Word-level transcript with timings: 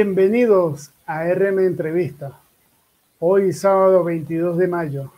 Bienvenidos 0.00 0.92
a 1.06 1.24
RM 1.24 1.58
Entrevista. 1.58 2.38
Hoy 3.18 3.52
sábado 3.52 4.04
22 4.04 4.56
de 4.56 4.68
mayo. 4.68 5.10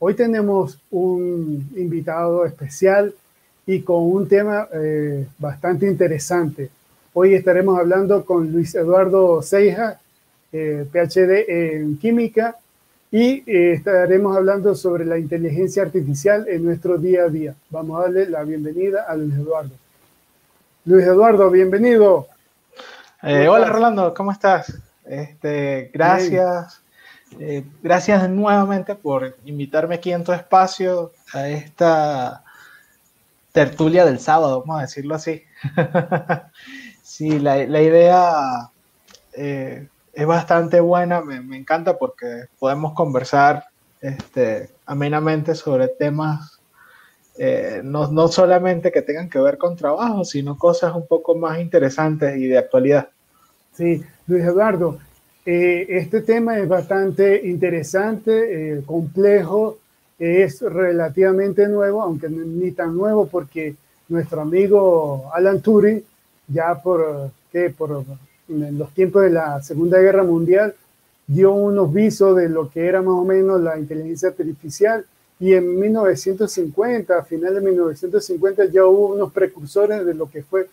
Hoy 0.00 0.14
tenemos 0.14 0.80
un 0.90 1.70
invitado 1.76 2.44
especial 2.44 3.14
y 3.64 3.82
con 3.82 4.02
un 4.02 4.26
tema 4.26 4.66
eh, 4.72 5.28
bastante 5.38 5.86
interesante. 5.86 6.68
Hoy 7.12 7.34
estaremos 7.34 7.78
hablando 7.78 8.24
con 8.24 8.50
Luis 8.50 8.74
Eduardo 8.74 9.40
Seija, 9.40 10.00
eh, 10.52 10.84
PhD 10.90 11.44
en 11.48 11.96
química, 11.98 12.56
y 13.12 13.44
eh, 13.46 13.74
estaremos 13.74 14.36
hablando 14.36 14.74
sobre 14.74 15.04
la 15.04 15.16
inteligencia 15.16 15.84
artificial 15.84 16.48
en 16.48 16.64
nuestro 16.64 16.98
día 16.98 17.22
a 17.22 17.28
día. 17.28 17.54
Vamos 17.70 18.00
a 18.00 18.02
darle 18.06 18.28
la 18.28 18.42
bienvenida 18.42 19.04
a 19.04 19.14
Luis 19.14 19.34
Eduardo. 19.34 19.74
Luis 20.86 21.06
Eduardo, 21.06 21.48
bienvenido. 21.52 22.33
Eh, 23.26 23.48
hola 23.48 23.70
Rolando, 23.70 24.12
¿cómo 24.12 24.32
estás? 24.32 24.78
Este, 25.06 25.90
gracias. 25.94 26.82
Eh, 27.40 27.64
gracias 27.82 28.28
nuevamente 28.28 28.94
por 28.96 29.38
invitarme 29.46 29.94
aquí 29.94 30.12
en 30.12 30.24
tu 30.24 30.34
espacio 30.34 31.10
a 31.32 31.48
esta 31.48 32.44
tertulia 33.50 34.04
del 34.04 34.18
sábado, 34.18 34.60
vamos 34.60 34.76
a 34.76 34.82
decirlo 34.82 35.14
así. 35.14 35.42
sí, 37.02 37.38
la, 37.38 37.62
idea 37.62 38.68
eh, 39.32 39.88
es 40.12 40.26
bastante 40.26 40.80
buena, 40.80 41.22
me, 41.22 41.56
encanta 41.56 41.96
porque 41.96 42.48
podemos 42.58 42.92
conversar 42.92 43.64
este, 44.02 44.68
amenamente 44.84 45.54
sobre 45.54 45.88
temas 45.88 46.60
eh, 47.36 47.80
no, 47.82 48.10
no, 48.12 48.28
solamente 48.28 48.92
que 48.92 49.02
tengan 49.02 49.28
que 49.28 49.40
ver 49.40 49.58
con 49.58 49.76
trabajo, 49.76 50.24
sino 50.24 50.56
cosas 50.56 50.94
un 50.94 51.06
poco 51.06 51.34
más 51.34 51.58
interesantes 51.58 52.36
y 52.36 52.46
de 52.46 52.58
actualidad. 52.58 53.08
Sí, 53.76 54.04
Luis 54.28 54.44
Eduardo, 54.44 54.98
eh, 55.44 55.86
este 55.88 56.20
tema 56.20 56.58
es 56.58 56.68
bastante 56.68 57.44
interesante, 57.44 58.76
eh, 58.76 58.82
complejo, 58.86 59.78
es 60.16 60.60
relativamente 60.62 61.66
nuevo, 61.66 62.00
aunque 62.00 62.28
ni 62.28 62.70
tan 62.70 62.96
nuevo 62.96 63.26
porque 63.26 63.74
nuestro 64.08 64.42
amigo 64.42 65.28
Alan 65.34 65.60
Turing, 65.60 66.02
ya 66.46 66.80
por, 66.80 67.32
¿qué? 67.50 67.70
por 67.70 68.04
los 68.48 68.94
tiempos 68.94 69.22
de 69.22 69.30
la 69.30 69.60
Segunda 69.60 69.98
Guerra 69.98 70.22
Mundial, 70.22 70.74
dio 71.26 71.52
unos 71.52 71.92
visos 71.92 72.36
de 72.36 72.48
lo 72.48 72.70
que 72.70 72.86
era 72.86 73.00
más 73.02 73.14
o 73.14 73.24
menos 73.24 73.60
la 73.60 73.76
inteligencia 73.76 74.28
artificial 74.28 75.04
y 75.40 75.54
en 75.54 75.80
1950, 75.80 77.18
a 77.18 77.24
finales 77.24 77.56
de 77.56 77.70
1950 77.70 78.66
ya 78.66 78.84
hubo 78.84 79.14
unos 79.14 79.32
precursores 79.32 80.06
de 80.06 80.14
lo 80.14 80.30
que 80.30 80.44
fue 80.44 80.68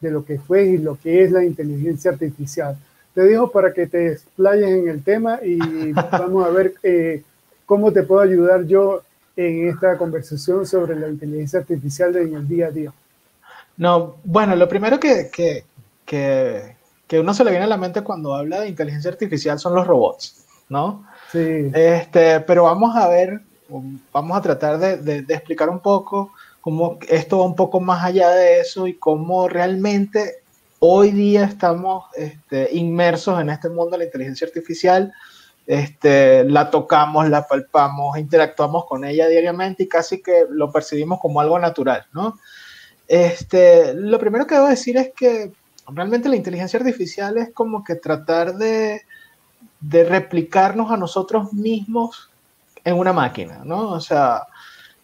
de 0.00 0.10
lo 0.10 0.24
que 0.24 0.38
fue 0.38 0.66
y 0.66 0.78
lo 0.78 0.96
que 0.96 1.24
es 1.24 1.30
la 1.30 1.44
inteligencia 1.44 2.10
artificial. 2.10 2.76
Te 3.14 3.24
digo 3.24 3.50
para 3.50 3.72
que 3.72 3.86
te 3.86 4.12
explayes 4.12 4.68
en 4.68 4.88
el 4.88 5.02
tema 5.02 5.40
y 5.42 5.92
vamos 5.92 6.46
a 6.46 6.50
ver 6.50 6.74
eh, 6.82 7.22
cómo 7.64 7.92
te 7.92 8.02
puedo 8.02 8.20
ayudar 8.20 8.64
yo 8.64 9.02
en 9.36 9.68
esta 9.68 9.96
conversación 9.98 10.66
sobre 10.66 10.96
la 10.96 11.08
inteligencia 11.08 11.60
artificial 11.60 12.16
en 12.16 12.34
el 12.34 12.48
día 12.48 12.66
a 12.66 12.70
día. 12.70 12.92
No, 13.76 14.16
bueno, 14.24 14.56
lo 14.56 14.68
primero 14.68 14.98
que, 14.98 15.30
que, 15.30 15.64
que, 16.04 16.76
que 17.06 17.20
uno 17.20 17.34
se 17.34 17.44
le 17.44 17.50
viene 17.50 17.66
a 17.66 17.68
la 17.68 17.76
mente 17.76 18.02
cuando 18.02 18.34
habla 18.34 18.60
de 18.60 18.68
inteligencia 18.68 19.10
artificial 19.10 19.58
son 19.58 19.74
los 19.74 19.86
robots, 19.86 20.44
¿no? 20.70 21.06
Sí. 21.30 21.70
Este, 21.74 22.40
pero 22.40 22.64
vamos 22.64 22.96
a 22.96 23.08
ver, 23.08 23.40
vamos 24.12 24.36
a 24.36 24.40
tratar 24.40 24.78
de, 24.78 24.96
de, 24.96 25.22
de 25.22 25.34
explicar 25.34 25.68
un 25.68 25.80
poco 25.80 26.32
cómo 26.66 26.98
esto 27.08 27.38
va 27.38 27.44
un 27.44 27.54
poco 27.54 27.78
más 27.78 28.02
allá 28.02 28.30
de 28.30 28.58
eso 28.58 28.88
y 28.88 28.94
cómo 28.94 29.46
realmente 29.46 30.42
hoy 30.80 31.12
día 31.12 31.44
estamos 31.44 32.06
este, 32.16 32.74
inmersos 32.74 33.40
en 33.40 33.50
este 33.50 33.68
mundo 33.68 33.92
de 33.92 33.98
la 33.98 34.04
inteligencia 34.06 34.48
artificial. 34.48 35.12
Este, 35.64 36.42
la 36.42 36.68
tocamos, 36.68 37.28
la 37.28 37.46
palpamos, 37.46 38.18
interactuamos 38.18 38.84
con 38.86 39.04
ella 39.04 39.28
diariamente 39.28 39.84
y 39.84 39.88
casi 39.88 40.20
que 40.20 40.44
lo 40.50 40.72
percibimos 40.72 41.20
como 41.20 41.40
algo 41.40 41.56
natural, 41.56 42.04
¿no? 42.12 42.36
Este, 43.06 43.94
lo 43.94 44.18
primero 44.18 44.44
que 44.48 44.56
debo 44.56 44.66
decir 44.66 44.96
es 44.96 45.12
que 45.16 45.52
realmente 45.86 46.28
la 46.28 46.34
inteligencia 46.34 46.80
artificial 46.80 47.38
es 47.38 47.52
como 47.54 47.84
que 47.84 47.94
tratar 47.94 48.56
de, 48.56 49.02
de 49.78 50.02
replicarnos 50.02 50.90
a 50.90 50.96
nosotros 50.96 51.52
mismos 51.52 52.28
en 52.82 52.98
una 52.98 53.12
máquina, 53.12 53.62
¿no? 53.64 53.90
O 53.90 54.00
sea, 54.00 54.48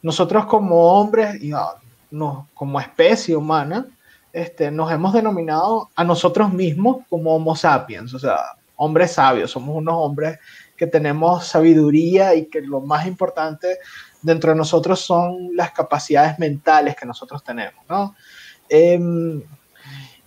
nosotros 0.02 0.46
como 0.46 0.98
hombres 0.98 1.42
y 1.42 1.52
ah, 1.52 1.74
no, 2.10 2.48
como 2.54 2.80
especie 2.80 3.36
humana, 3.36 3.86
este, 4.32 4.70
nos 4.70 4.90
hemos 4.90 5.12
denominado 5.12 5.90
a 5.94 6.04
nosotros 6.04 6.52
mismos 6.52 6.98
como 7.08 7.34
Homo 7.34 7.54
sapiens, 7.54 8.12
o 8.14 8.18
sea, 8.18 8.38
hombres 8.76 9.12
sabios, 9.12 9.50
somos 9.50 9.76
unos 9.76 9.94
hombres 9.96 10.38
que 10.76 10.86
tenemos 10.86 11.46
sabiduría 11.46 12.34
y 12.34 12.46
que 12.46 12.60
lo 12.60 12.80
más 12.80 13.06
importante 13.06 13.78
dentro 14.22 14.50
de 14.50 14.56
nosotros 14.56 15.00
son 15.00 15.54
las 15.54 15.72
capacidades 15.72 16.38
mentales 16.38 16.96
que 16.96 17.06
nosotros 17.06 17.44
tenemos, 17.44 17.84
¿no? 17.88 18.14
Em, 18.68 19.42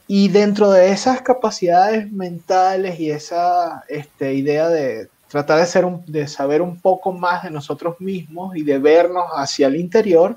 y 0.07 0.27
dentro 0.29 0.69
de 0.69 0.91
esas 0.91 1.21
capacidades 1.21 2.11
mentales 2.11 2.99
y 2.99 3.09
esa 3.09 3.83
este, 3.89 4.35
idea 4.35 4.69
de 4.69 5.09
tratar 5.27 5.59
de, 5.59 5.65
ser 5.65 5.85
de 6.05 6.27
saber 6.27 6.61
un 6.61 6.79
poco 6.79 7.11
más 7.11 7.43
de 7.43 7.51
nosotros 7.51 7.99
mismos 7.99 8.55
y 8.55 8.63
de 8.63 8.77
vernos 8.77 9.25
hacia 9.35 9.67
el 9.67 9.75
interior, 9.75 10.35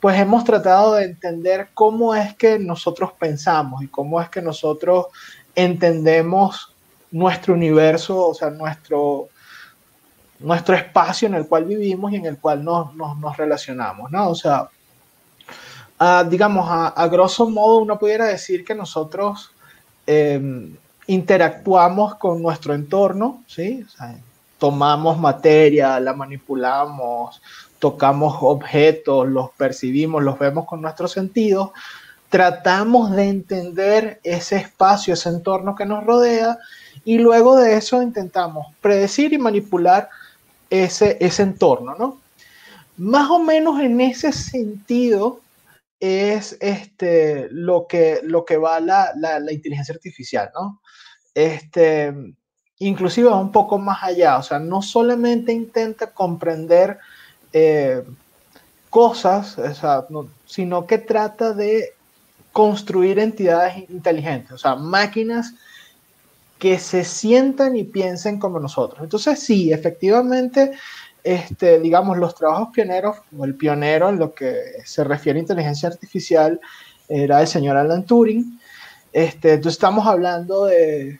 pues 0.00 0.18
hemos 0.18 0.44
tratado 0.44 0.94
de 0.94 1.04
entender 1.04 1.68
cómo 1.74 2.14
es 2.14 2.34
que 2.34 2.58
nosotros 2.58 3.12
pensamos 3.18 3.82
y 3.82 3.88
cómo 3.88 4.20
es 4.20 4.30
que 4.30 4.40
nosotros 4.40 5.06
entendemos 5.54 6.74
nuestro 7.10 7.54
universo, 7.54 8.28
o 8.28 8.34
sea, 8.34 8.50
nuestro, 8.50 9.28
nuestro 10.38 10.74
espacio 10.74 11.28
en 11.28 11.34
el 11.34 11.46
cual 11.46 11.64
vivimos 11.64 12.12
y 12.12 12.16
en 12.16 12.26
el 12.26 12.38
cual 12.38 12.64
nos, 12.64 12.94
nos, 12.94 13.36
relacionamos, 13.36 14.10
¿no? 14.10 14.30
O 14.30 14.34
sea, 14.34 14.68
digamos, 16.28 16.66
a, 16.68 17.06
grosso 17.08 17.50
modo 17.50 17.78
uno 17.78 17.98
pudiera 17.98 18.26
decir 18.26 18.64
que 18.64 18.74
nosotros 18.74 19.50
em, 20.06 20.76
interactuamos 21.10 22.14
con 22.14 22.40
nuestro 22.40 22.72
entorno, 22.72 23.42
¿sí? 23.48 23.84
tomamos 24.58 25.18
materia, 25.18 25.98
la 25.98 26.12
manipulamos, 26.12 27.42
tocamos 27.80 28.36
objetos, 28.42 29.26
los 29.26 29.50
percibimos, 29.50 30.22
los 30.22 30.38
vemos 30.38 30.66
con 30.66 30.80
nuestros 30.80 31.10
sentidos, 31.10 31.70
tratamos 32.28 33.10
de 33.10 33.24
entender 33.24 34.20
ese 34.22 34.58
espacio, 34.58 35.14
ese 35.14 35.30
entorno 35.30 35.74
que 35.74 35.84
nos 35.84 36.04
rodea 36.04 36.58
y 37.04 37.18
luego 37.18 37.56
de 37.56 37.76
eso 37.76 38.00
intentamos 38.02 38.68
predecir 38.80 39.32
y 39.32 39.38
manipular 39.38 40.08
ese, 40.68 41.16
ese 41.20 41.42
entorno, 41.42 41.96
¿no? 41.98 42.20
Más 42.98 43.28
o 43.30 43.40
menos 43.40 43.80
en 43.80 44.00
ese 44.00 44.30
sentido 44.30 45.40
es 45.98 46.56
este, 46.60 47.48
lo, 47.50 47.88
que, 47.88 48.20
lo 48.22 48.44
que 48.44 48.58
va 48.58 48.78
la, 48.78 49.12
la 49.16 49.52
inteligencia 49.52 49.92
artificial, 49.92 50.50
¿no? 50.54 50.80
Este, 51.34 52.12
inclusive 52.78 53.28
un 53.28 53.52
poco 53.52 53.78
más 53.78 54.02
allá, 54.02 54.38
o 54.38 54.42
sea, 54.42 54.58
no 54.58 54.82
solamente 54.82 55.52
intenta 55.52 56.12
comprender 56.12 56.98
eh, 57.52 58.02
cosas, 58.88 59.56
sino 60.46 60.86
que 60.86 60.98
trata 60.98 61.52
de 61.52 61.94
construir 62.52 63.18
entidades 63.18 63.88
inteligentes, 63.88 64.52
o 64.52 64.58
sea, 64.58 64.74
máquinas 64.74 65.54
que 66.58 66.78
se 66.78 67.04
sientan 67.04 67.76
y 67.76 67.84
piensen 67.84 68.38
como 68.38 68.60
nosotros. 68.60 69.02
Entonces, 69.02 69.40
sí, 69.40 69.72
efectivamente, 69.72 70.72
este, 71.24 71.80
digamos, 71.80 72.18
los 72.18 72.34
trabajos 72.34 72.68
pioneros, 72.72 73.16
o 73.36 73.44
el 73.44 73.54
pionero 73.54 74.10
en 74.10 74.18
lo 74.18 74.34
que 74.34 74.56
se 74.84 75.04
refiere 75.04 75.38
a 75.38 75.42
inteligencia 75.42 75.88
artificial, 75.88 76.60
era 77.08 77.40
el 77.40 77.46
señor 77.46 77.76
Alan 77.76 78.04
Turing, 78.04 78.59
este, 79.12 79.54
estamos 79.54 80.06
hablando 80.06 80.66
de, 80.66 81.18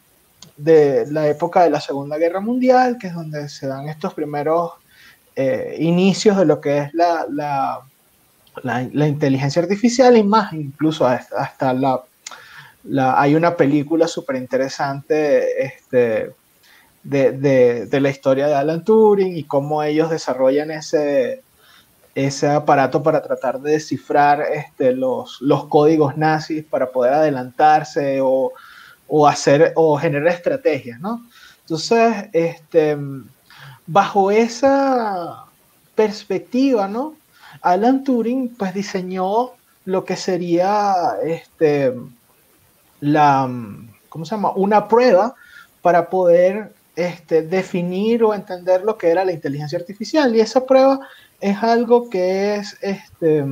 la 0.56 1.28
época 1.28 1.62
de 1.64 1.70
la 1.70 1.80
Segunda 1.80 2.18
Guerra 2.18 2.40
Mundial, 2.40 2.98
que 2.98 3.08
es 3.08 3.14
donde 3.14 3.48
se 3.48 3.66
dan 3.66 3.88
estos 3.88 4.14
primeros 4.14 4.72
eh, 5.34 5.76
inicios 5.78 6.36
de 6.36 6.44
lo 6.44 6.60
que 6.60 6.78
es 6.78 6.94
la, 6.94 7.82
inteligencia 9.06 9.62
artificial 9.62 10.16
y 10.16 10.22
más, 10.22 10.52
incluso 10.52 11.06
hasta, 11.06 11.72
la, 11.72 12.02
la, 12.84 13.20
hay 13.20 13.34
una 13.34 13.56
película 13.56 14.06
súper 14.06 14.36
interesante 14.36 15.64
este, 15.64 16.34
de, 17.02 17.88
la 18.00 18.10
historia 18.10 18.46
de 18.46 18.54
Alan 18.54 18.84
Turing 18.84 19.36
y 19.36 19.44
cómo 19.44 19.82
ellos 19.82 20.10
desarrollan 20.10 20.70
ese, 20.70 21.42
ese 22.14 22.48
aparato 22.48 23.02
para 23.02 23.22
tratar 23.22 23.60
de 23.60 23.72
descifrar 23.72 24.42
este, 24.52 24.92
los, 24.92 25.40
los 25.40 25.66
códigos 25.66 26.16
nazis 26.16 26.64
para 26.64 26.90
poder 26.90 27.14
adelantarse 27.14 28.20
o, 28.20 28.52
o, 29.06 29.26
hacer 29.26 29.72
o 29.76 29.96
generar 29.96 30.28
estrategias, 30.28 31.00
¿no? 31.00 31.24
Entonces, 31.60 32.28
este, 32.32 32.96
bajo 33.86 34.30
esa 34.30 35.44
perspectiva, 35.94 36.88
¿no? 36.88 37.14
Alan 37.62 38.04
Turing 38.04 38.56
pues 38.56 38.74
diseñó 38.74 39.50
lo 39.84 40.04
que 40.04 40.16
sería 40.16 40.94
este, 41.22 41.92
la, 43.00 43.48
¿cómo 44.08 44.24
se 44.24 44.34
llama? 44.34 44.52
Una 44.52 44.88
prueba 44.88 45.34
para 45.82 46.10
poder 46.10 46.72
este, 46.96 47.42
definir 47.42 48.22
o 48.22 48.34
entender 48.34 48.82
lo 48.84 48.98
que 48.98 49.08
era 49.08 49.24
la 49.24 49.32
inteligencia 49.32 49.78
artificial. 49.78 50.34
Y 50.34 50.40
esa 50.40 50.64
prueba 50.66 51.00
es 51.40 51.62
algo 51.62 52.08
que 52.08 52.56
es... 52.56 52.76
Este, 52.80 53.44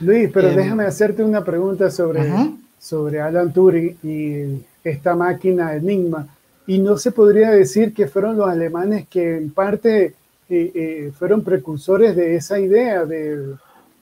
Luis, 0.00 0.30
pero 0.32 0.48
em, 0.48 0.56
déjame 0.56 0.84
hacerte 0.84 1.22
una 1.22 1.44
pregunta 1.44 1.90
sobre, 1.90 2.30
sobre 2.78 3.20
Alan 3.20 3.52
Turing 3.52 3.96
y 4.02 4.64
esta 4.82 5.14
máquina 5.14 5.74
Enigma. 5.74 6.26
Y 6.66 6.78
no 6.78 6.96
se 6.96 7.12
podría 7.12 7.50
decir 7.50 7.92
que 7.92 8.08
fueron 8.08 8.36
los 8.36 8.48
alemanes 8.48 9.06
que 9.08 9.36
en 9.36 9.50
parte 9.50 10.14
eh, 10.48 10.72
eh, 10.74 11.12
fueron 11.18 11.42
precursores 11.42 12.16
de 12.16 12.36
esa 12.36 12.58
idea, 12.58 13.04
de, 13.04 13.54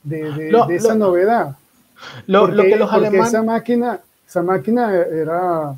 de, 0.03 0.53
esa 0.71 0.95
novedad. 0.95 1.57
Lo, 2.27 2.49
que 2.49 2.77
los 2.77 2.93
alemanes... 2.93 3.29
Esa 3.29 3.43
máquina, 3.43 4.01
esa 4.27 4.43
máquina 4.43 4.95
era 4.95 5.75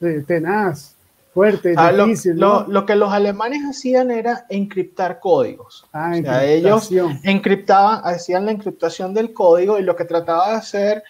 eh, 0.00 0.24
tenaz, 0.26 0.93
fuerte, 1.34 1.74
ah, 1.76 1.92
difícil. 1.92 2.36
Lo, 2.38 2.86
que 2.86 2.94
los 2.94 3.12
alemanes 3.12 3.62
hacían 3.68 4.10
era 4.10 4.46
encriptar 4.48 5.20
códigos. 5.20 5.84
Ah, 5.92 6.12
o 6.18 6.22
sea, 6.22 6.44
ellos 6.44 6.90
encriptaban, 7.24 8.00
hacían 8.04 8.46
la 8.46 8.52
encriptación 8.52 9.12
del 9.12 9.34
código 9.34 9.78
y 9.78 9.82
lo 9.82 9.96
que 9.96 10.04
trataba 10.04 10.50
de 10.50 10.56
hacer 10.56 11.02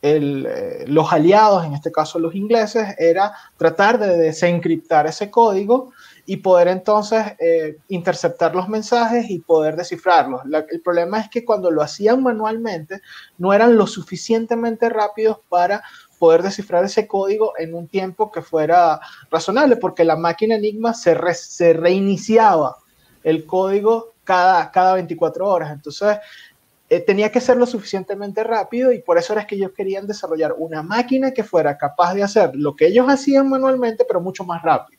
eh, 0.00 0.84
los 0.86 1.12
aliados, 1.12 1.64
en 1.64 1.74
este 1.74 1.90
caso 1.90 2.20
los 2.20 2.34
ingleses, 2.34 2.94
era 2.98 3.32
tratar 3.56 3.98
de 3.98 4.16
desencriptar 4.16 5.06
ese 5.06 5.28
código 5.30 5.92
y 6.24 6.36
poder 6.36 6.68
entonces 6.68 7.24
eh, 7.40 7.78
interceptar 7.88 8.54
los 8.54 8.68
mensajes 8.68 9.28
y 9.30 9.40
poder 9.40 9.76
descifrarlos. 9.76 10.42
el 10.70 10.80
problema 10.82 11.20
es 11.20 11.28
que 11.30 11.44
cuando 11.44 11.70
lo 11.70 11.82
hacían 11.82 12.22
manualmente 12.22 13.00
no 13.38 13.52
eran 13.52 13.76
lo 13.76 13.86
suficientemente 13.86 14.88
rápidos 14.88 15.38
para 15.48 15.82
poder 16.18 16.42
descifrar 16.42 16.84
ese 16.84 17.06
código 17.06 17.52
en 17.58 17.74
un 17.74 17.88
tiempo 17.88 18.30
que 18.30 18.42
fuera 18.42 19.00
razonable, 19.30 19.76
porque 19.76 20.04
la 20.04 20.16
máquina 20.16 20.56
Enigma 20.56 20.94
se, 20.94 21.16
se 21.34 21.72
reiniciaba 21.72 22.76
el 23.22 23.46
código 23.46 24.14
cada, 24.24 24.70
cada 24.70 24.94
24 24.94 25.46
horas. 25.46 25.72
Entonces, 25.72 26.18
eh, 26.90 27.00
tenía 27.00 27.30
que 27.30 27.40
ser 27.40 27.58
lo 27.58 27.66
suficientemente 27.66 28.42
rápido 28.42 28.92
y 28.92 29.00
por 29.00 29.18
eso 29.18 29.34
era 29.34 29.46
que 29.46 29.56
ellos 29.56 29.72
querían 29.76 30.06
desarrollar 30.06 30.54
una 30.56 30.82
máquina 30.82 31.32
que 31.32 31.44
fuera 31.44 31.76
capaz 31.76 32.14
de 32.14 32.22
hacer 32.22 32.56
lo 32.56 32.74
que 32.74 32.86
ellos 32.86 33.06
hacían 33.08 33.48
manualmente, 33.48 34.04
pero 34.06 34.20
mucho 34.20 34.44
más 34.44 34.62
rápido. 34.62 34.98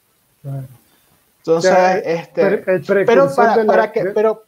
Entonces, 1.39 1.73
este, 2.05 2.57
pero, 3.05 3.33
para, 3.35 3.91
que, 3.91 4.05
pero, 4.05 4.45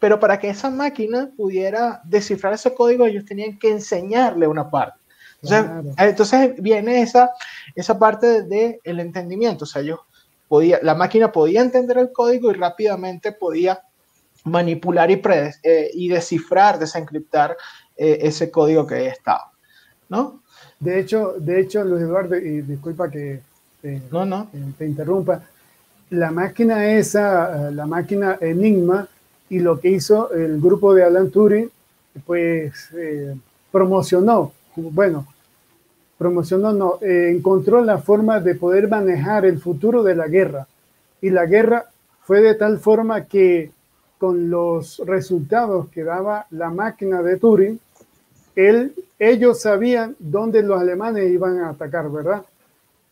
pero 0.00 0.18
para 0.18 0.38
que 0.38 0.50
esa 0.50 0.68
máquina 0.68 1.30
pudiera 1.36 2.00
descifrar 2.04 2.54
ese 2.54 2.74
código, 2.74 3.06
ellos 3.06 3.24
tenían 3.24 3.56
que 3.58 3.70
enseñarle 3.70 4.48
una 4.48 4.68
parte. 4.68 4.99
Entonces, 5.42 6.54
viene 6.58 7.02
esa, 7.02 7.30
esa 7.74 7.98
parte 7.98 8.42
del 8.42 8.78
el 8.84 9.00
entendimiento. 9.00 9.64
O 9.64 9.66
sea, 9.66 9.82
ellos 9.82 10.00
podía, 10.48 10.80
la 10.82 10.94
máquina 10.94 11.32
podía 11.32 11.62
entender 11.62 11.98
el 11.98 12.12
código 12.12 12.50
y 12.50 12.54
rápidamente 12.54 13.32
podía 13.32 13.80
manipular 14.44 15.10
y, 15.10 15.20
eh, 15.62 15.90
y 15.94 16.08
descifrar, 16.08 16.78
desencriptar 16.78 17.56
eh, 17.96 18.18
ese 18.22 18.50
código 18.50 18.86
que 18.86 19.06
estaba, 19.06 19.52
¿no? 20.08 20.42
De 20.78 20.98
hecho, 20.98 21.34
de 21.38 21.60
hecho, 21.60 21.84
Luis 21.84 22.02
Eduardo, 22.02 22.36
y 22.36 22.62
disculpa 22.62 23.10
que 23.10 23.42
no, 24.10 24.24
no. 24.24 24.50
te 24.78 24.86
interrumpa, 24.86 25.42
la 26.10 26.30
máquina 26.30 26.92
esa, 26.92 27.70
la 27.70 27.86
máquina 27.86 28.38
Enigma, 28.40 29.06
y 29.48 29.58
lo 29.58 29.80
que 29.80 29.88
hizo 29.88 30.32
el 30.32 30.60
grupo 30.60 30.94
de 30.94 31.04
Alan 31.04 31.30
Turing, 31.30 31.70
pues 32.24 32.88
eh, 32.94 33.36
promocionó, 33.70 34.52
bueno, 34.76 35.26
promocionó, 36.18 36.72
no, 36.72 36.98
encontró 37.02 37.82
la 37.84 37.98
forma 37.98 38.40
de 38.40 38.54
poder 38.54 38.88
manejar 38.88 39.44
el 39.44 39.58
futuro 39.58 40.02
de 40.02 40.14
la 40.14 40.28
guerra. 40.28 40.66
Y 41.22 41.30
la 41.30 41.46
guerra 41.46 41.86
fue 42.22 42.40
de 42.40 42.54
tal 42.54 42.78
forma 42.78 43.24
que 43.24 43.70
con 44.18 44.50
los 44.50 45.02
resultados 45.06 45.88
que 45.88 46.04
daba 46.04 46.46
la 46.50 46.68
máquina 46.68 47.22
de 47.22 47.38
Turing, 47.38 47.80
él, 48.54 48.94
ellos 49.18 49.62
sabían 49.62 50.14
dónde 50.18 50.62
los 50.62 50.78
alemanes 50.78 51.30
iban 51.30 51.58
a 51.60 51.70
atacar, 51.70 52.10
¿verdad? 52.10 52.42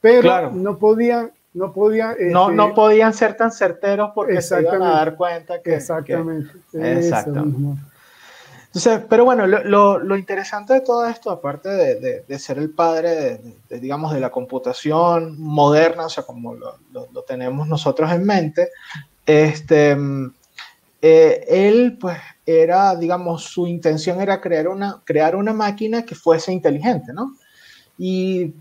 Pero 0.03 0.51
no 0.53 0.77
podían, 0.77 1.31
no 1.55 1.73
podían, 1.73 2.15
no, 2.31 2.51
no 2.51 2.65
este, 2.65 2.75
podían 2.75 3.15
ser 3.15 3.37
tan 3.39 3.51
certeros 3.51 4.11
porque 4.15 4.43
se 4.43 4.61
iban 4.61 4.83
a 4.83 4.91
dar 4.91 5.17
cuenta 5.17 5.63
que 5.63 5.77
exactamente, 5.77 6.51
exactamente. 6.75 7.81
Entonces, 8.79 9.07
pero 9.11 9.25
bueno, 9.25 9.45
lo, 9.45 9.99
lo, 9.99 10.17
interesante 10.17 10.73
de 10.73 10.83
todo 10.83 11.05
esto, 11.09 11.33
aparte 11.33 11.69
de, 11.69 12.23
de, 12.23 12.39
ser 12.39 12.59
el 12.59 12.71
padre, 12.71 13.41
de, 13.69 13.81
digamos, 13.81 14.15
de 14.15 14.21
la 14.21 14.31
computación 14.31 15.35
moderna, 15.41 16.07
o 16.07 16.09
sea, 16.09 16.23
como 16.23 16.55
lo, 16.55 16.79
lo, 16.93 17.23
tenemos 17.23 17.67
nosotros 17.67 18.09
en 18.13 18.25
mente, 18.25 18.69
este, 19.27 19.97
eh, 21.03 21.45
él, 21.49 21.99
pues, 22.01 22.19
era, 22.47 22.95
digamos, 22.95 23.43
su 23.47 23.67
intención 23.67 24.21
era 24.21 24.41
crear 24.41 24.69
una, 24.69 25.03
crear 25.05 25.35
una 25.35 25.53
máquina 25.53 26.05
que 26.05 26.15
fuese 26.15 26.53
inteligente, 26.53 27.13
¿no? 27.13 27.35
Y 27.99 28.55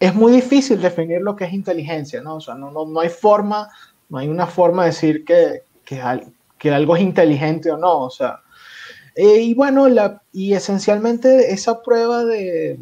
es 0.00 0.14
muy 0.14 0.32
difícil 0.32 0.80
definir 0.80 1.20
lo 1.20 1.36
que 1.36 1.44
es 1.44 1.52
inteligencia, 1.52 2.22
¿no? 2.22 2.36
O 2.36 2.40
sea, 2.40 2.54
no, 2.54 2.70
no, 2.70 2.86
no 2.86 3.00
hay 3.00 3.10
forma, 3.10 3.68
no 4.08 4.16
hay 4.16 4.28
una 4.28 4.46
forma 4.46 4.84
de 4.84 4.90
decir 4.92 5.26
que, 5.26 5.64
que, 5.84 6.02
que 6.56 6.70
algo 6.70 6.96
es 6.96 7.02
inteligente 7.02 7.70
o 7.70 7.76
no, 7.76 8.04
o 8.04 8.10
sea. 8.10 8.40
Eh, 9.20 9.40
y 9.40 9.54
bueno, 9.54 9.88
la, 9.88 10.22
y 10.32 10.52
esencialmente 10.52 11.52
esa 11.52 11.82
prueba 11.82 12.24
de, 12.24 12.78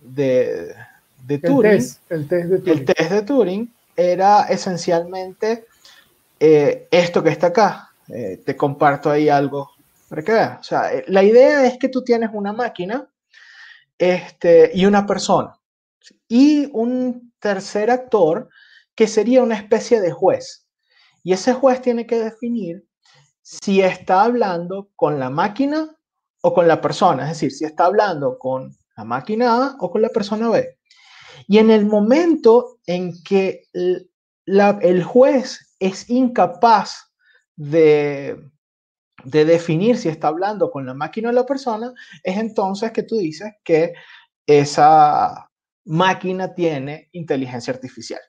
de, 0.00 0.74
de 1.26 1.38
Turing, 1.38 1.86
el 2.08 2.26
test 2.26 2.48
de 2.48 2.58
Turing, 2.58 2.78
el 2.78 2.84
test 2.86 3.10
de 3.10 3.22
Turing 3.22 3.74
era 3.94 4.44
esencialmente 4.44 5.66
eh, 6.40 6.88
esto 6.90 7.22
que 7.22 7.28
está 7.28 7.48
acá. 7.48 7.90
Eh, 8.08 8.40
te 8.46 8.56
comparto 8.56 9.10
ahí 9.10 9.28
algo 9.28 9.70
para 10.08 10.22
que 10.22 10.32
veas. 10.32 10.60
O 10.60 10.64
sea, 10.64 10.94
eh, 10.94 11.04
la 11.08 11.22
idea 11.22 11.66
es 11.66 11.76
que 11.76 11.90
tú 11.90 12.02
tienes 12.02 12.30
una 12.32 12.54
máquina 12.54 13.06
este, 13.98 14.70
y 14.72 14.86
una 14.86 15.04
persona 15.04 15.54
y 16.28 16.70
un 16.72 17.34
tercer 17.40 17.90
actor 17.90 18.48
que 18.94 19.06
sería 19.06 19.42
una 19.42 19.56
especie 19.56 20.00
de 20.00 20.12
juez. 20.12 20.64
Y 21.22 21.34
ese 21.34 21.52
juez 21.52 21.82
tiene 21.82 22.06
que 22.06 22.18
definir 22.18 22.86
si 23.48 23.80
está 23.80 24.24
hablando 24.24 24.90
con 24.94 25.18
la 25.18 25.30
máquina 25.30 25.96
o 26.42 26.52
con 26.52 26.68
la 26.68 26.82
persona, 26.82 27.22
es 27.22 27.30
decir, 27.30 27.50
si 27.50 27.64
está 27.64 27.86
hablando 27.86 28.38
con 28.38 28.76
la 28.94 29.04
máquina 29.04 29.54
A 29.54 29.76
o 29.80 29.90
con 29.90 30.02
la 30.02 30.10
persona 30.10 30.50
B. 30.50 30.78
Y 31.46 31.56
en 31.56 31.70
el 31.70 31.86
momento 31.86 32.78
en 32.86 33.14
que 33.22 33.64
el 33.72 35.02
juez 35.02 35.74
es 35.78 36.10
incapaz 36.10 37.10
de, 37.56 38.36
definir 39.24 39.96
si 39.96 40.10
está 40.10 40.28
hablando 40.28 40.70
con 40.70 40.84
la 40.84 40.92
máquina 40.92 41.30
o 41.30 41.32
la 41.32 41.46
persona, 41.46 41.92
es 42.22 42.36
entonces 42.36 42.92
que 42.92 43.02
tú 43.02 43.16
dices 43.16 43.50
que 43.64 43.94
esa 44.46 45.50
máquina 45.86 46.54
tiene 46.54 47.08
inteligencia 47.12 47.72
artificial. 47.72 48.20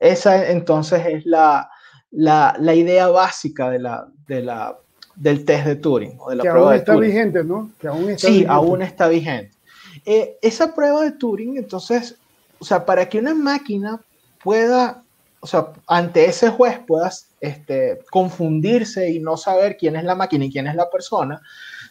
Esa 0.00 0.50
entonces 0.50 1.06
es 1.06 1.24
la, 1.24 1.70
idea 2.12 3.08
básica 3.08 3.70
de 3.70 3.78
la, 3.78 4.08
de 4.26 4.42
la, 4.42 4.76
del 5.16 5.44
test 5.44 5.66
de 5.66 5.76
Turing. 5.76 6.16
O 6.18 6.30
de 6.30 6.36
la 6.36 6.42
que 6.42 6.48
aún 6.48 6.74
está 6.74 6.96
vigente, 6.96 7.44
¿no? 7.44 7.70
Que 7.78 7.88
aún 7.88 8.10
está 8.10 8.26
sí, 8.28 8.44
aún 8.48 8.82
está 8.82 9.08
vigente. 9.08 9.56
Eh, 10.04 10.38
esa 10.42 10.74
prueba 10.74 11.02
de 11.02 11.12
Turing, 11.12 11.56
entonces, 11.56 12.16
o 12.58 12.64
sea, 12.64 12.84
para 12.84 13.08
que 13.08 13.18
una 13.18 13.34
máquina 13.34 14.00
pueda 14.42 15.02
o 15.40 15.46
sea, 15.46 15.72
ante 15.86 16.26
ese 16.26 16.50
juez 16.50 16.78
puedas 16.86 17.28
este, 17.40 18.00
confundirse 18.10 19.10
y 19.10 19.20
no 19.20 19.36
saber 19.36 19.76
quién 19.78 19.96
es 19.96 20.04
la 20.04 20.14
máquina 20.14 20.44
y 20.44 20.52
quién 20.52 20.66
es 20.66 20.74
la 20.74 20.90
persona, 20.90 21.40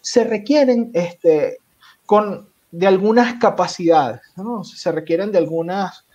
se 0.01 0.23
requieren 0.23 0.91
este, 0.93 1.57
con, 2.05 2.47
de 2.71 2.87
algunas 2.87 3.39
capacidades, 3.39 4.21
¿no? 4.35 4.63
Se 4.63 4.91
requieren 4.91 5.31
de 5.31 5.39
algunas, 5.39 6.05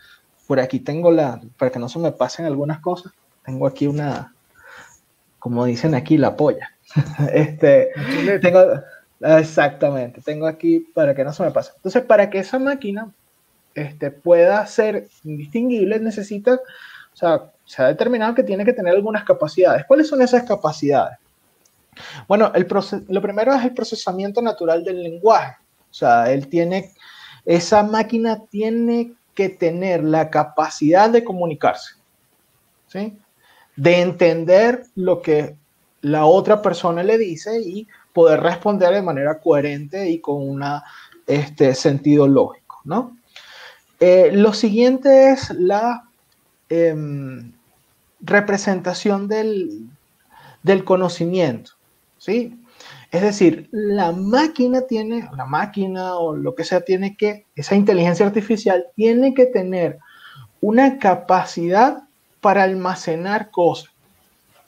por 0.47 0.61
aquí 0.61 0.79
tengo 0.79 1.11
la, 1.11 1.41
para 1.59 1.73
que 1.73 1.81
no 1.81 1.89
se 1.89 1.99
me 1.99 2.13
pasen 2.13 2.47
algunas 2.47 2.79
cosas, 2.79 3.13
tengo 3.45 3.67
aquí 3.67 3.87
una, 3.87 4.35
como 5.39 5.65
dicen 5.65 5.95
aquí, 5.95 6.17
la 6.17 6.37
polla. 6.37 6.71
este, 7.33 7.91
tengo, 8.41 8.61
exactamente, 9.21 10.21
tengo 10.21 10.47
aquí 10.47 10.81
para 10.81 11.15
que 11.15 11.25
no 11.25 11.33
se 11.33 11.43
me 11.43 11.51
pase. 11.51 11.73
Entonces, 11.77 12.03
para 12.03 12.31
que 12.31 12.39
esa 12.39 12.59
máquina 12.59 13.13
este, 13.75 14.11
pueda 14.11 14.67
ser 14.67 15.09
indistinguible, 15.25 15.99
necesita 16.01 16.61
o 17.15 17.17
sea, 17.17 17.53
se 17.65 17.81
ha 17.81 17.87
determinado 17.87 18.35
que 18.35 18.43
tiene 18.43 18.65
que 18.65 18.73
tener 18.73 18.95
algunas 18.95 19.25
capacidades. 19.25 19.85
¿Cuáles 19.87 20.09
son 20.09 20.21
esas 20.21 20.43
capacidades? 20.43 21.17
Bueno, 22.27 22.51
el 22.55 22.67
lo 23.09 23.23
primero 23.23 23.55
es 23.55 23.65
el 23.65 23.73
procesamiento 23.73 24.43
natural 24.43 24.83
del 24.83 25.01
lenguaje. 25.01 25.57
O 25.91 25.95
sea, 25.95 26.33
él 26.33 26.49
tiene, 26.49 26.93
esa 27.45 27.85
máquina 27.85 28.43
tiene 28.51 29.13
que 29.33 29.49
tener 29.49 30.03
la 30.03 30.29
capacidad 30.29 31.09
de 31.09 31.23
comunicarse, 31.23 31.95
¿sí? 32.89 33.17
De 33.77 34.01
entender 34.01 34.85
lo 34.95 35.21
que 35.23 35.57
la 36.01 36.27
otra 36.27 36.63
persona 36.63 37.03
le 37.03 37.19
dice 37.19 37.61
y 37.61 37.89
poder 38.13 38.41
responder 38.41 38.93
de 38.93 39.03
manera 39.03 39.41
coherente 39.41 40.09
y 40.09 40.21
con 40.21 40.37
un 40.37 40.65
este, 41.27 41.75
sentido 41.75 42.29
lógico, 42.29 42.81
¿no? 42.85 43.17
Eh, 44.01 44.31
lo 44.33 44.53
siguiente 44.53 45.31
es 45.31 45.51
la 45.51 46.05
em, 46.69 47.53
representación 48.21 49.29
del, 49.29 49.89
del, 50.63 50.85
conocimiento. 50.85 51.73
¿sí? 52.19 52.59
Es 53.11 53.23
decir, 53.23 53.69
la 53.71 54.13
máquina 54.13 54.83
tiene, 54.83 55.29
la 55.37 55.47
máquina 55.47 56.17
o 56.17 56.37
lo 56.37 56.55
que 56.55 56.65
sea, 56.65 56.83
tiene 56.83 57.17
que, 57.17 57.47
esa 57.55 57.77
inteligencia 57.77 58.27
artificial 58.27 58.87
tiene 58.97 59.33
que 59.33 59.47
tener 59.47 59.99
una 60.61 60.99
capacidad 60.99 62.04
para 62.45 62.65
almacenar 62.65 63.51
cosas. 63.51 63.89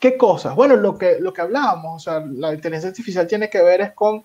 ¿Qué 0.01 0.17
cosas? 0.17 0.55
Bueno, 0.55 0.77
lo 0.77 0.97
que, 0.97 1.19
lo 1.21 1.35
que 1.35 1.43
hablábamos, 1.43 1.97
o 1.97 2.11
sea, 2.11 2.25
la 2.27 2.55
inteligencia 2.55 2.89
artificial 2.89 3.27
tiene 3.27 3.51
que 3.51 3.63
ver 3.63 3.83
es 3.83 3.93
con, 3.93 4.23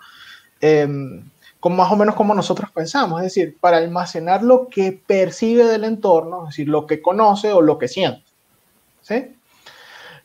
em, 0.61 1.29
con 1.59 1.75
más 1.75 1.91
o 1.91 1.97
menos 1.97 2.15
como 2.15 2.33
nosotros 2.33 2.71
pensamos, 2.71 3.19
es 3.19 3.25
decir, 3.25 3.57
para 3.59 3.75
almacenar 3.75 4.41
lo 4.41 4.69
que 4.69 4.97
percibe 5.05 5.65
del 5.65 5.83
entorno, 5.83 6.43
es 6.43 6.51
decir, 6.51 6.69
lo 6.69 6.87
que 6.87 7.01
conoce 7.01 7.51
o 7.51 7.59
lo 7.59 7.77
que 7.77 7.89
siente. 7.89 8.23
¿Sí? 9.01 9.35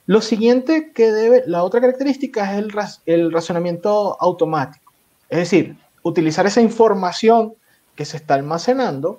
Lo 0.06 0.20
siguiente 0.20 0.92
que 0.92 1.10
debe, 1.10 1.42
la 1.48 1.64
otra 1.64 1.80
característica 1.80 2.52
es 2.52 2.58
el, 2.58 2.72
el 3.06 3.32
razonamiento 3.32 4.16
automático. 4.20 4.92
Es 5.28 5.38
decir, 5.38 5.76
utilizar 6.04 6.46
esa 6.46 6.60
información 6.60 7.54
que 7.96 8.04
se 8.04 8.18
está 8.18 8.34
almacenando 8.34 9.18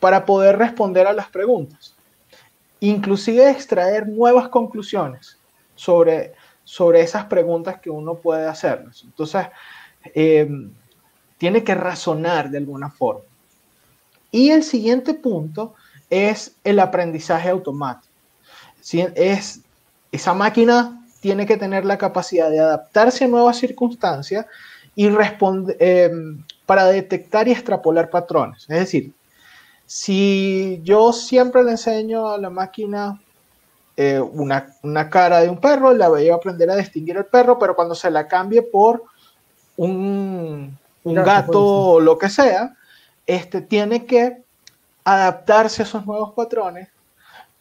para 0.00 0.24
poder 0.24 0.56
responder 0.56 1.06
a 1.06 1.12
las 1.12 1.28
preguntas. 1.28 1.97
Inclusive 2.80 3.50
extraer 3.50 4.08
nuevas 4.08 4.48
conclusiones 4.48 5.38
sobre, 5.74 6.34
sobre 6.64 7.00
esas 7.00 7.24
preguntas 7.24 7.80
que 7.80 7.90
uno 7.90 8.14
puede 8.14 8.46
hacerles. 8.46 9.02
Entonces, 9.04 9.46
eh, 10.14 10.48
tiene 11.38 11.64
que 11.64 11.74
razonar 11.74 12.50
de 12.50 12.58
alguna 12.58 12.90
forma. 12.90 13.22
Y 14.30 14.50
el 14.50 14.62
siguiente 14.62 15.14
punto 15.14 15.74
es 16.10 16.54
el 16.64 16.80
aprendizaje 16.80 17.48
automático. 17.48 18.12
Es 19.14 19.60
esa 20.10 20.34
máquina 20.34 21.04
tiene 21.20 21.46
que 21.46 21.56
tener 21.56 21.84
la 21.84 21.98
capacidad 21.98 22.50
de 22.50 22.60
adaptarse 22.60 23.24
a 23.24 23.28
nuevas 23.28 23.58
circunstancias 23.58 24.46
y 24.94 25.08
responder, 25.08 25.76
eh, 25.80 26.10
para 26.64 26.86
detectar 26.86 27.48
y 27.48 27.52
extrapolar 27.52 28.10
patrones. 28.10 28.66
Es 28.68 28.78
decir, 28.78 29.12
si 29.88 30.82
yo 30.84 31.14
siempre 31.14 31.64
le 31.64 31.70
enseño 31.70 32.28
a 32.28 32.36
la 32.36 32.50
máquina 32.50 33.18
eh, 33.96 34.20
una, 34.20 34.66
una, 34.82 35.08
cara 35.08 35.40
de 35.40 35.48
un 35.48 35.58
perro, 35.58 35.94
la 35.94 36.10
voy 36.10 36.28
a 36.28 36.34
aprender 36.34 36.70
a 36.70 36.76
distinguir 36.76 37.16
el 37.16 37.24
perro, 37.24 37.58
pero 37.58 37.74
cuando 37.74 37.94
se 37.94 38.10
la 38.10 38.28
cambie 38.28 38.60
por 38.60 39.02
un, 39.78 40.76
un 41.04 41.14
gato 41.14 41.64
o 41.64 42.00
lo 42.00 42.18
que 42.18 42.28
sea, 42.28 42.76
este, 43.26 43.62
tiene 43.62 44.04
que 44.04 44.42
adaptarse 45.04 45.80
a 45.80 45.86
esos 45.86 46.04
nuevos 46.04 46.34
patrones 46.34 46.88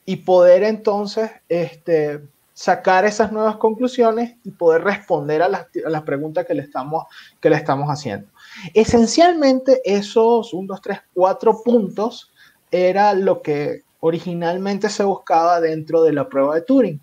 y 0.05 0.17
poder 0.17 0.63
entonces 0.63 1.31
este, 1.47 2.21
sacar 2.53 3.05
esas 3.05 3.31
nuevas 3.31 3.55
conclusiones 3.55 4.35
y 4.43 4.51
poder 4.51 4.83
responder 4.83 5.41
a 5.41 5.47
las, 5.47 5.67
a 5.85 5.89
las 5.89 6.01
preguntas 6.01 6.45
que 6.45 6.53
le, 6.53 6.63
estamos, 6.63 7.05
que 7.39 7.49
le 7.49 7.55
estamos 7.55 7.87
haciendo. 7.87 8.27
Esencialmente 8.73 9.81
esos 9.85 10.53
1, 10.53 10.67
2, 10.67 10.81
3, 10.81 10.99
4 11.13 11.61
puntos 11.63 12.31
era 12.71 13.13
lo 13.13 13.41
que 13.41 13.83
originalmente 13.99 14.89
se 14.89 15.03
buscaba 15.03 15.59
dentro 15.61 16.03
de 16.03 16.13
la 16.13 16.27
prueba 16.27 16.55
de 16.55 16.61
Turing. 16.61 17.01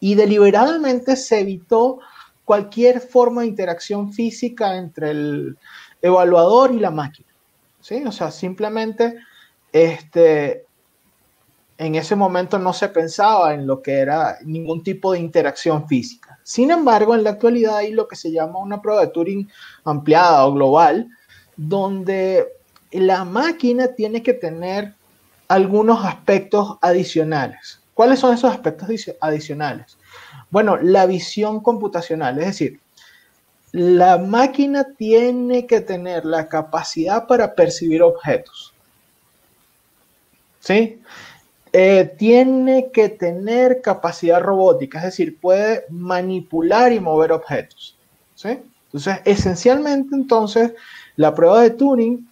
Y 0.00 0.14
deliberadamente 0.14 1.16
se 1.16 1.40
evitó 1.40 1.98
cualquier 2.44 3.00
forma 3.00 3.42
de 3.42 3.48
interacción 3.48 4.12
física 4.12 4.76
entre 4.76 5.10
el 5.10 5.58
evaluador 6.00 6.72
y 6.72 6.78
la 6.78 6.90
máquina. 6.90 7.28
¿sí? 7.80 8.02
O 8.06 8.12
sea, 8.12 8.30
simplemente 8.30 9.18
este, 9.72 10.66
en 11.78 11.94
ese 11.94 12.16
momento 12.16 12.58
no 12.58 12.72
se 12.72 12.88
pensaba 12.88 13.54
en 13.54 13.66
lo 13.66 13.80
que 13.80 13.98
era 13.98 14.38
ningún 14.44 14.82
tipo 14.82 15.12
de 15.12 15.20
interacción 15.20 15.86
física. 15.86 16.27
Sin 16.48 16.70
embargo, 16.70 17.14
en 17.14 17.24
la 17.24 17.30
actualidad 17.32 17.76
hay 17.76 17.90
lo 17.90 18.08
que 18.08 18.16
se 18.16 18.32
llama 18.32 18.58
una 18.58 18.80
prueba 18.80 19.02
de 19.02 19.08
Turing 19.08 19.50
ampliada 19.84 20.46
o 20.46 20.54
global, 20.54 21.06
donde 21.58 22.46
la 22.90 23.26
máquina 23.26 23.88
tiene 23.88 24.22
que 24.22 24.32
tener 24.32 24.94
algunos 25.46 26.02
aspectos 26.02 26.78
adicionales. 26.80 27.82
¿Cuáles 27.92 28.20
son 28.20 28.32
esos 28.32 28.50
aspectos 28.50 28.88
adicionales? 29.20 29.98
Bueno, 30.48 30.78
la 30.78 31.04
visión 31.04 31.60
computacional, 31.60 32.38
es 32.38 32.46
decir, 32.46 32.80
la 33.72 34.16
máquina 34.16 34.86
tiene 34.96 35.66
que 35.66 35.82
tener 35.82 36.24
la 36.24 36.48
capacidad 36.48 37.26
para 37.26 37.54
percibir 37.54 38.02
objetos. 38.02 38.72
¿Sí? 40.60 41.02
Eh, 41.72 42.14
tiene 42.16 42.90
que 42.92 43.08
tener 43.10 43.82
capacidad 43.82 44.40
robótica, 44.40 44.98
es 44.98 45.04
decir, 45.04 45.38
puede 45.38 45.84
manipular 45.90 46.92
y 46.92 47.00
mover 47.00 47.32
objetos. 47.32 47.96
¿sí? 48.34 48.58
Entonces, 48.86 49.20
esencialmente, 49.24 50.14
entonces, 50.14 50.72
la 51.16 51.34
prueba 51.34 51.60
de 51.62 51.70
Turing 51.70 52.28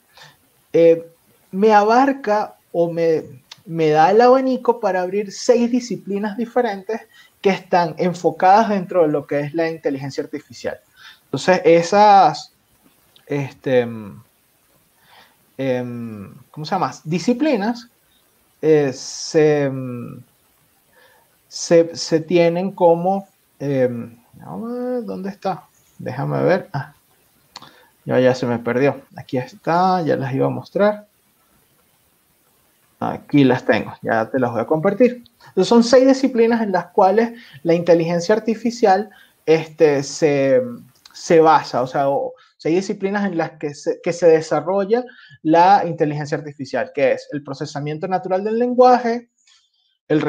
eh, 0.73 1.07
me 1.50 1.75
abarca 1.75 2.57
o 2.73 2.90
me, 2.90 3.25
me 3.66 3.90
da 3.90 4.11
el 4.11 4.21
abanico 4.21 4.81
para 4.81 5.02
abrir 5.02 5.31
seis 5.33 5.71
disciplinas 5.71 6.37
diferentes 6.37 7.02
que 7.43 7.50
están 7.50 7.95
enfocadas 7.99 8.71
dentro 8.71 9.02
de 9.02 9.09
lo 9.09 9.26
que 9.26 9.40
es 9.40 9.55
la 9.55 9.71
inteligencia 9.71 10.25
artificial. 10.25 10.81
Entonces, 11.25 11.61
esas, 11.64 12.52
este, 13.26 13.81
em, 15.59 16.35
¿cómo 16.50 16.64
se 16.64 16.71
llama? 16.71 16.95
Disciplinas 17.05 17.90
eh, 18.63 18.93
se, 18.93 19.71
se, 21.49 22.21
tienen 22.21 22.73
como, 22.73 23.29
em, 23.59 24.17
¿dónde 25.05 25.31
está? 25.31 25.65
Déjame 25.99 26.43
ver. 26.43 26.69
Ah, 26.73 26.95
ya, 28.05 28.21
ya 28.21 28.35
se 28.35 28.47
me 28.47 28.59
perdió. 28.59 29.03
Aquí 29.17 29.39
está, 29.39 30.03
ya 30.03 30.17
las 30.17 30.33
iba 30.35 30.47
a 30.47 30.51
mostrar. 30.51 31.07
Aquí 32.99 33.45
las 33.45 33.65
tengo, 33.65 33.95
ya 34.01 34.31
te 34.31 34.39
las 34.39 34.53
voy 34.53 34.61
a 34.63 34.67
compartir. 34.67 35.25
Son 35.63 35.85
seis 35.85 36.07
disciplinas 36.07 36.63
en 36.63 36.73
las 36.73 36.87
cuales 36.87 37.33
la 37.63 37.75
inteligencia 37.75 38.35
artificial 38.35 39.11
este, 39.45 40.03
se, 40.03 40.63
se 41.13 41.41
basa, 41.41 41.83
o 41.83 41.87
sea, 41.87 42.07
seis 42.67 42.79
disciplinas 42.79 43.25
en 43.27 43.39
las 43.39 43.53
que 43.61 43.75
se, 43.75 44.01
que 44.03 44.13
se 44.13 44.27
desarrolla 44.27 45.05
la 45.43 45.85
inteligencia 45.87 46.37
artificial, 46.37 46.91
que 46.93 47.13
es 47.13 47.29
el 47.31 47.45
procesamiento 47.45 48.09
natural 48.09 48.43
del 48.43 48.59
lenguaje, 48.59 49.31
el 50.09 50.21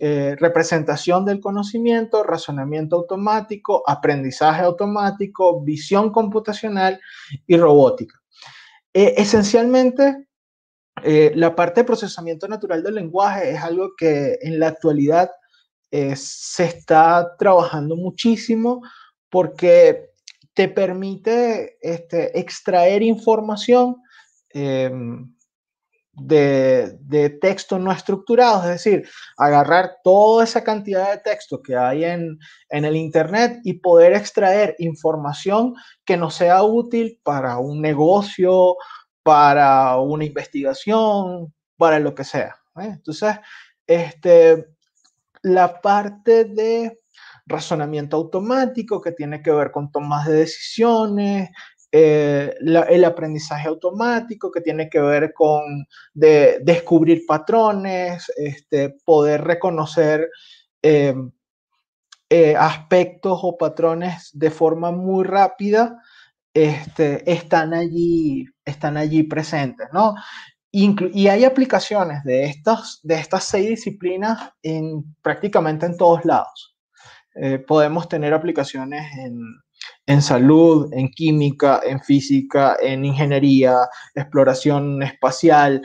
eh, 0.00 0.34
representación 0.36 1.24
del 1.24 1.38
conocimiento, 1.38 2.24
razonamiento 2.24 2.96
automático, 2.96 3.84
aprendizaje 3.86 4.62
automático, 4.62 5.62
visión 5.62 6.10
computacional 6.10 7.00
y 7.46 7.56
robótica. 7.56 8.20
Eh, 8.92 9.14
esencialmente, 9.16 10.26
eh, 11.04 11.30
la 11.36 11.54
parte 11.54 11.82
de 11.82 11.86
procesamiento 11.86 12.48
natural 12.48 12.82
del 12.82 12.96
lenguaje 12.96 13.52
es 13.52 13.62
algo 13.62 13.92
que 13.96 14.38
en 14.42 14.58
la 14.58 14.68
actualidad 14.68 15.30
se 16.14 16.64
está 16.64 17.36
trabajando 17.38 17.96
muchísimo 17.96 18.82
porque 19.30 20.15
te 20.56 20.68
permite 20.68 21.76
este, 21.82 22.38
extraer 22.40 23.02
información 23.02 23.96
em, 24.48 25.30
de, 26.14 26.96
de 27.02 27.28
texto 27.28 27.78
no 27.78 27.92
estructurado, 27.92 28.62
es 28.62 28.82
decir, 28.82 29.06
agarrar 29.36 29.98
toda 30.02 30.44
esa 30.44 30.64
cantidad 30.64 31.10
de 31.10 31.18
texto 31.18 31.60
que 31.60 31.76
hay 31.76 32.04
en, 32.04 32.38
en 32.70 32.86
el 32.86 32.96
Internet 32.96 33.60
y 33.64 33.74
poder 33.74 34.14
extraer 34.14 34.74
información 34.78 35.74
que 36.06 36.16
nos 36.16 36.36
sea 36.36 36.62
útil 36.62 37.20
para 37.22 37.58
un 37.58 37.82
negocio, 37.82 38.76
para 39.22 39.98
una 39.98 40.24
investigación, 40.24 41.52
para 41.76 41.98
lo 41.98 42.14
que 42.14 42.24
sea. 42.24 42.56
¿eh? 42.80 42.94
Entonces, 42.94 43.36
este, 43.86 44.68
la 45.42 45.82
parte 45.82 46.44
de 46.44 46.96
razonamiento 47.46 48.16
automático 48.16 49.00
que 49.00 49.12
tiene 49.12 49.42
que 49.42 49.52
ver 49.52 49.70
con 49.70 49.90
tomas 49.90 50.26
de 50.26 50.34
decisiones, 50.34 51.50
eh, 51.92 52.54
el 52.60 53.04
aprendizaje 53.04 53.68
automático 53.68 54.50
que 54.50 54.60
tiene 54.60 54.90
que 54.90 55.00
ver 55.00 55.32
con 55.32 55.86
de, 56.12 56.58
descubrir 56.62 57.24
patrones, 57.26 58.30
este, 58.36 58.96
poder 59.04 59.44
reconocer 59.44 60.28
eh, 60.82 61.14
eh, 62.28 62.56
aspectos 62.56 63.38
o 63.42 63.56
patrones 63.56 64.30
de 64.34 64.50
forma 64.50 64.90
muy 64.90 65.24
rápida, 65.24 66.02
este, 66.52 67.30
están, 67.30 67.72
allí, 67.72 68.44
están 68.64 68.96
allí 68.96 69.22
presentes, 69.22 69.88
¿no? 69.92 70.14
y 70.72 71.28
hay 71.28 71.44
aplicaciones 71.44 72.22
de, 72.24 72.44
estos, 72.44 73.00
de 73.02 73.14
estas 73.14 73.44
seis 73.44 73.66
disciplinas 73.66 74.50
en 74.62 75.16
prácticamente 75.22 75.86
en 75.86 75.96
todos 75.96 76.22
lados. 76.26 76.75
Podemos 77.66 78.08
tener 78.08 78.32
aplicaciones 78.32 79.04
en, 79.18 79.40
en 80.06 80.22
salud, 80.22 80.92
en 80.92 81.08
química, 81.08 81.80
en 81.84 82.00
física, 82.00 82.76
en 82.80 83.04
ingeniería, 83.04 83.76
exploración 84.14 85.02
espacial, 85.02 85.82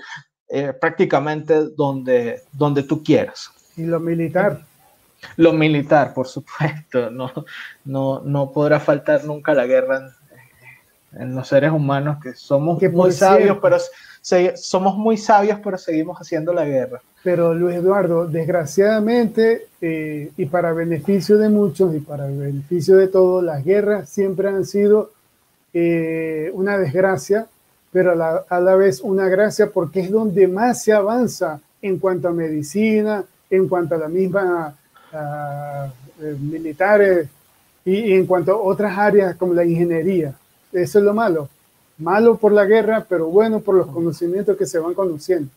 eh, 0.48 0.74
prácticamente 0.80 1.70
donde, 1.76 2.42
donde 2.52 2.84
tú 2.84 3.04
quieras. 3.04 3.50
¿Y 3.76 3.84
lo 3.84 4.00
militar? 4.00 4.62
Lo 5.38 5.54
militar, 5.54 6.14
por 6.14 6.28
supuesto. 6.28 7.10
No, 7.12 7.32
no, 7.86 8.22
no 8.22 8.52
podrá 8.52 8.80
faltar 8.80 9.24
nunca 9.24 9.54
la 9.54 9.66
guerra 9.66 10.16
en, 11.18 11.36
los 11.36 11.48
seres 11.48 11.72
humanos 11.72 12.18
que 12.22 12.34
somos 12.34 12.82
muy 12.82 13.12
sabios, 13.12 13.58
pero 13.62 13.78
somos 14.56 14.98
muy 14.98 15.18
sabios, 15.18 15.60
pero 15.64 15.78
seguimos 15.78 16.18
haciendo 16.20 16.54
la 16.54 16.66
guerra. 16.66 17.02
Pero 17.24 17.54
Luis 17.54 17.76
Eduardo, 17.76 18.28
desgraciadamente, 18.28 19.68
eh, 19.82 20.32
y 20.36 20.46
para 20.46 20.74
beneficio 20.74 21.38
de 21.38 21.50
muchos 21.50 21.94
y 21.96 22.00
para 22.00 22.26
beneficio 22.26 22.98
de 22.98 23.08
todos, 23.08 23.44
las 23.44 23.64
guerras 23.64 24.10
siempre 24.10 24.50
han 24.50 24.66
sido 24.66 25.12
eh, 25.74 26.52
una 26.54 26.78
desgracia, 26.78 27.48
pero 27.92 28.12
a 28.12 28.16
la, 28.16 28.44
a 28.50 28.60
la, 28.60 28.76
vez 28.76 29.02
una 29.02 29.28
gracia 29.28 29.70
porque 29.70 30.00
es 30.00 30.12
donde 30.12 30.48
más 30.48 30.84
se 30.84 30.94
avanza 30.94 31.60
en 31.82 32.00
cuanto 32.00 32.30
a 32.30 32.32
medicina, 32.32 33.24
en 33.50 33.68
cuanto 33.68 33.96
a 33.96 33.98
la 33.98 34.08
misma 34.08 34.76
eh, 35.14 36.36
militares 36.40 37.28
y, 37.84 38.14
en 38.14 38.26
cuanto 38.26 38.54
a 38.54 38.62
otras 38.62 38.98
áreas 38.98 39.36
como 39.36 39.54
la 39.54 39.66
ingeniería. 39.66 40.34
Eso 40.72 41.00
es 41.00 41.06
lo 41.06 41.14
malo. 41.14 41.50
Malo 41.98 42.38
por 42.38 42.52
la 42.52 42.66
guerra, 42.66 43.06
pero 43.08 43.28
bueno 43.28 43.60
por 43.60 43.76
los 43.76 43.88
conocimientos 43.88 44.58
que 44.58 44.66
se 44.66 44.80
van 44.80 44.94
conociendo. 44.94 45.50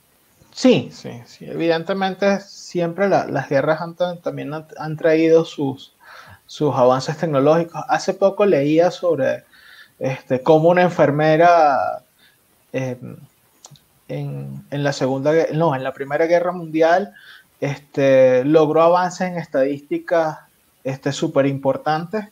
Sí, 0.52 0.90
sí, 0.92 1.22
sí. 1.26 1.46
Evidentemente 1.46 2.40
siempre 2.40 3.08
las 3.08 3.48
guerras 3.48 3.80
también 4.22 4.52
han, 4.52 4.96
traído 4.96 5.44
sus, 5.44 5.92
sus 6.46 6.74
avances 6.74 7.16
tecnológicos. 7.16 7.82
Hace 7.88 8.14
poco 8.14 8.46
leía 8.46 8.90
sobre 8.90 9.44
este, 9.98 10.42
cómo 10.42 10.68
una 10.68 10.82
enfermera 10.82 12.02
em, 12.72 13.16
en, 14.08 14.64
en, 14.70 14.84
la 14.84 14.92
segunda, 14.92 15.32
no, 15.52 15.74
en 15.74 15.82
la 15.82 15.92
primera 15.92 16.26
guerra 16.26 16.52
mundial 16.52 17.14
este, 17.60 18.44
logró 18.44 18.82
avances 18.82 19.28
en 19.28 19.38
estadísticas 19.38 20.38
súper 21.12 21.46
este, 21.46 21.54
importantes, 21.54 22.26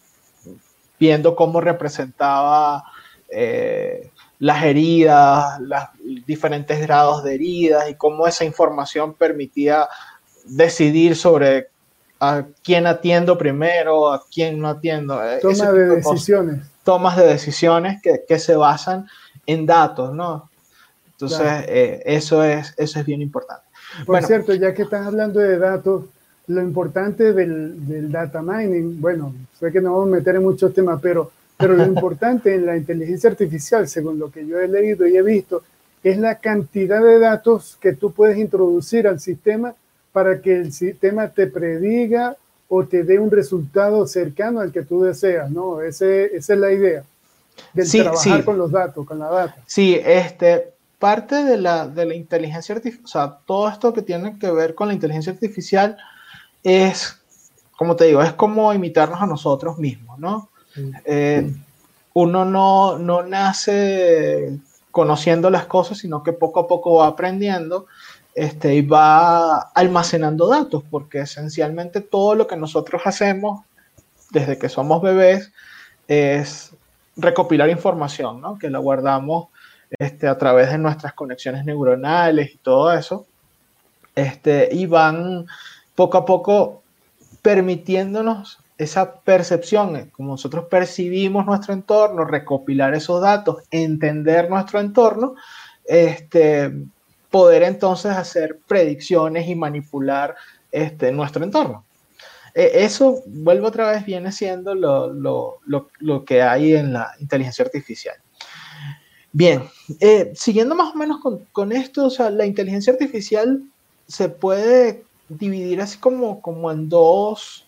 viendo 1.02 1.34
cómo 1.34 1.60
representaba 1.60 2.84
eh, 3.28 4.12
las 4.38 4.62
heridas, 4.62 5.58
los 5.60 5.80
diferentes 6.24 6.80
grados 6.80 7.24
de 7.24 7.34
heridas 7.34 7.90
y 7.90 7.96
cómo 7.96 8.28
esa 8.28 8.44
información 8.44 9.14
permitía 9.14 9.88
decidir 10.44 11.16
sobre 11.16 11.70
a 12.20 12.44
quién 12.62 12.86
atiendo 12.86 13.36
primero, 13.36 14.12
a 14.12 14.22
quién 14.32 14.60
no 14.60 14.68
atiendo. 14.68 15.20
Eh, 15.24 15.40
Toma 15.42 15.72
de 15.72 15.86
decisiones. 15.96 16.60
tomas 16.84 17.16
de 17.16 17.26
decisiones 17.26 18.00
que, 18.00 18.22
que, 18.28 18.38
se 18.38 18.54
basan 18.54 19.08
en 19.44 19.66
datos, 19.66 20.14
¿no? 20.14 20.48
Entonces, 21.10 21.64
eh, 21.66 22.00
eso, 22.04 22.44
es, 22.44 22.74
eso 22.76 23.00
es 23.00 23.06
bien 23.06 23.22
importante. 23.22 23.64
Por 24.06 24.22
cierto, 24.22 24.54
ya 24.54 24.72
que 24.72 24.82
estás 24.82 25.04
hablando 25.04 25.40
de 25.40 25.58
datos, 25.58 26.04
lo 26.48 26.62
importante 26.62 27.32
del, 27.32 27.86
del, 27.86 28.10
data 28.10 28.42
mining, 28.42 29.00
bueno, 29.00 29.34
sé 29.58 29.70
que 29.70 29.80
no 29.80 29.92
vamos 29.92 30.08
a 30.08 30.16
meter 30.16 30.36
en 30.36 30.42
muchos 30.42 30.74
temas, 30.74 31.00
pero, 31.00 31.30
pero 31.56 31.74
lo 31.74 31.86
importante 31.86 32.54
en 32.54 32.66
la 32.66 32.76
inteligencia 32.76 33.30
artificial, 33.30 33.88
según 33.88 34.18
lo 34.18 34.30
que 34.30 34.46
yo 34.46 34.58
he 34.58 34.68
leído 34.68 35.06
y 35.06 35.16
he 35.16 35.22
visto, 35.22 35.62
es 36.02 36.18
la 36.18 36.36
cantidad 36.36 37.02
de 37.02 37.18
datos 37.18 37.78
que 37.80 37.92
tú 37.92 38.12
puedes 38.12 38.36
introducir 38.38 39.06
al 39.06 39.20
sistema 39.20 39.74
para 40.12 40.40
que 40.40 40.56
el 40.56 40.72
sistema 40.72 41.28
te 41.28 41.46
prediga 41.46 42.36
o 42.68 42.84
te 42.84 43.04
dé 43.04 43.18
un 43.18 43.30
resultado 43.30 44.06
cercano 44.06 44.60
al 44.60 44.72
que 44.72 44.82
tú 44.82 45.02
deseas, 45.02 45.50
¿no? 45.50 45.80
Ese, 45.80 46.36
esa 46.36 46.54
es 46.54 46.58
la 46.58 46.72
idea 46.72 47.04
de 47.72 47.84
trabajar 47.84 48.44
con 48.44 48.58
los 48.58 48.70
datos, 48.70 49.06
con 49.06 49.18
la 49.18 49.28
data. 49.28 49.56
Sí, 49.66 49.98
este, 50.02 50.72
parte 50.98 51.44
de 51.44 51.58
la, 51.58 51.86
de 51.86 52.06
la 52.06 52.14
inteligencia 52.14 52.74
artificial, 52.74 53.04
o 53.04 53.08
sea, 53.08 53.38
todo 53.46 53.68
esto 53.68 53.92
que 53.92 54.02
tiene 54.02 54.38
que 54.38 54.50
ver 54.50 54.74
con 54.74 54.88
la 54.88 54.94
inteligencia 54.94 55.32
artificial 55.32 55.96
es, 56.62 57.18
como 57.76 57.96
te 57.96 58.04
digo, 58.04 58.22
es 58.22 58.32
como 58.32 58.72
imitarnos 58.72 59.20
a 59.20 59.26
nosotros 59.26 59.78
mismos, 59.78 60.18
¿no? 60.18 60.48
Eh, 61.04 61.52
uno 62.14 62.44
no, 62.44 62.98
no 62.98 63.22
nace 63.22 64.58
conociendo 64.90 65.50
las 65.50 65.66
cosas, 65.66 65.98
sino 65.98 66.22
que 66.22 66.32
poco 66.32 66.60
a 66.60 66.68
poco 66.68 66.96
va 66.96 67.06
aprendiendo 67.06 67.86
este, 68.34 68.74
y 68.74 68.82
va 68.82 69.58
almacenando 69.58 70.48
datos, 70.48 70.82
porque 70.90 71.20
esencialmente 71.20 72.00
todo 72.00 72.34
lo 72.34 72.46
que 72.46 72.56
nosotros 72.56 73.02
hacemos 73.04 73.62
desde 74.30 74.58
que 74.58 74.68
somos 74.68 75.02
bebés 75.02 75.52
es 76.08 76.72
recopilar 77.16 77.68
información, 77.68 78.40
¿no? 78.40 78.58
que 78.58 78.70
la 78.70 78.78
guardamos 78.78 79.48
este, 79.98 80.26
a 80.28 80.38
través 80.38 80.70
de 80.70 80.78
nuestras 80.78 81.12
conexiones 81.12 81.64
neuronales 81.64 82.54
y 82.54 82.58
todo 82.58 82.92
eso, 82.92 83.26
este, 84.14 84.68
y 84.72 84.86
van 84.86 85.46
poco 85.94 86.18
a 86.18 86.24
poco 86.24 86.82
permitiéndonos 87.42 88.58
esa 88.78 89.14
percepción, 89.14 89.96
eh, 89.96 90.10
como 90.10 90.32
nosotros 90.32 90.66
percibimos 90.70 91.46
nuestro 91.46 91.72
entorno, 91.74 92.24
recopilar 92.24 92.94
esos 92.94 93.20
datos, 93.20 93.62
entender 93.70 94.50
nuestro 94.50 94.80
entorno, 94.80 95.34
este, 95.84 96.72
poder 97.30 97.62
entonces 97.62 98.12
hacer 98.12 98.58
predicciones 98.66 99.48
y 99.48 99.54
manipular 99.54 100.34
este, 100.70 101.12
nuestro 101.12 101.44
entorno. 101.44 101.84
E, 102.54 102.84
eso, 102.84 103.22
vuelvo 103.26 103.68
otra 103.68 103.90
vez, 103.90 104.04
viene 104.04 104.32
siendo 104.32 104.74
lo, 104.74 105.12
lo, 105.12 105.58
lo, 105.66 105.90
lo, 105.98 106.24
que 106.24 106.42
hay 106.42 106.74
en 106.74 106.92
la 106.92 107.12
inteligencia 107.20 107.64
artificial. 107.64 108.16
Bien, 109.32 109.62
eh, 110.00 110.32
siguiendo 110.34 110.74
más 110.74 110.94
o 110.94 110.98
menos 110.98 111.18
con, 111.52 111.72
esto, 111.72 112.06
o 112.06 112.10
sea, 112.10 112.28
la 112.28 112.44
inteligencia 112.44 112.92
artificial 112.92 113.62
se 114.06 114.28
puede 114.28 115.04
dividir 115.28 115.80
así 115.80 115.98
como, 115.98 116.40
como 116.40 116.70
en, 116.70 116.88
dos, 116.88 117.66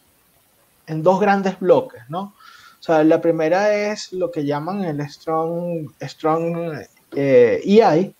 en 0.86 1.02
dos 1.02 1.20
grandes 1.20 1.58
bloques, 1.58 2.02
¿no? 2.08 2.34
O 2.80 2.82
sea, 2.82 3.02
la 3.02 3.20
primera 3.20 3.74
es 3.74 4.12
lo 4.12 4.30
que 4.30 4.44
llaman 4.44 4.84
el 4.84 5.00
Strong, 5.08 5.90
strong 6.02 6.78
eh, 7.16 7.60
EI, 7.64 8.14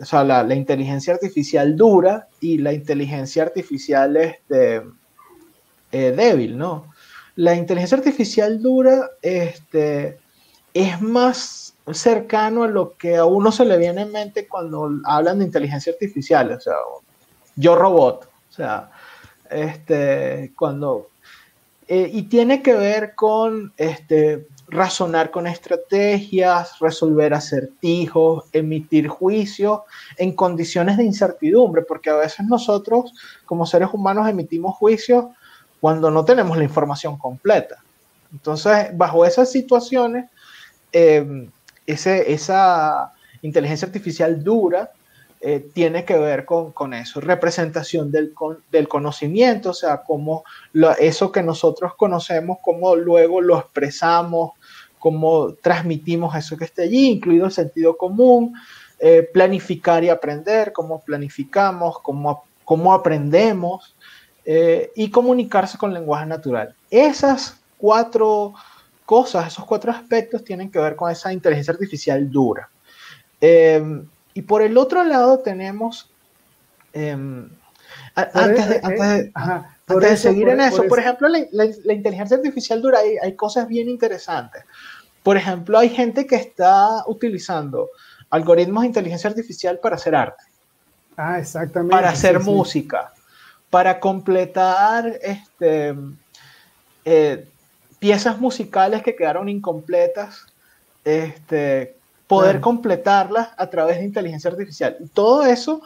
o 0.00 0.04
sea, 0.04 0.24
la, 0.24 0.42
la, 0.42 0.54
inteligencia 0.54 1.14
artificial 1.14 1.76
dura 1.76 2.26
y 2.40 2.58
la 2.58 2.72
inteligencia 2.72 3.44
artificial 3.44 4.16
este, 4.16 4.82
eh, 5.92 6.10
débil, 6.10 6.58
¿no? 6.58 6.92
La 7.36 7.54
inteligencia 7.54 7.96
artificial 7.96 8.60
dura 8.60 9.10
este, 9.22 10.18
es 10.72 11.00
más 11.00 11.74
cercano 11.92 12.64
a 12.64 12.68
lo 12.68 12.96
que 12.96 13.16
a 13.16 13.24
uno 13.24 13.52
se 13.52 13.64
le 13.64 13.78
viene 13.78 14.02
en 14.02 14.10
mente 14.10 14.48
cuando 14.48 14.90
hablan 15.04 15.38
de 15.38 15.44
inteligencia 15.44 15.92
artificial, 15.92 16.50
o 16.50 16.60
sea, 16.60 16.74
yo 17.54 17.76
robot, 17.76 18.28
o 18.54 18.56
sea, 18.56 18.88
este, 19.50 20.52
cuando, 20.56 21.10
eh, 21.88 22.08
y 22.12 22.22
tiene 22.22 22.62
que 22.62 22.72
ver 22.74 23.16
con 23.16 23.72
este, 23.76 24.46
razonar 24.68 25.32
con 25.32 25.48
estrategias, 25.48 26.78
resolver 26.78 27.34
acertijos, 27.34 28.44
emitir 28.52 29.08
juicios 29.08 29.80
en 30.18 30.36
condiciones 30.36 30.96
de 30.96 31.04
incertidumbre, 31.04 31.82
porque 31.82 32.10
a 32.10 32.16
veces 32.16 32.46
nosotros 32.46 33.12
como 33.44 33.66
seres 33.66 33.88
humanos 33.92 34.28
emitimos 34.28 34.76
juicios 34.76 35.24
cuando 35.80 36.12
no 36.12 36.24
tenemos 36.24 36.56
la 36.56 36.62
información 36.62 37.18
completa. 37.18 37.82
Entonces, 38.32 38.96
bajo 38.96 39.26
esas 39.26 39.50
situaciones, 39.50 40.30
eh, 40.92 41.48
esa 41.86 43.12
inteligencia 43.42 43.86
artificial 43.86 44.44
dura 44.44 44.92
eh, 45.46 45.68
tiene 45.74 46.06
que 46.06 46.16
ver 46.16 46.46
con, 46.46 46.94
eso, 46.94 47.20
representación 47.20 48.10
del, 48.10 48.32
del, 48.72 48.88
conocimiento, 48.88 49.70
o 49.70 49.74
sea, 49.74 50.02
cómo 50.02 50.42
eso 50.98 51.30
que 51.30 51.42
nosotros 51.42 51.92
conocemos, 51.96 52.56
cómo 52.62 52.96
luego 52.96 53.42
lo 53.42 53.58
expresamos, 53.58 54.52
cómo 54.98 55.52
transmitimos 55.52 56.34
eso 56.34 56.56
que 56.56 56.64
está 56.64 56.80
allí, 56.80 57.10
incluido 57.10 57.44
el 57.44 57.52
sentido 57.52 57.94
común, 57.98 58.54
eh, 58.98 59.28
planificar 59.34 60.02
y 60.02 60.08
aprender, 60.08 60.72
cómo 60.72 61.02
planificamos, 61.02 61.98
cómo, 62.00 62.44
cómo 62.64 62.94
aprendemos 62.94 63.94
eh, 64.46 64.92
y 64.96 65.10
comunicarse 65.10 65.76
con 65.76 65.92
lenguaje 65.92 66.24
natural. 66.24 66.74
Esas 66.88 67.60
cuatro 67.76 68.54
cosas, 69.04 69.48
esos 69.48 69.66
cuatro 69.66 69.92
aspectos 69.92 70.42
tienen 70.42 70.70
que 70.70 70.78
ver 70.78 70.96
con 70.96 71.12
esa 71.12 71.34
inteligencia 71.34 71.74
artificial 71.74 72.30
dura. 72.30 72.70
Y 74.34 74.42
por 74.42 74.62
el 74.62 74.76
otro 74.76 75.04
lado 75.04 75.38
tenemos, 75.38 76.10
em, 76.92 77.48
antes 78.14 78.68
de, 78.68 80.16
seguir 80.16 80.48
en 80.48 80.60
eso, 80.60 80.84
por, 80.88 80.98
ejemplo, 80.98 81.28
la, 81.28 81.94
inteligencia 81.94 82.36
artificial 82.36 82.82
dura, 82.82 82.98
hay, 82.98 83.16
hay, 83.22 83.34
cosas 83.34 83.68
bien 83.68 83.88
interesantes. 83.88 84.64
Por 85.22 85.36
ejemplo, 85.36 85.78
hay 85.78 85.88
gente 85.88 86.26
que 86.26 86.36
está 86.36 87.04
utilizando 87.06 87.90
algoritmos 88.30 88.82
de 88.82 88.88
inteligencia 88.88 89.30
artificial 89.30 89.78
para 89.78 89.96
hacer 89.96 90.14
arte. 90.14 90.42
Ah, 91.16 91.38
exactamente. 91.38 91.94
Para 91.94 92.10
hacer 92.10 92.40
música, 92.40 93.12
para 93.70 94.00
completar 94.00 95.18
este, 95.22 95.94
eh, 97.04 97.48
piezas 97.98 98.38
musicales 98.40 99.02
que 99.02 99.14
quedaron 99.14 99.48
incompletas, 99.48 100.46
este, 101.04 101.96
poder 102.26 102.60
completarlas 102.60 103.50
a 103.56 103.68
través 103.68 103.98
de 103.98 104.04
inteligencia 104.04 104.50
artificial. 104.50 104.96
Y 105.00 105.06
todo 105.08 105.44
eso, 105.44 105.82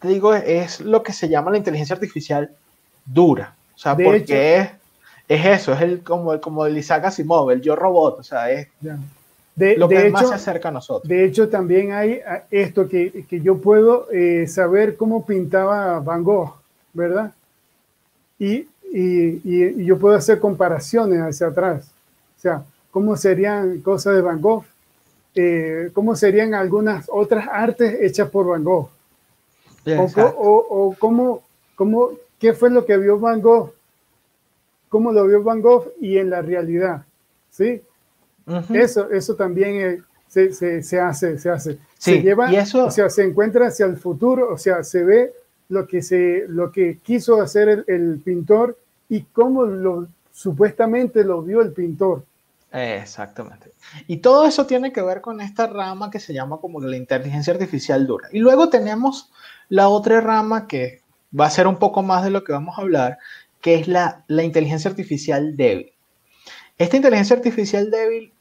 te 0.00 0.08
digo, 0.08 0.34
es 0.34 0.80
lo 0.80 1.02
que 1.02 1.12
se 1.12 1.28
llama 1.28 1.50
la 1.50 1.58
inteligencia 1.58 1.94
artificial 1.94 2.50
dura. 3.04 3.54
O 3.74 3.78
sea, 3.78 3.96
porque 3.96 4.56
es, 4.56 4.68
es, 5.28 5.46
eso, 5.46 5.72
es 5.72 5.80
el, 5.82 6.02
como, 6.02 6.40
como 6.40 6.66
el 6.66 6.76
Isaac 6.76 7.04
Asimov, 7.04 7.50
el 7.50 7.60
yo 7.60 7.76
robot, 7.76 8.20
o 8.20 8.22
sea, 8.22 8.50
es 8.50 8.68
de, 9.54 9.76
lo 9.76 9.88
que 9.88 10.10
más 10.10 10.28
se 10.28 10.34
acerca 10.34 10.68
a 10.68 10.72
nosotros. 10.72 11.08
De 11.08 11.24
hecho, 11.24 11.48
también 11.48 11.92
hay 11.92 12.20
esto 12.50 12.88
que, 12.88 13.24
que 13.28 13.40
yo 13.40 13.58
puedo 13.58 14.10
eh, 14.10 14.46
saber 14.46 14.96
cómo 14.96 15.24
pintaba 15.24 16.00
Van 16.00 16.22
Gogh, 16.22 16.54
¿verdad? 16.92 17.32
Y, 18.38 18.66
y, 18.92 19.40
y, 19.44 19.84
yo 19.84 19.98
puedo 19.98 20.16
hacer 20.16 20.38
comparaciones 20.38 21.20
hacia 21.20 21.48
atrás. 21.48 21.90
O 22.36 22.40
sea, 22.40 22.62
cómo 22.90 23.16
serían 23.16 23.80
cosas 23.80 24.14
de 24.14 24.22
Van 24.22 24.40
Gogh, 24.40 24.64
eh, 25.40 25.90
cómo 25.92 26.16
serían 26.16 26.52
algunas 26.52 27.06
otras 27.08 27.46
artes 27.48 27.96
hechas 28.00 28.28
por 28.28 28.46
Van 28.46 28.64
Gogh. 28.64 28.88
o, 29.86 30.66
o, 30.68 30.96
cómo, 30.98 31.44
cómo, 31.76 32.10
qué 32.40 32.54
fue 32.54 32.70
lo 32.70 32.84
que 32.84 32.96
vio 32.96 33.20
Van 33.20 33.40
Gogh, 33.40 33.72
cómo 34.88 35.12
lo 35.12 35.28
vio 35.28 35.44
Van 35.44 35.60
Gogh 35.60 35.92
y 36.00 36.18
en 36.18 36.30
la 36.30 36.42
realidad. 36.42 37.04
¿Sí? 37.50 37.80
Eso, 38.74 39.10
eso 39.12 39.36
también 39.36 40.04
se, 40.26 40.52
se, 40.52 40.82
se, 40.82 40.98
hace, 40.98 41.38
se 41.38 41.50
hace. 41.50 41.78
se 41.96 42.20
lleva, 42.20 42.52
eso... 42.52 42.86
o 42.86 42.90
sea, 42.90 43.08
se 43.08 43.22
encuentra 43.22 43.68
hacia 43.68 43.86
el 43.86 43.96
futuro, 43.96 44.52
o 44.52 44.58
sea, 44.58 44.82
se 44.82 45.04
ve 45.04 45.32
lo 45.68 45.86
que, 45.86 46.02
se, 46.02 46.46
lo 46.48 46.72
que 46.72 46.98
quiso 47.00 47.40
hacer 47.40 47.68
el, 47.68 47.84
el 47.86 48.20
pintor 48.24 48.76
y 49.08 49.22
cómo 49.22 49.66
lo, 49.66 50.08
supuestamente 50.32 51.22
lo 51.22 51.42
vio 51.42 51.60
el 51.62 51.70
pintor. 51.70 52.24
Exactamente. 52.72 53.72
Y 54.06 54.18
todo 54.18 54.46
eso 54.46 54.66
tiene 54.66 54.92
que 54.92 55.00
ver 55.02 55.20
con 55.20 55.40
esta 55.40 55.66
rama 55.66 56.10
que 56.10 56.20
se 56.20 56.34
llama 56.34 56.58
como 56.58 56.80
la 56.80 56.96
inteligencia 56.96 57.52
artificial 57.52 58.06
dura. 58.06 58.28
Y 58.32 58.40
luego 58.40 58.68
tenemos 58.68 59.30
la 59.68 59.88
otra 59.88 60.20
rama 60.20 60.66
que 60.66 61.02
va 61.38 61.46
a 61.46 61.50
ser 61.50 61.66
un 61.66 61.76
poco 61.78 62.02
más 62.02 62.24
de 62.24 62.30
lo 62.30 62.44
que 62.44 62.52
vamos 62.52 62.78
a 62.78 62.82
hablar, 62.82 63.18
que 63.60 63.74
es 63.74 63.88
la, 63.88 64.24
la 64.28 64.42
inteligencia 64.42 64.90
artificial 64.90 65.56
débil. 65.56 65.92
Esta 66.76 66.96
inteligencia 66.96 67.36
artificial 67.36 67.90
débil 67.90 68.32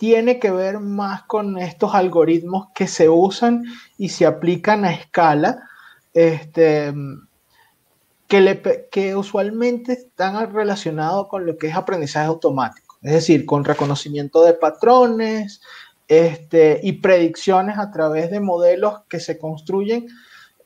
tiene 0.00 0.38
que 0.38 0.50
ver 0.50 0.78
más 0.80 1.24
con 1.24 1.58
estos 1.58 1.94
algoritmos 1.94 2.68
que 2.74 2.86
se 2.86 3.10
usan 3.10 3.64
y 3.98 4.08
se 4.08 4.24
aplican 4.24 4.86
a 4.86 4.92
escala, 4.92 5.68
este, 6.14 6.94
que, 8.26 8.88
que 8.90 9.14
usualmente 9.14 9.92
están 9.92 10.54
relacionados 10.54 11.28
con 11.28 11.44
lo 11.44 11.58
que 11.58 11.66
es 11.66 11.74
aprendizaje 11.76 12.28
automático, 12.28 12.89
es 13.02 13.12
decir, 13.12 13.46
con 13.46 13.64
reconocimiento 13.64 14.44
de 14.44 14.54
patrones 14.54 15.60
este, 16.08 16.80
y 16.82 16.92
predicciones 16.94 17.78
a 17.78 17.90
través 17.90 18.30
de 18.30 18.40
modelos 18.40 19.02
que 19.08 19.20
se 19.20 19.38
construyen 19.38 20.08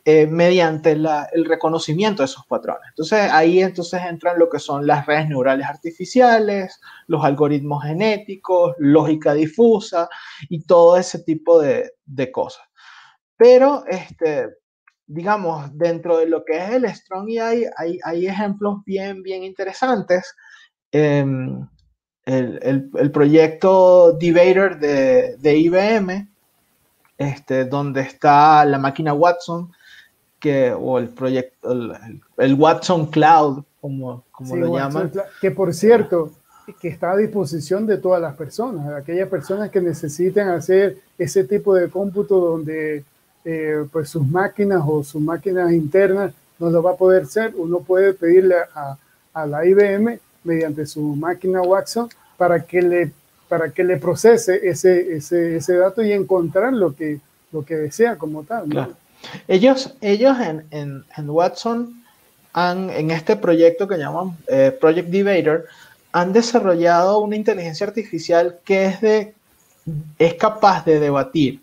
eh, 0.07 0.27
mediante 0.27 0.93
el 0.93 1.45
reconocimiento 1.47 2.23
de 2.23 2.27
esos 2.27 2.45
patrones. 2.47 2.83
Entonces 2.91 3.31
ahí 3.33 3.63
entonces 3.63 4.03
entran 4.03 4.39
lo 4.39 4.51
que 4.51 4.59
son 4.59 4.87
las 4.87 5.07
redes 5.07 5.29
neurales 5.29 5.67
artificiales, 5.67 6.79
los 7.07 7.25
algoritmos 7.25 7.85
genéticos, 7.85 8.75
lógica 8.79 9.33
difusa 9.33 10.09
y 10.51 10.63
todo 10.65 10.99
ese 10.99 11.21
tipo 11.21 11.59
de, 11.59 11.91
cosas. 12.33 12.67
Pero, 13.39 13.85
este, 13.87 14.49
digamos, 15.07 15.71
dentro 15.73 16.19
de 16.19 16.27
lo 16.27 16.45
que 16.45 16.59
es 16.59 16.71
el 16.71 16.87
Strong 16.87 17.29
AI, 17.41 17.67
hay, 17.75 17.99
hay 18.05 18.27
ejemplos 18.27 18.85
bien, 18.85 19.23
bien 19.23 19.43
interesantes. 19.43 20.35
Em, 20.93 21.67
el, 22.27 23.11
proyecto 23.13 24.13
Debater 24.13 24.79
de, 24.79 25.37
de 25.39 25.57
IBM, 25.59 26.29
este, 27.19 27.65
donde 27.65 28.01
está 28.03 28.65
la 28.65 28.79
máquina 28.79 29.13
Watson, 29.13 29.71
o 30.79 30.99
el 30.99 31.09
proyecto, 31.09 31.73
el, 32.39 32.55
Watson 32.55 33.07
Cloud, 33.07 33.63
como, 33.81 34.25
como 34.31 34.57
lo 34.57 34.77
llaman. 34.77 35.11
Que 35.41 35.51
por 35.51 35.73
cierto, 35.73 36.33
que 36.81 36.89
está 36.89 37.13
a 37.13 37.17
disposición 37.17 37.87
de 37.87 37.99
todas 37.99 38.21
las 38.21 38.35
personas, 38.35 38.89
aquellas 38.93 39.29
personas 39.29 39.71
que 39.71 39.81
necesiten 39.81 40.49
hacer 40.49 40.99
ese 41.19 41.45
tipo 41.45 41.75
de 41.75 41.89
cómputo 41.89 42.39
donde 42.39 43.05
eh, 43.45 43.87
pues 43.93 44.09
sus 44.09 44.27
máquinas 44.27 44.83
o 44.87 45.03
sus 45.03 45.21
máquinas 45.21 45.73
internas 45.73 46.33
no 46.59 46.71
lo 46.71 46.83
va 46.83 46.93
a 46.93 46.97
poder 46.97 47.25
hacer, 47.25 47.55
uno 47.57 47.81
puede 47.81 48.15
pedirle 48.15 48.57
a, 48.75 48.97
a 49.33 49.47
la 49.47 49.67
IBM 49.67 50.19
mediante 50.45 50.87
su 50.87 51.01
máquina 51.01 51.63
Watson 51.63 52.09
para 52.37 52.65
que 52.65 52.83
le, 52.83 53.13
para 53.49 53.71
que 53.71 53.85
le 53.85 53.97
procese 53.97 54.61
ese, 54.69 55.17
ese, 55.17 55.57
ese 55.57 55.77
dato 55.77 56.03
y 56.03 56.13
encontrar 56.13 56.73
lo 56.73 56.95
que, 56.95 57.21
lo 57.53 57.65
que 57.65 57.77
desea 57.77 58.17
como 58.17 58.45
tal. 58.45 58.95
Ellos, 59.49 59.95
ellos 60.01 60.39
en, 60.39 60.67
en, 60.71 61.05
en 61.17 61.31
Watson, 61.31 62.05
han, 62.53 62.91
en 62.91 63.11
este 63.11 63.37
proyecto 63.37 63.89
que 63.89 63.99
llaman 63.99 64.37
eh, 64.47 64.77
Project 64.81 65.09
Debater, 65.09 65.65
han 66.13 66.33
desarrollado 66.33 67.19
una 67.19 67.37
inteligencia 67.37 67.87
artificial 67.87 68.59
que 68.65 68.87
es, 68.87 69.01
de, 69.01 69.35
es 70.19 70.35
capaz 70.35 70.85
de 70.85 71.01
debatir 71.01 71.61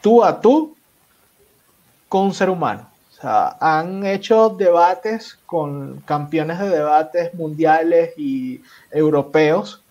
tú 0.00 0.24
a 0.24 0.40
tú 0.40 0.76
con 2.08 2.24
un 2.26 2.34
ser 2.34 2.50
humano. 2.50 2.87
O 3.18 3.20
sea, 3.20 3.56
han 3.58 4.06
hecho 4.06 4.50
debates 4.50 5.38
con 5.44 6.00
campeones 6.06 6.60
de 6.60 6.68
debates 6.68 7.34
mundiales 7.34 8.12
y 8.16 8.62
europeos, 8.92 9.82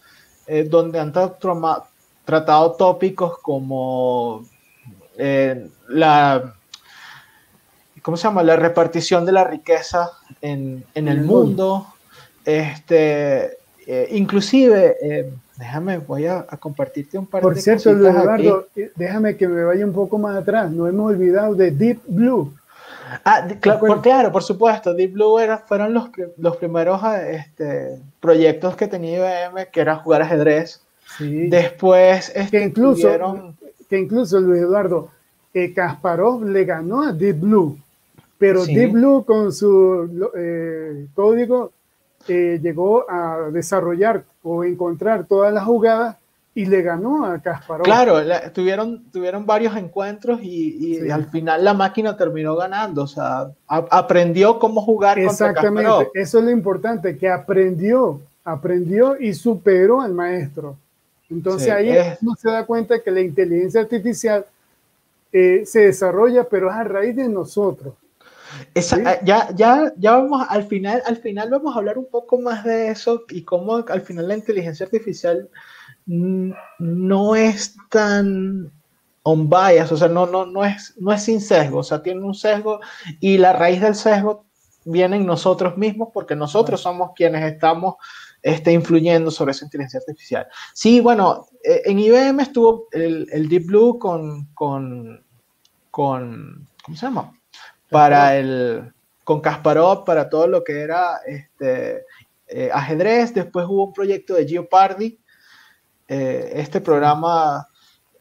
eh, 0.47 0.63
donde 0.63 0.97
han 0.97 1.11
tratado 1.11 2.71
tópicos 2.71 3.39
como 3.39 4.45
eh, 5.17 5.67
la 5.89 6.53
¿cómo 8.01 8.15
se 8.15 8.23
llama? 8.23 8.43
La 8.43 8.55
repartición 8.55 9.25
de 9.25 9.33
la 9.33 9.43
riqueza 9.43 10.11
en, 10.41 10.85
en 10.95 11.09
el 11.09 11.21
mundo. 11.23 11.85
Este, 12.45 13.57
eh, 13.85 14.07
inclusive, 14.11 15.33
déjame, 15.57 15.97
voy 15.97 16.27
a, 16.27 16.45
compartirte 16.61 17.17
un 17.17 17.25
par 17.25 17.41
Por 17.41 17.57
cierto, 17.57 17.89
Eduardo, 17.89 18.69
déjame 18.95 19.35
que 19.35 19.49
me 19.49 19.65
vaya 19.65 19.85
un 19.85 19.91
poco 19.91 20.17
más 20.17 20.37
atrás. 20.37 20.71
No 20.71 20.87
hemos 20.87 21.11
olvidado 21.11 21.55
de 21.55 21.71
Deep 21.71 21.99
Blue. 22.07 22.53
Ah, 23.24 23.48
claro, 24.02 24.32
por, 24.32 24.43
supuesto. 24.43 24.93
Deep 24.93 25.13
Blue 25.13 25.39
era, 25.39 25.60
fueron 25.60 25.93
los, 25.93 26.10
los 26.38 26.58
primeros 26.58 27.02
este, 27.30 28.00
proyectos 28.20 28.76
que 28.76 28.88
tenía 28.88 29.50
IBM, 29.50 29.67
que 29.72 29.82
era 29.82 29.96
jugar 29.96 30.22
ajedrez. 30.22 30.82
Sí. 31.17 31.48
Después, 31.48 32.32
este, 32.36 32.58
que 32.58 32.63
incluso, 32.65 33.54
que 33.89 34.00
incluso 34.00 34.39
Luis 34.39 34.62
Eduardo, 34.62 35.10
Kasparov 35.74 36.43
le 36.43 36.65
ganó 36.65 37.04
a 37.04 37.12
Deep 37.12 37.39
Blue. 37.39 37.78
Pero 38.38 38.65
Deep 38.65 38.91
Blue 38.91 39.26
con 39.26 39.52
su 39.52 40.32
eh, 40.36 41.08
código 41.15 41.72
eh, 42.28 42.60
llegó 42.62 43.10
a 43.10 43.50
desarrollar 43.52 44.24
o 44.43 44.63
encontrar 44.63 45.26
todas 45.26 45.54
las 45.54 45.63
jugadas 45.63 46.17
y 46.58 46.65
le 46.65 46.82
ganó 46.82 47.24
a 47.24 47.39
Kasparov. 47.39 47.84
Claro, 47.84 48.15
tuvieron, 48.52 49.04
tuvieron 49.12 49.46
varios 49.46 49.78
encuentros 49.78 50.39
y, 50.41 51.08
al 51.08 51.30
final 51.30 51.63
la 51.63 51.76
máquina 51.76 52.17
terminó 52.17 52.56
ganando, 52.56 53.04
o 53.04 53.08
sea, 53.08 53.52
aprendió 53.67 54.58
cómo 54.58 54.82
jugar 54.82 55.20
Exactamente, 55.20 56.10
eso 56.15 56.39
es 56.39 56.46
lo 56.46 56.50
importante, 56.50 57.15
que 57.15 57.30
aprendió, 57.30 58.22
aprendió 58.43 59.20
y 59.20 59.36
superó 59.36 60.02
al 60.02 60.15
maestro. 60.15 60.76
Entonces 61.30 61.70
ahí 61.70 61.96
uno 62.24 62.34
se 62.36 62.50
da 62.50 62.65
cuenta 62.65 63.04
que 63.04 63.12
la 63.12 63.22
inteligencia 63.22 63.82
artificial 63.82 64.43
eh, 65.32 65.62
se 65.63 65.82
desarrolla, 65.82 66.43
pero 66.46 66.72
es 66.72 66.76
a 66.76 66.84
raíz 66.84 67.15
de 67.15 67.30
nosotros. 67.30 67.93
Eh, 68.74 68.82
ya, 69.24 69.54
ya, 69.54 69.93
ya 69.96 70.12
vamos 70.13 70.43
al 70.50 70.63
final, 70.63 71.04
al 71.06 71.17
final 71.17 71.52
vamos 71.52 71.76
a 71.76 71.78
hablar 71.78 72.00
un 72.00 72.08
poco 72.08 72.39
más 72.39 72.63
de 72.63 72.89
eso 72.89 73.26
y 73.30 73.43
cómo 73.43 73.76
al 73.76 74.02
final 74.02 74.28
la 74.28 74.38
inteligencia 74.38 74.88
artificial 74.88 75.50
no 76.08 77.36
es 77.36 77.76
tan 77.89 78.72
on 79.24 79.50
bias, 79.50 79.91
o 79.91 79.98
sea, 79.98 80.08
no, 80.08 80.26
no, 80.26 80.46
no, 80.46 80.63
es, 80.63 80.93
no 80.98 81.12
es 81.12 81.24
sin 81.24 81.41
sesgo, 81.41 81.80
o 81.80 81.84
sea, 81.84 82.02
tiene 82.02 82.22
un 82.22 82.34
sesgo 82.34 82.80
y 83.20 83.38
la 83.38 83.54
raíz 83.54 83.82
del 83.82 83.96
sesgo 83.96 84.46
viene 84.86 85.17
en 85.17 85.26
nosotros 85.26 85.78
mismos 85.78 86.10
porque 86.13 86.36
nosotros 86.36 86.80
somos 86.80 87.12
quienes 87.13 87.43
estamos 87.43 87.96
este, 88.41 88.72
influyendo 88.72 89.30
sobre 89.30 89.52
esa 89.52 89.65
inteligencia 89.65 90.00
artificial. 90.00 90.48
Sí, 90.74 91.02
bueno, 91.02 91.48
eh, 91.62 91.82
en 91.86 92.00
IBM 92.00 92.41
estuvo 92.41 92.88
el, 92.91 93.28
el 93.32 93.50
Deep 93.50 93.65
Blue 93.65 94.00
con, 94.00 94.46
con, 94.54 95.26
con, 95.91 96.67
¿cómo 96.82 96.98
se 96.98 97.06
llama? 97.06 97.34
para 97.89 98.38
el, 98.38 98.91
con 99.24 99.41
Kasparov, 99.41 100.04
para 100.04 100.30
todo 100.30 100.48
lo 100.48 100.63
que 100.63 100.82
era 100.82 101.22
este, 101.26 102.06
eh, 102.48 102.70
ajedrez. 102.74 103.34
Después 103.34 103.65
hubo 103.67 103.86
un 103.86 103.93
proyecto 103.93 104.36
de 104.36 104.48
Geopardy, 104.48 105.20
eh, 106.08 106.52
este 106.56 106.82
programa 106.82 107.67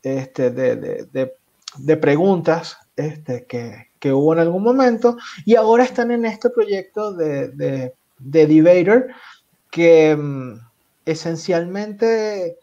este, 0.02 0.50
de, 0.50 1.96
preguntas 1.96 2.76
este, 2.96 3.46
que, 3.46 4.12
hubo 4.12 4.34
en 4.34 4.38
algún 4.38 4.62
momento. 4.62 5.16
Y 5.44 5.56
ahora 5.56 5.82
están 5.82 6.12
en 6.12 6.24
este 6.24 6.48
proyecto 6.50 7.12
de, 7.12 7.48
de, 7.48 8.46
Debater, 8.46 9.08
que, 9.70 10.14
mm, 10.16 10.60
esencialmente 11.04 12.58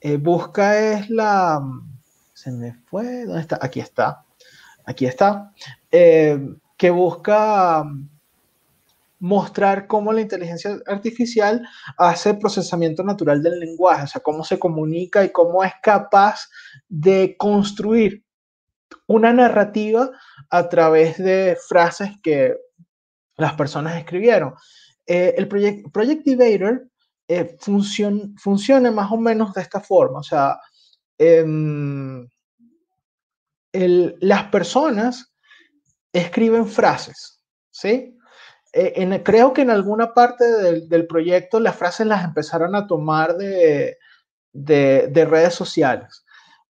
eh, 0.00 0.16
busca 0.16 0.78
es 0.78 1.08
la... 1.08 1.62
Se 2.34 2.50
me 2.50 2.74
fue, 2.86 3.24
¿dónde 3.24 3.40
está? 3.40 3.58
Aquí 3.62 3.80
está. 3.80 4.24
Aquí 4.84 5.06
está. 5.06 5.52
Eh, 5.90 6.38
que 6.76 6.90
busca 6.90 7.84
mostrar 9.24 9.86
cómo 9.86 10.12
la 10.12 10.20
inteligencia 10.20 10.78
artificial 10.86 11.66
hace 11.96 12.34
procesamiento 12.34 13.02
natural 13.02 13.42
del 13.42 13.58
lenguaje, 13.58 14.04
o 14.04 14.06
sea, 14.06 14.20
cómo 14.20 14.44
se 14.44 14.58
comunica 14.58 15.24
y 15.24 15.32
cómo 15.32 15.64
es 15.64 15.72
capaz 15.82 16.50
de 16.90 17.34
construir 17.38 18.22
una 19.06 19.32
narrativa 19.32 20.10
a 20.50 20.68
través 20.68 21.16
de 21.16 21.56
frases 21.66 22.10
que 22.22 22.54
las 23.38 23.54
personas 23.54 23.96
escribieron. 23.96 24.52
Eh, 25.06 25.34
el 25.38 25.48
Project, 25.48 25.90
Project 25.90 26.28
eh, 27.26 27.56
funciona 27.58 28.90
más 28.90 29.10
o 29.10 29.16
menos 29.16 29.54
de 29.54 29.62
esta 29.62 29.80
forma, 29.80 30.18
o 30.18 30.22
sea, 30.22 30.60
em, 31.16 32.28
las 33.72 34.44
personas 34.48 35.34
escriben 36.12 36.66
frases, 36.66 37.42
¿sí? 37.70 38.13
Eh, 38.76 39.22
creo 39.22 39.52
que 39.52 39.62
en 39.62 39.70
alguna 39.70 40.14
parte 40.14 40.44
del, 40.44 41.06
proyecto 41.06 41.60
las 41.60 41.76
frases 41.76 42.08
las 42.08 42.24
empezaron 42.24 42.74
a 42.74 42.88
tomar 42.88 43.36
de, 43.36 43.98
de, 44.52 45.24
redes 45.24 45.54
sociales, 45.54 46.24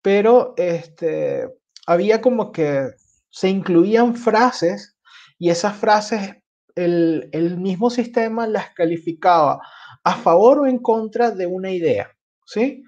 pero 0.00 0.54
este, 0.56 1.46
había 1.86 2.22
como 2.22 2.52
que 2.52 2.88
se 3.28 3.50
incluían 3.50 4.16
frases 4.16 4.96
y 5.38 5.50
esas 5.50 5.76
frases 5.76 6.36
el, 6.74 7.28
el, 7.32 7.58
mismo 7.58 7.90
sistema 7.90 8.46
las 8.46 8.70
calificaba 8.70 9.60
a 10.02 10.14
favor 10.14 10.60
o 10.60 10.66
en 10.66 10.78
contra 10.78 11.30
de 11.30 11.46
una 11.46 11.70
idea, 11.70 12.10
¿sí? 12.46 12.82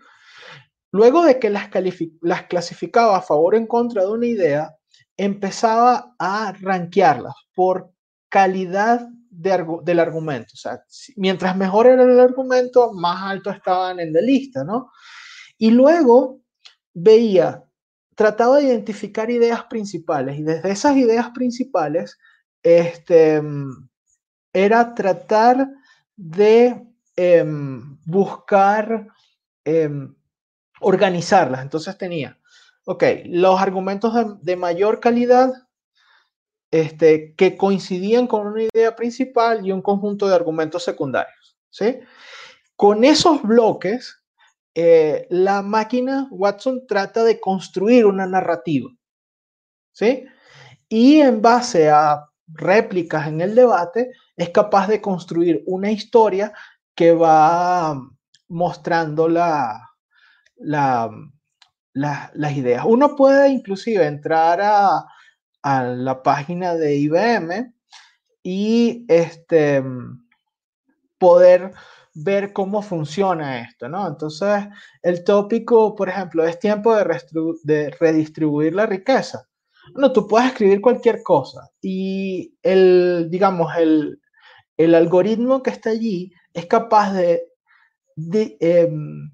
Luego 0.90 1.22
de 1.22 1.38
que 1.38 1.51
las, 1.51 1.68
las 2.22 2.44
clasificaba 2.44 3.18
a 3.18 3.22
favor 3.22 3.55
o 3.55 3.59
en 3.59 3.66
contra 3.66 4.03
de 4.05 4.11
una 4.11 4.27
idea, 4.27 4.75
empezaba 5.18 6.14
a 6.18 6.55
rankearlas 6.61 7.35
por 7.55 7.91
calidad 8.33 9.07
del 9.29 10.01
argumento. 10.01 10.53
O 10.55 10.57
sea, 10.57 10.83
mientras 11.16 11.55
mejor 11.55 11.87
era 11.87 12.03
el 12.03 12.18
argumento, 12.18 12.90
más 12.95 13.31
alto 13.31 13.51
estaban 13.51 14.01
en 14.01 14.11
la 14.11 14.23
lista, 14.23 14.64
¿no? 14.64 14.90
Y 15.59 15.71
luego 15.71 16.40
veía, 16.95 17.62
trataba 18.14 18.57
de 18.57 18.64
identificar 18.64 19.31
ideas 19.31 19.64
principales 19.64 20.38
y 20.38 20.45
desde 20.45 20.71
esas 20.71 20.97
ideas 20.97 21.29
principales, 21.35 22.18
este, 22.62 23.42
era 24.51 24.95
tratar 24.95 25.68
de 26.16 26.87
em, 27.14 27.99
buscar 28.07 29.09
em, 29.62 30.14
organizarlas. 30.81 31.61
Entonces 31.61 31.99
tenía, 31.99 32.38
ok, 32.87 33.05
los 33.27 33.61
argumentos 33.61 34.14
de, 34.14 34.25
de 34.40 34.57
mayor 34.57 35.01
calidad 35.01 35.53
este, 36.72 37.35
que 37.35 37.58
coincidían 37.58 38.26
con 38.26 38.46
una 38.46 38.62
idea 38.62 38.96
principal 38.96 39.64
y 39.64 39.72
un 39.72 39.82
conjunto 39.82 40.26
de 40.26 40.35
argumentos 40.35 40.82
secundarios. 40.82 41.58
¿sí? 41.68 42.00
Con 42.74 43.04
esos 43.04 43.42
bloques, 43.42 44.18
eh, 44.74 45.26
la 45.28 45.61
máquina 45.61 46.28
Watson 46.30 46.87
trata 46.88 47.24
de 47.24 47.38
construir 47.38 48.06
una 48.06 48.26
narrativa. 48.26 48.88
¿sí? 49.92 50.24
Y 50.88 51.20
en 51.20 51.42
base 51.42 51.90
a 51.90 52.24
réplicas 52.46 53.28
en 53.28 53.42
el 53.42 53.54
debate, 53.54 54.11
es 54.35 54.48
capaz 54.48 54.88
de 54.88 55.02
construir 55.02 55.62
una 55.66 55.90
historia 55.90 56.54
que 56.94 57.12
va 57.12 58.00
mostrando 58.48 59.28
la, 59.28 59.90
las 60.56 62.56
ideas. 62.56 62.85
Uno 62.87 63.14
puede 63.14 63.50
inclusive 63.50 64.06
entrar 64.06 64.58
a, 64.62 65.04
a 65.62 65.85
la 65.85 66.22
página 66.22 66.75
de 66.75 66.96
IBM 66.96 67.72
y 68.42 69.05
este, 69.09 69.83
poder 71.18 71.72
ver 72.14 72.53
cómo 72.53 72.83
funciona 72.83 73.61
esto, 73.61 73.88
¿no? 73.88 74.07
Entonces, 74.07 74.64
el 75.03 75.25
tópico, 75.25 75.94
por 75.94 76.09
ejemplo, 76.09 76.44
es 76.44 76.59
tiempo 76.59 76.94
de, 76.94 77.90
redistribuir 77.98 78.75
la 78.75 78.87
riqueza. 78.87 79.48
No, 79.94 80.12
tú 80.12 80.27
puedes 80.27 80.48
escribir 80.48 80.81
cualquier 80.81 81.22
cosa 81.22 81.70
y 81.81 82.55
el, 82.62 83.29
digamos, 83.31 83.72
el, 83.77 84.18
algoritmo 84.94 85.62
que 85.62 85.70
está 85.70 85.90
allí 85.90 86.33
es 86.53 86.66
capaz 86.66 87.12
de, 87.12 87.44
em, 88.61 89.31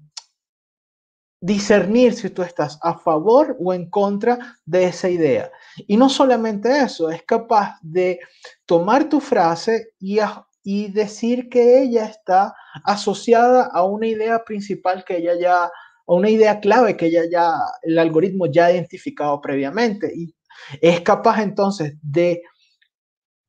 discernir 1.41 2.13
si 2.13 2.29
tú 2.29 2.43
estás 2.43 2.77
a 2.83 2.99
favor 2.99 3.57
o 3.59 3.73
en 3.73 3.89
contra 3.89 4.57
de 4.65 4.85
esa 4.85 5.09
idea. 5.09 5.51
Y 5.87 5.97
no 5.97 6.09
solamente 6.09 6.81
eso, 6.81 7.09
es 7.09 7.23
capaz 7.23 7.77
de 7.81 8.19
tomar 8.65 9.09
tu 9.09 9.19
frase 9.19 9.93
y, 9.99 10.19
y 10.63 10.91
decir 10.91 11.49
que 11.49 11.81
ella 11.81 12.05
está 12.05 12.55
asociada 12.83 13.69
a 13.73 13.83
una 13.83 14.07
idea 14.07 14.43
principal 14.43 15.03
que 15.05 15.17
ella 15.17 15.35
ya, 15.39 15.63
a 15.65 15.71
una 16.07 16.29
idea 16.29 16.59
clave 16.59 16.97
que 16.97 17.07
ella 17.07 17.23
ya, 17.31 17.53
el 17.81 17.97
algoritmo 17.99 18.45
ya 18.47 18.67
ha 18.67 18.71
identificado 18.71 19.39
previamente. 19.41 20.11
Y 20.15 20.35
es 20.81 21.01
capaz 21.01 21.41
entonces 21.41 21.93
de 22.01 22.41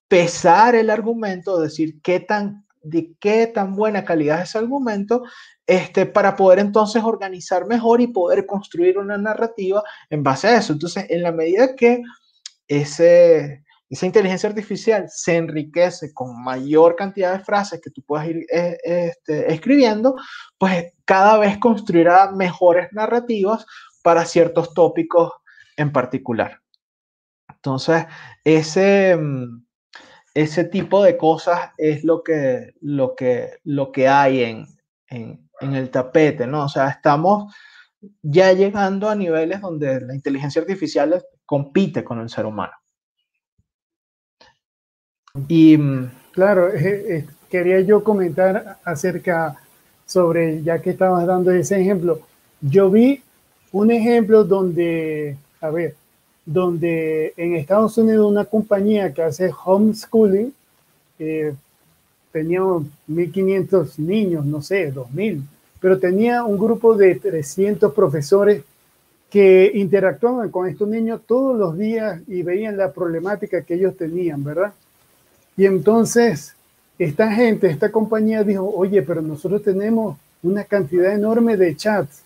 pesar 0.09 0.75
el 0.75 0.91
argumento, 0.91 1.61
decir 1.61 2.01
qué 2.03 2.21
tan 2.21 2.67
de 2.83 3.15
qué 3.21 3.47
tan 3.47 3.75
buena 3.77 4.05
calidad 4.05 4.43
es 4.43 4.51
ese 4.51 4.59
argumento, 4.59 5.23
este, 5.67 6.07
para 6.07 6.35
poder 6.35 6.59
entonces 6.59 7.03
organizar 7.03 7.67
mejor 7.67 8.01
y 8.01 8.09
poder 8.09 8.47
construir 8.47 8.99
una 8.99 9.19
narrativa 9.19 9.83
en 10.09 10.23
base 10.23 10.49
a 10.49 10.57
eso. 10.59 10.73
Entonces, 10.73 11.07
en 11.09 11.23
la 11.23 11.33
medida 11.33 11.77
que 11.77 12.03
ese, 12.71 13.65
esa 13.89 14.07
inteligencia 14.07 14.49
artificial 14.49 15.07
se 15.09 15.37
enriquece 15.37 16.15
con 16.15 16.43
mayor 16.43 16.95
cantidad 16.95 17.37
de 17.37 17.45
frases 17.45 17.81
que 17.83 17.91
tú 17.91 18.03
puedas 18.03 18.29
ir 18.29 18.47
eh, 18.53 18.79
este, 18.85 19.53
escribiendo, 19.53 20.15
pues 20.57 20.93
cada 21.05 21.37
vez 21.39 21.59
construirá 21.59 22.31
mejores 22.31 22.89
narrativas 22.93 23.67
para 24.03 24.25
ciertos 24.25 24.73
tópicos 24.73 25.33
en 25.77 25.93
particular. 25.93 26.61
Entonces, 27.49 28.07
ese 28.45 29.17
mm, 29.17 29.65
ese 30.35 30.65
tipo 30.65 31.03
de 31.03 31.17
cosas 31.17 31.71
es 31.77 32.05
lo 32.05 32.23
que, 32.23 32.75
lo 32.81 33.17
que, 33.17 33.59
lo 33.65 33.91
que 33.91 34.07
hay 34.07 34.45
en, 34.45 34.67
en, 35.09 35.51
en, 35.61 35.75
el 35.75 35.91
tapete, 35.91 36.47
¿no? 36.47 36.65
O 36.65 36.69
sea, 36.69 36.89
estamos 36.89 37.53
ya 38.23 38.53
llegando 38.53 39.09
a 39.09 39.15
niveles 39.15 39.61
donde 39.61 40.01
la 40.01 40.15
inteligencia 40.15 40.63
artificial 40.63 41.23
compite 41.51 42.05
con 42.05 42.21
el 42.21 42.31
ser 42.31 42.47
humano. 42.47 42.75
Y 45.49 45.77
mm, 45.77 46.11
claro, 46.31 46.69
quería 47.49 47.81
yo 47.81 48.05
comentar 48.05 48.79
acerca 48.85 49.57
sobre, 50.07 50.63
ya 50.63 50.81
que 50.81 50.91
estabas 50.91 51.27
dando 51.27 51.51
ese 51.51 51.81
ejemplo, 51.81 52.21
yo 52.61 52.89
vi 52.89 53.21
un 53.73 53.91
ejemplo 53.91 54.45
donde, 54.45 55.37
a 55.61 55.71
ver, 55.71 55.97
donde 56.47 57.35
en 57.37 57.57
Estados 57.57 57.99
Unidos 57.99 58.31
una 58.31 58.45
compañía 58.45 59.13
que 59.13 59.23
hace 59.23 59.51
homeschooling 59.65 60.55
eh, 61.19 61.53
tenía 62.31 62.61
1.500 62.61 63.99
niños, 63.99 64.47
no 64.47 64.63
sé, 64.63 64.95
2.000, 64.95 65.43
pero 65.81 65.99
tenía 65.99 66.45
un 66.45 66.57
grupo 66.57 66.95
de 66.95 67.17
300 67.17 67.93
profesores 67.93 68.63
que 69.31 69.71
interactuaban 69.75 70.51
con 70.51 70.69
estos 70.69 70.89
niños 70.89 71.21
todos 71.27 71.57
los 71.57 71.79
días 71.79 72.21
y 72.27 72.43
veían 72.43 72.77
la 72.77 72.93
problemática 72.93 73.63
que 73.63 73.75
ellos 73.75 73.97
tenían, 73.97 74.43
¿verdad? 74.43 74.73
Y 75.57 75.67
entonces 75.67 76.55
esta 76.99 77.33
gente, 77.33 77.69
esta 77.69 77.91
compañía 77.91 78.43
dijo, 78.43 78.69
oye, 78.69 79.03
pero 79.03 79.23
nosotros 79.23 79.63
tenemos 79.63 80.19
una 80.43 80.65
cantidad 80.65 81.15
enorme 81.15 81.57
de 81.57 81.77
chats 81.77 82.25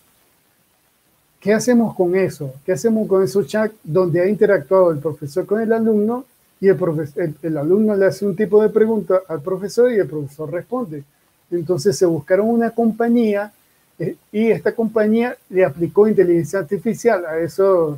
¿Qué 1.45 1.53
hacemos 1.53 1.95
con 1.95 2.15
eso? 2.15 2.55
¿Qué 2.65 2.71
hacemos 2.71 3.07
con 3.07 3.21
esos 3.21 3.45
chats 3.45 3.75
donde 3.83 4.19
ha 4.19 4.27
interactuado 4.27 4.91
el 4.91 4.97
profesor 4.97 5.45
con 5.45 5.61
el 5.61 5.71
alumno 5.73 6.25
y 6.59 6.69
el, 6.69 7.35
el, 7.43 7.57
alumno 7.59 7.95
le 7.95 8.07
hace 8.07 8.25
un 8.25 8.35
tipo 8.35 8.63
de 8.63 8.69
pregunta 8.69 9.21
al 9.27 9.43
profesor 9.43 9.91
y 9.91 9.99
el 9.99 10.07
profesor 10.07 10.51
responde? 10.51 11.03
Entonces 11.51 11.95
se 11.95 12.07
buscaron 12.07 12.49
una 12.49 12.71
compañía 12.71 13.53
eh, 13.99 14.15
y 14.31 14.51
esta 14.51 14.73
compañía 14.73 15.37
le 15.49 15.63
aplicó 15.63 16.07
inteligencia 16.07 16.59
artificial 16.59 17.25
a 17.25 17.39
esos 17.39 17.97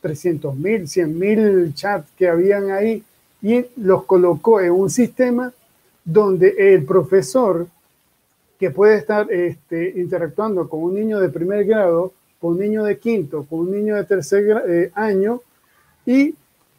300 0.00 0.56
mil, 0.56 0.88
100 0.88 1.18
mil 1.18 1.74
chats 1.74 2.08
que 2.16 2.28
habían 2.28 2.70
ahí 2.70 3.02
y 3.40 3.64
los 3.76 4.04
colocó 4.04 4.60
en 4.60 4.72
un 4.72 4.90
sistema 4.90 5.52
donde 6.04 6.54
el 6.58 6.84
profesor 6.84 7.66
que 8.58 8.70
puede 8.70 8.96
estar 8.96 9.30
este, 9.32 9.94
interactuando 9.96 10.68
con 10.68 10.82
un 10.82 10.94
niño 10.94 11.18
de 11.20 11.28
primer 11.28 11.64
grado 11.64 12.12
con 12.42 12.54
un 12.54 12.58
niño 12.58 12.82
de 12.82 12.98
quinto, 12.98 13.46
con 13.48 13.60
un 13.60 13.70
niño 13.70 13.94
de 13.94 14.02
tercer 14.02 14.64
eh, 14.68 14.90
año, 14.96 15.40
y 16.04 16.34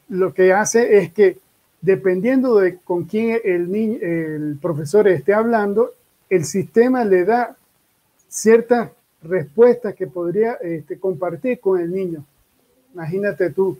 lo 0.09 0.33
que 0.33 0.51
hace 0.51 0.97
es 0.97 1.13
que 1.13 1.37
dependiendo 1.79 2.57
de 2.59 2.79
con 2.83 3.05
quién 3.05 3.39
el, 3.45 3.73
el 3.73 4.57
profesor 4.61 5.07
esté 5.07 5.33
hablando, 5.33 5.91
el 6.29 6.43
sistema 6.43 7.05
le 7.05 7.23
da 7.23 7.55
ciertas 8.33 8.89
respuestas 9.21 9.93
que 9.93 10.07
podría 10.07 10.53
este, 10.53 10.97
compartir 10.99 11.59
con 11.59 11.79
el 11.79 11.91
niño. 11.91 12.25
Imagínate 12.93 13.51
tú. 13.51 13.77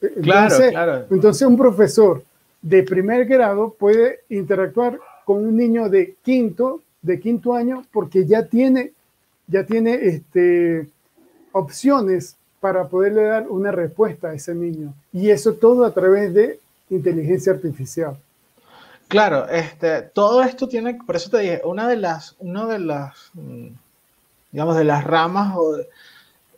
Entonces, 0.00 0.70
claro, 0.70 1.06
Entonces 1.10 1.46
un 1.46 1.56
profesor 1.56 2.22
de 2.62 2.82
primer 2.84 3.26
grado 3.26 3.74
puede 3.76 4.20
interactuar 4.28 5.00
con 5.24 5.44
un 5.44 5.56
niño 5.56 5.88
de 5.88 6.14
quinto, 6.22 6.82
de 7.02 7.18
quinto 7.18 7.54
año, 7.54 7.84
porque 7.92 8.24
ya 8.26 8.44
tiene, 8.44 8.92
ya 9.48 9.64
tiene 9.64 9.94
este, 9.94 10.88
opciones 11.52 12.36
para 12.60 12.86
poderle 12.88 13.24
dar 13.24 13.48
una 13.48 13.72
respuesta 13.72 14.28
a 14.28 14.34
ese 14.34 14.54
niño. 14.54 14.94
Y 15.12 15.30
eso 15.30 15.54
todo 15.54 15.84
a 15.84 15.92
través 15.92 16.32
de 16.32 16.60
inteligencia 16.90 17.52
artificial. 17.52 18.16
Claro, 19.08 19.48
este, 19.48 20.02
todo 20.02 20.42
esto 20.42 20.68
tiene, 20.68 20.94
por 20.94 21.16
eso 21.16 21.30
te 21.30 21.38
dije, 21.38 21.60
una 21.64 21.88
de 21.88 21.96
las, 21.96 22.36
una 22.38 22.66
de 22.66 22.78
las, 22.78 23.30
mm, 23.34 23.68
digamos, 24.56 24.78
de 24.78 24.84
las 24.84 25.04
ramas 25.04 25.54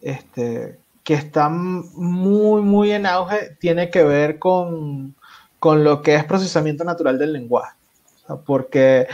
este, 0.01 0.79
que 1.03 1.15
están 1.15 1.83
muy, 1.97 2.63
muy 2.63 2.93
en 2.93 3.07
auge 3.07 3.57
tiene 3.59 3.91
que 3.91 4.05
ver 4.05 4.39
con, 4.39 5.17
con 5.59 5.83
lo 5.83 6.01
que 6.01 6.15
es 6.15 6.25
procesamiento 6.25 6.85
natural 6.85 7.19
del 7.19 7.33
lenguaje. 7.33 7.77
porque 8.47 9.09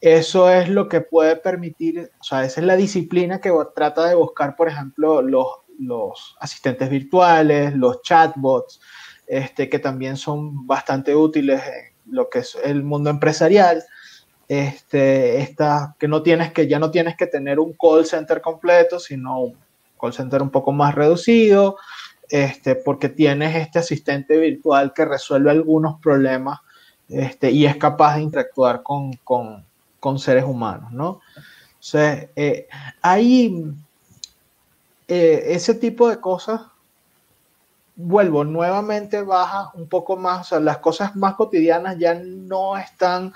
eso 0.00 0.48
es 0.48 0.70
lo 0.70 0.88
que 0.88 1.02
puede 1.02 1.36
permitir, 1.36 2.10
o 2.18 2.24
sea, 2.24 2.42
esa 2.46 2.60
es 2.62 2.66
la 2.66 2.76
disciplina 2.76 3.42
que 3.42 3.52
trata 3.74 4.06
de 4.06 4.14
buscar, 4.14 4.56
por 4.56 4.68
ejemplo, 4.68 5.20
los, 5.20 5.46
los 5.78 6.34
asistentes 6.40 6.88
virtuales, 6.88 7.76
los 7.76 8.00
chatbots, 8.00 8.80
este, 9.26 9.68
que 9.68 9.80
también 9.80 10.16
son 10.16 10.66
bastante 10.66 11.14
útiles 11.14 11.60
en 11.60 12.14
lo 12.14 12.30
que 12.30 12.38
es 12.38 12.56
el 12.64 12.84
mundo 12.84 13.10
empresarial. 13.10 13.84
Este, 14.50 15.38
esta, 15.42 15.94
que 15.96 16.08
no 16.08 16.24
tienes 16.24 16.52
que, 16.52 16.66
ya 16.66 16.80
no 16.80 16.90
tienes 16.90 17.16
que 17.16 17.28
tener 17.28 17.60
un 17.60 17.72
call 17.74 18.04
center 18.04 18.40
completo, 18.40 18.98
sino 18.98 19.42
un 19.42 19.56
call 20.00 20.12
center 20.12 20.42
un 20.42 20.50
poco 20.50 20.72
más 20.72 20.92
reducido, 20.92 21.76
este, 22.28 22.74
porque 22.74 23.08
tienes 23.08 23.54
este 23.54 23.78
asistente 23.78 24.36
virtual 24.38 24.92
que 24.92 25.04
resuelve 25.04 25.52
algunos 25.52 26.00
problemas 26.00 26.58
este, 27.08 27.52
y 27.52 27.64
es 27.64 27.76
capaz 27.76 28.16
de 28.16 28.22
interactuar 28.22 28.82
con, 28.82 29.12
con, 29.22 29.64
con 30.00 30.18
seres 30.18 30.42
humanos, 30.42 30.90
¿no? 30.90 31.20
Sea, 31.78 32.28
eh, 32.34 32.66
hay 33.02 33.72
eh, 35.06 35.42
ese 35.46 35.76
tipo 35.76 36.08
de 36.08 36.18
cosas, 36.18 36.62
vuelvo, 37.94 38.42
nuevamente 38.42 39.22
baja 39.22 39.70
un 39.74 39.88
poco 39.88 40.16
más, 40.16 40.40
o 40.40 40.44
sea, 40.48 40.58
las 40.58 40.78
cosas 40.78 41.14
más 41.14 41.36
cotidianas 41.36 41.96
ya 41.98 42.14
no 42.14 42.76
están 42.76 43.32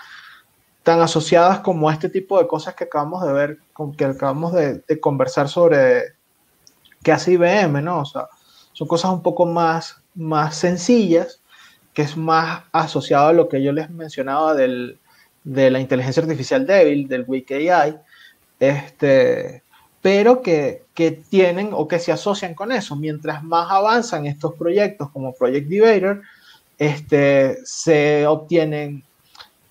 tan 0.85 1.01
asociadas 1.01 1.61
como 1.61 1.91
este 1.91 2.11
tipo 2.11 2.39
de 2.39 2.47
cosas 2.47 2.75
que 2.75 2.85
acabamos 2.85 3.27
de 3.27 3.33
ver, 3.33 3.59
con 3.73 3.97
que 3.97 4.05
acabamos 4.05 4.53
de, 4.53 4.83
conversar 5.01 5.49
sobre 5.49 6.13
qué 7.03 7.11
hace 7.11 7.33
IBM, 7.33 7.83
¿no? 7.83 8.01
O 8.01 8.05
sea, 8.05 8.29
son 8.75 8.87
cosas 8.87 9.11
un 9.11 9.23
poco 9.23 9.47
más, 9.47 9.97
más 10.15 10.57
sencillas, 10.57 11.41
que 11.95 12.03
es 12.03 12.17
más 12.17 12.65
asociado 12.71 13.29
a 13.29 13.33
lo 13.33 13.49
que 13.49 13.63
yo 13.63 13.73
les 13.73 13.89
mencionaba 13.89 14.55
del, 14.55 14.99
de 15.43 15.71
la 15.71 15.81
inteligencia 15.81 16.23
artificial 16.23 16.67
débil, 16.67 17.09
del 17.09 17.25
Weak 17.27 17.51
AI, 17.53 17.99
este, 18.61 19.63
pero 20.03 20.43
que, 20.43 20.85
que, 20.93 21.13
tienen 21.13 21.71
o 21.73 21.89
que 21.89 21.99
se 21.99 22.13
asocian 22.13 22.55
con 22.55 22.73
eso. 22.73 22.95
Mientras 22.95 23.43
más 23.43 23.71
avanzan 23.71 24.27
estos 24.27 24.53
proyectos 24.55 25.09
como 25.11 25.33
Project 25.33 25.67
Debater, 25.67 26.21
este, 26.77 27.57
se 27.65 28.27
obtienen 28.27 29.03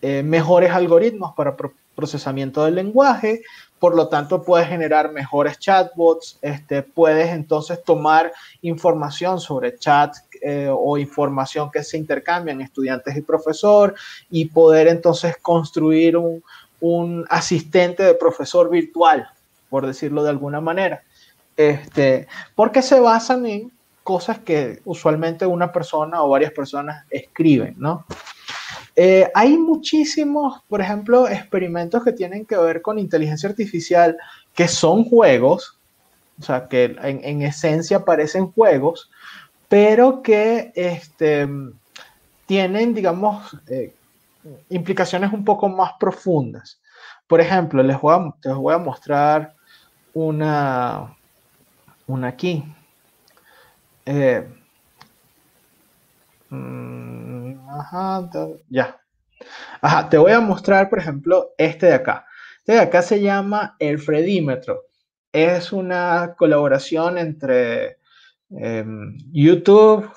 eh, 0.04 0.22
mejores 0.22 0.70
algoritmos 0.70 1.34
para 1.34 1.56
procesamiento 1.96 2.66
del 2.66 2.76
lenguaje, 2.76 3.42
por 3.80 3.96
lo 3.96 4.10
tanto 4.10 4.44
puedes 4.44 4.68
generar 4.68 5.12
mejores 5.12 5.58
chatbots, 5.58 6.38
este, 6.42 6.84
puedes 6.84 7.30
entonces 7.30 7.84
tomar 7.84 8.32
información 8.62 9.40
sobre 9.40 9.78
chat 9.78 10.16
eh, 10.42 10.70
o 10.72 10.98
información 10.98 11.72
que 11.72 11.84
se 11.84 11.98
intercambian 11.98 12.62
estudiantes 12.62 13.16
y 13.18 13.22
profesor 13.22 13.96
y 14.30 14.46
poder 14.46 14.88
entonces 14.88 15.38
construir 15.42 16.18
un, 16.18 16.44
un 16.82 17.26
asistente 17.30 18.04
de 18.04 18.14
profesor 18.14 18.70
virtual 18.70 19.28
por 19.74 19.88
decirlo 19.88 20.22
de 20.22 20.30
alguna 20.30 20.62
manera. 20.62 21.02
Este, 21.58 22.28
porque 22.54 22.84
se 22.84 23.00
basan 23.00 23.48
en 23.48 23.72
cosas 24.04 24.38
que 24.38 24.82
usualmente 24.86 25.48
una 25.48 25.72
persona 25.72 26.22
o 26.22 26.30
varias 26.30 26.52
personas 26.52 27.06
escriben, 27.10 27.74
¿no? 27.80 28.06
Eh, 28.96 29.32
hay 29.34 29.58
muchísimos, 29.58 30.62
por 30.68 30.82
ejemplo, 30.82 31.28
experimentos 31.28 32.04
que 32.04 32.12
tienen 32.12 32.46
que 32.46 32.58
ver 32.58 32.82
con 32.82 33.00
inteligencia 33.00 33.50
artificial 33.50 34.18
que 34.54 34.68
son 34.68 35.04
juegos, 35.06 35.80
o 36.40 36.44
sea, 36.44 36.68
que 36.68 36.96
en, 37.02 37.42
esencia 37.42 38.06
parecen 38.06 38.52
juegos, 38.52 39.10
pero 39.68 40.22
que 40.22 40.72
este, 40.76 41.48
tienen, 42.46 42.94
digamos, 42.94 43.58
eh, 43.68 43.96
implicaciones 44.70 45.34
un 45.34 45.44
poco 45.44 45.70
más 45.70 45.94
profundas. 46.00 46.80
Por 47.28 47.42
ejemplo, 47.42 47.82
les 47.82 48.00
voy 48.00 48.74
a, 48.74 48.78
mostrar 48.78 49.56
una, 50.14 51.16
una 52.06 52.28
aquí. 52.28 52.64
Eh, 54.06 54.48
ya. 58.70 59.00
Te 60.10 60.18
voy 60.18 60.32
a 60.32 60.40
mostrar, 60.40 60.90
por 60.90 61.00
ejemplo, 61.00 61.54
este 61.58 61.88
de 61.88 61.94
acá. 61.94 62.26
Este 62.60 62.74
de 62.74 62.80
acá 62.80 63.02
se 63.02 63.22
llama 63.22 63.76
el 63.80 64.00
Fredímetro. 64.00 64.84
Es 65.32 65.74
una 65.74 66.36
colaboración 66.38 67.18
entre 67.18 67.98
em, 68.50 69.18
YouTube, 69.32 70.10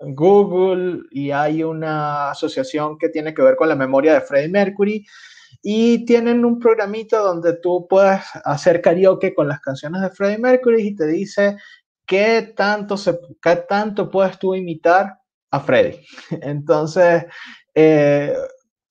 Google 0.00 1.02
y 1.10 1.30
hay 1.30 1.62
una 1.62 2.30
asociación 2.30 2.98
que 2.98 3.08
tiene 3.08 3.34
que 3.34 3.42
ver 3.42 3.56
con 3.56 3.68
la 3.68 3.74
memoria 3.74 4.14
de 4.14 4.20
Freddie 4.20 4.48
Mercury 4.48 5.06
y 5.62 6.04
tienen 6.04 6.44
un 6.44 6.58
programito 6.58 7.22
donde 7.22 7.54
tú 7.54 7.86
puedes 7.88 8.20
hacer 8.44 8.80
karaoke 8.80 9.34
con 9.34 9.48
las 9.48 9.60
canciones 9.60 10.02
de 10.02 10.10
Freddie 10.10 10.38
Mercury 10.38 10.88
y 10.88 10.94
te 10.94 11.06
dice 11.06 11.56
qué 12.06 12.52
tanto, 12.56 12.96
se, 12.96 13.18
qué 13.42 13.56
tanto 13.68 14.10
puedes 14.10 14.38
tú 14.38 14.54
imitar 14.54 15.18
a 15.54 15.60
Freddie. 15.60 16.04
Entonces, 16.42 17.24
eh, 17.74 18.34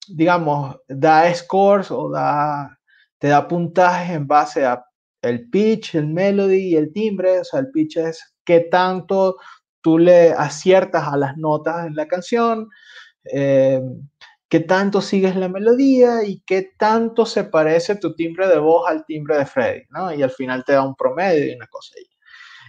digamos, 0.08 0.78
da 0.88 1.34
scores 1.34 1.92
o 1.92 2.10
da, 2.10 2.80
te 3.18 3.28
da 3.28 3.48
puntajes 3.48 4.12
en 4.12 4.28
base 4.28 4.66
a 4.66 4.84
el 5.22 5.50
pitch, 5.50 5.96
el 5.96 6.08
melody 6.08 6.70
y 6.70 6.76
el 6.76 6.92
timbre. 6.92 7.40
O 7.40 7.44
sea, 7.44 7.60
el 7.62 7.72
pitch 7.72 7.98
es 7.98 8.36
qué 8.44 8.62
tanto 8.62 9.38
tú 9.82 9.98
le 9.98 10.32
aciertas 10.32 11.08
a 11.08 11.18
las 11.18 11.38
notas 11.38 11.88
en 11.88 11.96
la 11.96 12.08
canción. 12.08 12.70
Eh, 13.26 13.82
qué 14.50 14.60
tanto 14.60 15.02
sigues 15.02 15.36
la 15.36 15.50
melodía 15.50 16.24
y 16.24 16.42
qué 16.46 16.74
tanto 16.78 17.26
se 17.26 17.46
parece 17.46 17.96
tu 17.96 18.16
timbre 18.16 18.48
de 18.48 18.60
voz 18.60 18.88
al 18.88 19.06
timbre 19.06 19.38
de 19.38 19.46
Freddy, 19.46 19.84
¿no? 19.90 20.14
Y 20.14 20.22
al 20.22 20.32
final 20.32 20.64
te 20.64 20.74
da 20.74 20.86
un 20.86 20.96
promedio 20.96 21.46
y 21.48 21.56
una 21.56 21.68
cosa 21.68 21.96
ahí. 21.98 22.13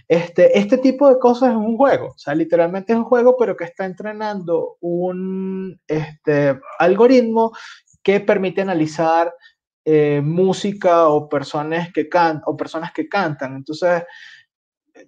Este, 0.07 0.57
este 0.57 0.77
tipo 0.77 1.09
de 1.09 1.17
cosas 1.17 1.51
es 1.51 1.55
un 1.55 1.77
juego, 1.77 2.09
o 2.09 2.17
sea, 2.17 2.35
literalmente 2.35 2.93
es 2.93 2.99
un 2.99 3.05
juego, 3.05 3.35
pero 3.37 3.57
que 3.57 3.63
está 3.63 3.85
entrenando 3.85 4.77
un 4.81 5.79
este, 5.87 6.59
algoritmo 6.77 7.51
que 8.03 8.19
permite 8.19 8.61
analizar 8.61 9.33
eh, 9.83 10.21
música 10.23 11.07
o 11.07 11.27
personas 11.27 11.91
que, 11.91 12.07
can 12.07 12.41
o 12.45 12.55
personas 12.55 12.91
que 12.91 13.07
cantan. 13.09 13.55
Entonces, 13.55 14.03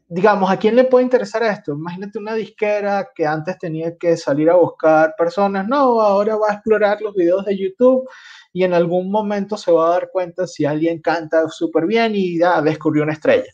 digamos, 0.07 0.49
¿a 0.51 0.57
quién 0.57 0.75
le 0.75 0.85
puede 0.85 1.05
interesar 1.05 1.43
esto? 1.43 1.73
Imagínate 1.73 2.19
una 2.19 2.33
disquera 2.33 3.09
que 3.15 3.25
antes 3.25 3.57
tenía 3.57 3.97
que 3.97 4.17
salir 4.17 4.49
a 4.49 4.55
buscar 4.55 5.15
personas, 5.17 5.67
no, 5.67 6.01
ahora 6.01 6.35
va 6.37 6.49
a 6.49 6.53
explorar 6.53 7.01
los 7.01 7.13
videos 7.15 7.45
de 7.45 7.57
YouTube 7.57 8.07
y 8.53 8.63
en 8.63 8.73
algún 8.73 9.11
momento 9.11 9.57
se 9.57 9.71
va 9.71 9.87
a 9.87 9.91
dar 9.91 10.09
cuenta 10.11 10.47
si 10.47 10.65
alguien 10.65 11.01
canta 11.01 11.47
súper 11.49 11.85
bien 11.85 12.15
y 12.15 12.39
ya 12.39 12.61
descubrió 12.61 13.03
una 13.03 13.13
estrella. 13.13 13.51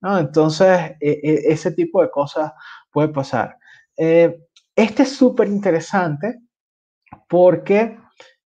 ¿No? 0.00 0.18
Entonces, 0.18 0.92
e, 1.00 1.20
e, 1.22 1.52
ese 1.52 1.72
tipo 1.72 2.02
de 2.02 2.10
cosas 2.10 2.52
puede 2.90 3.08
pasar. 3.08 3.56
Eh, 3.96 4.38
este 4.76 5.02
es 5.02 5.16
súper 5.16 5.48
interesante 5.48 6.38
porque 7.28 7.98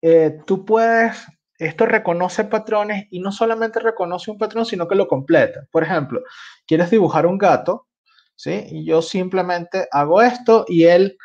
eh, 0.01 0.39
tú 0.47 0.65
puedes 0.65 1.27
esto 1.59 1.87
reconoce 1.87 2.45
patrones 2.45 3.07
y 3.11 3.21
no 3.21 3.31
solamente 3.31 3.79
reconoce 3.79 4.33
un 4.33 4.39
patrón, 4.39 4.67
sino 4.67 4.89
que 4.89 4.97
lo 4.97 5.07
completa. 5.07 5.61
Por 5.71 5.85
ejemplo, 5.85 6.21
quieres 6.67 6.91
dibujar 6.91 7.25
un 7.25 7.39
gato, 7.39 7.87
¿sí? 8.35 8.65
Y 8.69 8.85
yo 8.85 9.01
simplemente 9.01 9.87
hago 9.93 10.23
esto 10.23 10.65
y 10.67 10.85
él 10.85 11.17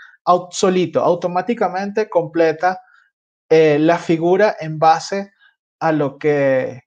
solito, 0.51 1.01
automáticamente 1.01 2.09
completa 2.09 2.81
eh, 3.49 3.79
la 3.79 3.97
figura 3.97 4.55
en 4.59 4.77
base 4.77 5.31
a 5.79 5.91
lo 5.91 6.17
que 6.17 6.83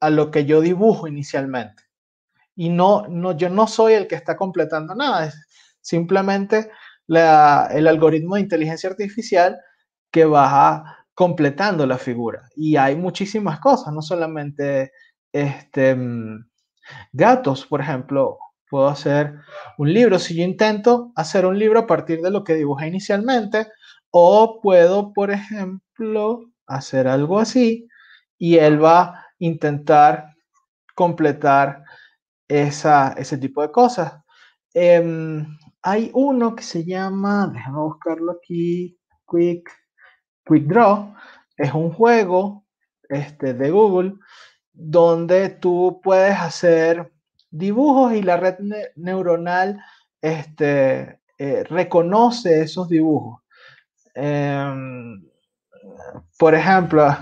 a 0.00 0.10
lo 0.10 0.30
que 0.30 0.44
yo 0.44 0.60
dibujo 0.60 1.08
inicialmente. 1.08 1.83
Y 2.56 2.68
no, 2.68 3.06
no, 3.08 3.36
yo 3.36 3.48
no 3.48 3.66
soy 3.66 3.94
el 3.94 4.06
que 4.06 4.14
está 4.14 4.36
completando 4.36 4.94
nada, 4.94 5.26
es 5.26 5.46
simplemente 5.80 6.70
el 7.08 7.86
algoritmo 7.86 8.36
de 8.36 8.42
inteligencia 8.42 8.90
artificial 8.90 9.58
que 10.10 10.24
va 10.24 11.04
completando 11.14 11.86
la 11.86 11.98
figura. 11.98 12.48
Y 12.56 12.76
hay 12.76 12.96
muchísimas 12.96 13.60
cosas, 13.60 13.92
no 13.92 14.02
solamente 14.02 14.92
este, 15.32 15.94
mm, 15.94 16.46
gatos, 17.12 17.66
por 17.66 17.80
ejemplo, 17.80 18.38
puedo 18.68 18.88
hacer 18.88 19.34
un 19.78 19.92
libro. 19.92 20.18
Si 20.18 20.36
yo 20.36 20.44
intento 20.44 21.12
hacer 21.16 21.46
un 21.46 21.58
libro 21.58 21.80
a 21.80 21.86
partir 21.86 22.20
de 22.20 22.30
lo 22.30 22.44
que 22.44 22.54
dibujé 22.54 22.88
inicialmente, 22.88 23.68
o 24.10 24.60
puedo, 24.60 25.12
por 25.12 25.30
ejemplo, 25.30 26.40
hacer 26.66 27.08
algo 27.08 27.38
así 27.38 27.88
y 28.38 28.56
él 28.58 28.82
va 28.82 29.00
a 29.02 29.26
intentar 29.38 30.34
completar 30.94 31.83
esa, 32.48 33.12
ese 33.14 33.38
tipo 33.38 33.62
de 33.62 33.70
cosas. 33.70 34.14
Em, 34.72 35.46
hay 35.82 36.10
uno 36.14 36.54
que 36.56 36.62
se 36.62 36.84
llama, 36.84 37.50
déjame 37.52 37.78
buscarlo 37.78 38.32
aquí, 38.32 38.98
Quick, 39.28 39.70
Quick 40.46 40.66
Draw. 40.66 41.14
Es 41.56 41.72
un 41.74 41.92
juego 41.92 42.64
este, 43.08 43.54
de 43.54 43.70
Google 43.70 44.14
donde 44.72 45.50
tú 45.50 46.00
puedes 46.02 46.36
hacer 46.36 47.12
dibujos 47.50 48.12
y 48.14 48.22
la 48.22 48.36
red 48.36 48.56
neuronal 48.96 49.80
este, 50.20 51.20
eh, 51.38 51.64
reconoce 51.64 52.62
esos 52.62 52.88
dibujos. 52.88 53.42
Em, 54.14 55.22
por 56.38 56.54
ejemplo, 56.54 57.14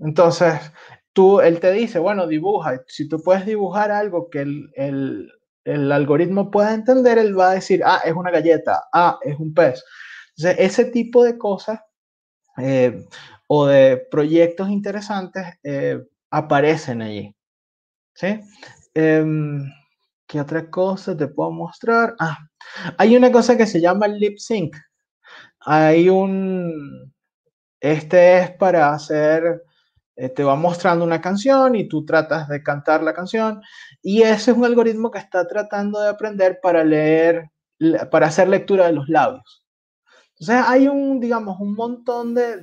entonces, 0.00 0.60
tú, 1.16 1.40
él 1.40 1.60
te 1.60 1.72
dice, 1.72 1.98
bueno, 1.98 2.26
dibuja. 2.26 2.82
Si 2.86 3.08
tú 3.08 3.22
puedes 3.22 3.46
dibujar 3.46 3.90
algo 3.90 4.28
que 4.28 4.42
el, 4.42 5.32
algoritmo 5.64 6.50
pueda 6.50 6.74
entender, 6.74 7.16
él 7.16 7.36
va 7.36 7.52
a 7.52 7.54
decir, 7.54 7.82
ah, 7.84 8.02
es 8.04 8.12
una 8.12 8.30
galleta, 8.30 8.84
ah, 8.92 9.18
es 9.22 9.36
un 9.38 9.54
pez. 9.54 9.82
Entonces, 10.36 10.56
ese 10.58 10.84
tipo 10.92 11.24
de 11.24 11.38
cosas 11.38 11.80
eh, 12.58 13.06
o 13.48 13.66
de 13.66 13.96
proyectos 14.10 14.68
interesantes 14.68 15.44
eh, 15.64 16.04
aparecen 16.30 17.00
allí. 17.00 17.34
¿Sí? 18.14 18.40
Em, 18.94 19.64
¿Qué 20.26 20.40
otra 20.40 20.68
cosa 20.70 21.16
te 21.16 21.28
puedo 21.28 21.50
mostrar? 21.50 22.14
Ah, 22.20 22.38
hay 22.98 23.16
una 23.16 23.32
cosa 23.32 23.56
que 23.56 23.66
se 23.66 23.80
llama 23.80 24.06
lip 24.06 24.38
sync. 24.38 24.76
Hay 25.60 26.10
un, 26.10 27.12
este 27.80 28.38
es 28.38 28.50
para 28.52 28.92
hacer, 28.92 29.62
te 30.34 30.42
va 30.42 30.56
mostrando 30.56 31.04
una 31.04 31.20
canción 31.20 31.74
y 31.74 31.88
tú 31.88 32.04
tratas 32.04 32.48
de 32.48 32.62
cantar 32.62 33.02
la 33.02 33.12
canción 33.12 33.60
y 34.02 34.22
ese 34.22 34.50
es 34.50 34.56
un 34.56 34.64
algoritmo 34.64 35.10
que 35.10 35.18
está 35.18 35.46
tratando 35.46 36.00
de 36.00 36.08
aprender 36.08 36.58
para 36.62 36.82
leer, 36.82 37.50
para 38.10 38.28
hacer 38.28 38.48
lectura 38.48 38.86
de 38.86 38.92
los 38.92 39.08
labios. 39.08 39.62
Entonces 40.38 40.64
hay 40.66 40.88
un, 40.88 41.20
digamos, 41.20 41.60
un 41.60 41.74
montón 41.74 42.34
de, 42.34 42.58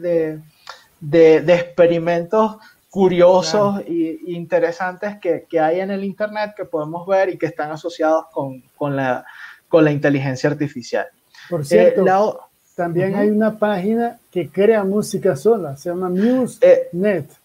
de, 0.99 1.41
de 1.41 1.53
experimentos 1.53 2.57
curiosos 2.93 3.81
e 3.87 4.19
interesantes 4.27 5.17
que, 5.19 5.47
que, 5.49 5.59
hay 5.59 5.79
en 5.79 5.89
el 5.89 6.03
Internet 6.03 6.53
que 6.55 6.65
podemos 6.65 7.07
ver 7.07 7.29
y 7.29 7.39
que 7.39 7.47
están 7.47 7.71
asociados 7.71 8.25
con, 8.31 8.61
con, 8.77 8.95
la, 8.95 9.25
con 9.67 9.83
la, 9.83 9.91
inteligencia 9.91 10.51
artificial. 10.51 11.07
Por 11.49 11.61
eh, 11.61 11.65
cierto, 11.65 12.39
también 12.75 13.15
hay 13.15 13.31
una 13.31 13.57
página 13.57 14.19
que 14.29 14.47
crea 14.49 14.83
música 14.83 15.35
sola, 15.35 15.75
se 15.75 15.89
llama 15.89 16.09
MuseNet. 16.09 17.31
Eh, 17.31 17.35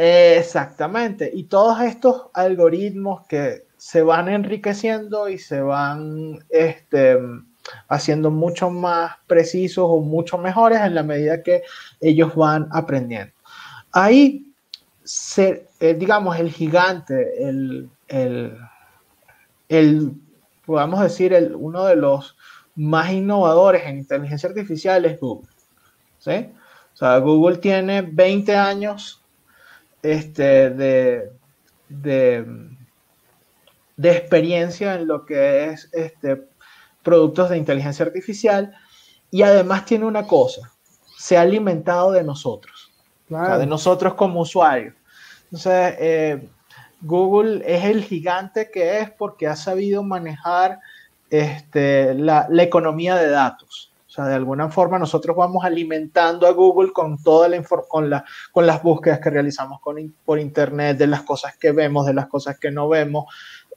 exactamente, 0.00 1.30
y 1.32 1.44
todos 1.44 1.80
estos 1.80 2.26
algoritmos 2.34 3.26
que 3.26 3.64
se 3.76 4.02
van 4.02 4.28
enriqueciendo 4.28 5.28
y 5.28 5.38
se 5.38 5.60
van 5.60 6.38
este, 6.48 7.18
haciendo 7.88 8.30
mucho 8.30 8.70
más 8.70 9.16
precisos 9.26 9.84
o 9.88 10.00
mucho 10.00 10.38
mejores 10.38 10.80
en 10.80 10.94
la 10.94 11.02
medida 11.02 11.42
que 11.42 11.62
ellos 12.00 12.34
van 12.34 12.68
aprendiendo. 12.72 13.32
Ahí 13.92 14.50
eh, 15.36 15.94
digamos, 15.98 16.38
el 16.38 16.50
gigante, 16.50 17.48
el, 17.48 17.90
el, 18.08 18.56
el 19.68 20.12
podamos 20.64 21.00
decir, 21.00 21.32
el, 21.32 21.54
uno 21.54 21.84
de 21.86 21.96
los 21.96 22.36
más 22.76 23.10
innovadores 23.10 23.82
en 23.86 23.98
inteligencia 23.98 24.48
artificial 24.48 25.04
es 25.04 25.18
Google. 25.18 25.48
¿sí? 26.18 26.52
O 26.94 26.96
sea, 26.96 27.18
Google 27.18 27.58
tiene 27.58 28.02
20 28.02 28.56
años 28.56 29.19
este, 30.02 30.70
de, 30.70 31.32
de, 31.88 32.46
de, 33.96 34.10
experiencia 34.10 34.94
en 34.94 35.06
lo 35.06 35.26
que 35.26 35.66
es 35.66 35.88
este, 35.92 36.48
productos 37.02 37.50
de 37.50 37.58
inteligencia 37.58 38.04
artificial 38.06 38.74
y 39.30 39.42
además 39.42 39.84
tiene 39.84 40.06
una 40.06 40.26
cosa, 40.26 40.72
se 41.16 41.36
ha 41.36 41.42
alimentado 41.42 42.12
de 42.12 42.24
nosotros, 42.24 42.92
de 43.28 43.66
nosotros 43.66 44.14
como 44.14 44.40
usuarios. 44.40 44.94
Entonces, 45.44 45.94
eh, 45.98 46.48
Google 47.00 47.62
es 47.66 47.84
el 47.84 48.04
gigante 48.04 48.70
que 48.70 49.00
es 49.00 49.10
porque 49.10 49.46
ha 49.46 49.56
sabido 49.56 50.02
manejar 50.02 50.80
este, 51.30 52.14
la, 52.14 52.48
economía 52.58 53.16
de 53.16 53.30
datos. 53.30 53.89
O 54.10 54.12
sea, 54.12 54.24
de 54.24 54.34
alguna 54.34 54.68
forma 54.68 54.98
nosotros 54.98 55.36
vamos 55.36 55.64
alimentando 55.64 56.48
a 56.48 56.50
Google 56.50 56.92
con 56.92 57.22
toda 57.22 57.48
la 57.48 57.62
con, 57.62 58.10
la, 58.10 58.24
con 58.50 58.66
las 58.66 58.82
búsquedas 58.82 59.20
que 59.20 59.30
realizamos 59.30 59.80
por 60.24 60.40
internet, 60.40 60.98
de 60.98 61.06
las 61.06 61.22
cosas 61.22 61.56
que 61.56 61.70
vemos, 61.70 62.06
de 62.06 62.14
las 62.14 62.26
cosas 62.26 62.58
que 62.58 62.72
no 62.72 62.88
vemos, 62.88 63.26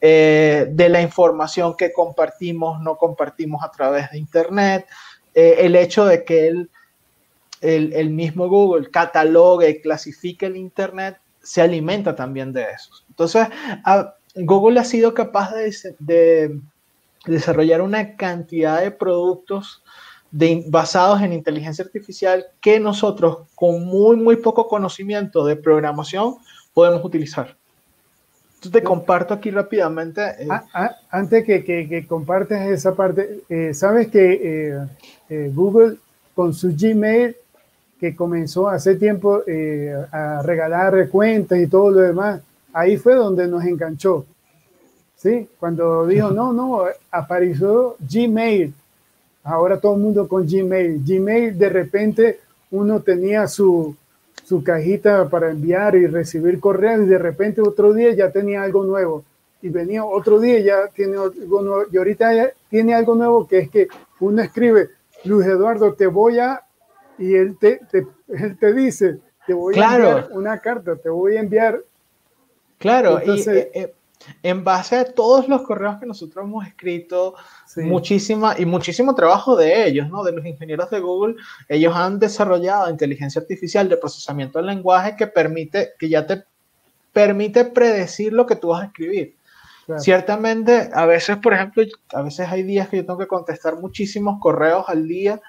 eh, 0.02 0.66
de 0.72 0.90
la 0.90 1.04
información 1.04 1.76
que 1.78 1.94
compartimos, 1.94 2.82
no 2.82 2.98
compartimos 2.98 3.64
a 3.64 3.70
través 3.70 4.10
de 4.10 4.18
internet, 4.18 4.88
eh, 5.36 5.58
el 5.60 5.76
hecho 5.76 6.06
de 6.06 6.24
que 6.26 6.48
el, 6.48 6.70
el 7.62 8.10
mismo 8.10 8.50
Google 8.50 8.90
catalogue 8.90 9.70
y 9.70 9.82
clasifique 9.82 10.48
el 10.48 10.58
internet 10.58 11.20
se 11.44 11.62
alimenta 11.62 12.16
también 12.16 12.52
de 12.54 12.64
eso. 12.64 12.90
Entonces, 13.08 13.48
Google 14.34 14.80
ha 14.80 14.84
sido 14.84 15.14
capaz 15.14 15.52
de, 16.00 16.60
desarrollar 17.26 17.82
una 17.82 18.16
cantidad 18.16 18.82
de 18.82 18.92
productos 18.92 19.84
basados 20.68 21.22
en 21.22 21.34
inteligencia 21.34 21.86
artificial 21.86 22.46
que 22.60 22.80
nosotros, 22.80 23.48
con 23.56 23.86
muy, 23.86 24.16
muy 24.16 24.38
poco 24.38 24.68
conocimiento 24.68 25.46
de 25.46 25.56
programación, 25.56 26.36
podemos 26.74 27.06
utilizar. 27.06 27.56
Entonces, 28.56 28.72
te 28.72 28.84
comparto 28.84 29.34
aquí 29.34 29.52
rápidamente. 29.52 30.22
Eh, 30.22 30.48
ah, 30.50 30.64
ah, 30.74 30.96
antes 31.12 31.44
que, 31.44 31.64
que, 31.64 32.08
compartes 32.08 32.60
esa 32.62 32.96
parte, 32.96 33.42
eh, 33.50 33.74
sabes 33.74 34.08
que 34.08 34.78
eh, 35.30 35.52
Google 35.54 35.98
con 36.34 36.54
su 36.54 36.74
Gmail 36.76 37.36
que 38.04 38.14
comenzó 38.18 38.68
hace 38.68 38.96
tiempo 38.96 39.44
eh, 39.48 39.96
a 40.12 40.42
regalar 40.44 41.08
cuentas 41.08 41.58
y 41.58 41.68
todo 41.68 41.90
lo 41.90 42.02
demás, 42.02 42.42
ahí 42.74 42.98
fue 42.98 43.16
donde 43.16 43.48
nos 43.48 43.64
enganchó. 43.64 44.26
¿Sí? 45.16 45.48
Cuando 45.58 46.06
dijo, 46.06 46.30
no, 46.32 46.52
no, 46.52 46.84
apareció 47.10 47.96
Gmail. 48.00 48.74
Ahora 49.44 49.80
todo 49.80 49.96
el 49.96 50.02
mundo 50.02 50.28
con 50.28 50.48
Gmail. 50.48 51.04
Gmail, 51.06 51.58
de 51.58 51.70
repente, 51.70 52.40
uno 52.72 53.02
tenía 53.02 53.48
su, 53.48 53.96
su 54.46 54.64
cajita 54.64 55.30
para 55.30 55.52
enviar 55.52 55.96
y 55.96 56.08
recibir 56.08 56.60
correos 56.60 57.04
y 57.04 57.10
de 57.10 57.18
repente 57.18 57.62
otro 57.62 57.94
día 57.94 58.14
ya 58.14 58.32
tenía 58.32 58.64
algo 58.64 58.84
nuevo. 58.84 59.24
Y 59.62 59.70
venía 59.70 60.04
otro 60.04 60.40
día 60.40 60.60
ya 60.60 60.88
tiene 60.88 61.18
algo 61.18 61.62
nuevo. 61.62 61.84
Y 61.92 61.98
ahorita 61.98 62.34
ya 62.34 62.52
tiene 62.70 62.94
algo 62.94 63.16
nuevo 63.16 63.48
que 63.48 63.60
es 63.60 63.70
que 63.70 63.88
uno 64.20 64.42
escribe, 64.42 64.90
Luis 65.26 65.48
Eduardo, 65.48 65.94
te 65.94 66.08
voy 66.08 66.40
a 66.40 66.62
y 67.18 67.36
él 67.36 67.58
te, 67.60 67.80
él 68.28 68.58
te 68.58 68.74
dice, 68.74 69.20
te 69.46 69.54
voy 69.54 69.80
a 69.80 69.96
enviar 69.96 70.30
una 70.32 70.58
carta, 70.60 70.96
te 70.96 71.10
voy 71.10 71.38
a 71.38 71.42
enviar. 71.42 71.82
Claro, 72.78 73.22
y 73.26 73.42
eh, 73.50 73.72
eh, 73.74 73.94
en 74.42 74.64
base 74.64 74.98
a 74.98 75.06
todos 75.06 75.48
los 75.48 75.62
correos 75.64 75.98
que 76.00 76.06
nosotros 76.06 76.46
hemos 76.46 76.66
escrito, 76.68 77.36
muchísima 77.78 78.56
y 78.58 78.66
muchísimo 78.66 79.16
trabajo 79.16 79.56
de 79.56 79.88
ellos, 79.88 80.10
¿no? 80.10 80.24
De 80.24 80.32
los 80.32 80.46
ingenieros 80.46 80.90
de 80.90 81.00
Google, 81.00 81.36
ellos 81.68 81.96
han 81.96 82.20
desarrollado 82.20 82.90
inteligencia 82.90 83.42
artificial 83.42 83.90
de 83.90 83.98
procesamiento 83.98 84.60
del 84.60 84.68
lenguaje 84.68 85.16
que 85.16 85.28
permite, 85.28 85.94
que 85.98 86.10
ya 86.10 86.26
te 86.26 86.44
permite 87.12 87.66
predecir 87.66 88.34
lo 88.34 88.46
que 88.46 88.56
tú 88.56 88.70
vas 88.70 88.84
a 88.84 88.86
escribir. 88.86 89.36
Ciertamente, 89.98 90.90
a 90.94 91.06
veces, 91.06 91.38
por 91.38 91.54
ejemplo, 91.54 91.84
a 92.14 92.22
veces 92.22 92.48
hay 92.50 92.64
días 92.64 92.88
que 92.88 92.98
yo 92.98 93.06
tengo 93.06 93.20
que 93.20 93.28
contestar 93.28 93.80
muchísimos 93.80 94.40
correos 94.40 94.86
al 94.88 95.08
día 95.08 95.42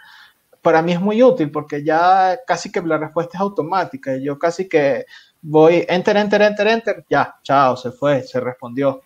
para 0.65 0.81
mí 0.81 0.93
es 0.93 1.01
muy 1.01 1.23
útil 1.23 1.51
porque 1.51 1.85
ya 1.85 2.41
casi 2.47 2.73
que 2.73 2.81
la 2.81 2.97
respuesta 2.97 3.37
es 3.37 3.41
automática. 3.43 4.17
Yo 4.17 4.39
casi 4.39 4.67
que 4.67 5.05
voy, 5.45 5.85
enter, 5.89 6.17
enter, 6.17 6.43
enter, 6.43 6.67
enter, 6.67 7.05
ya, 7.09 7.35
chao, 7.43 7.77
se 7.77 7.93
fue, 7.93 8.23
se 8.23 8.41
respondió. 8.41 9.03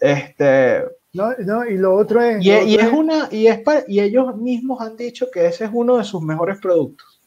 Este, 0.00 0.84
no, 1.12 1.32
no, 1.38 1.66
y 1.66 1.76
lo 1.76 1.94
otro 1.94 2.22
es. 2.22 2.44
Y, 2.44 2.50
es, 2.50 2.92
una, 2.92 3.28
y 3.30 3.46
es 3.46 3.60
y 3.86 4.00
ellos 4.00 4.36
mismos 4.36 4.80
han 4.80 4.96
dicho 4.96 5.30
que 5.30 5.46
ese 5.46 5.64
es 5.64 5.70
uno 5.72 5.98
de 5.98 6.04
sus 6.04 6.22
mejores 6.22 6.58
productos. 6.58 7.20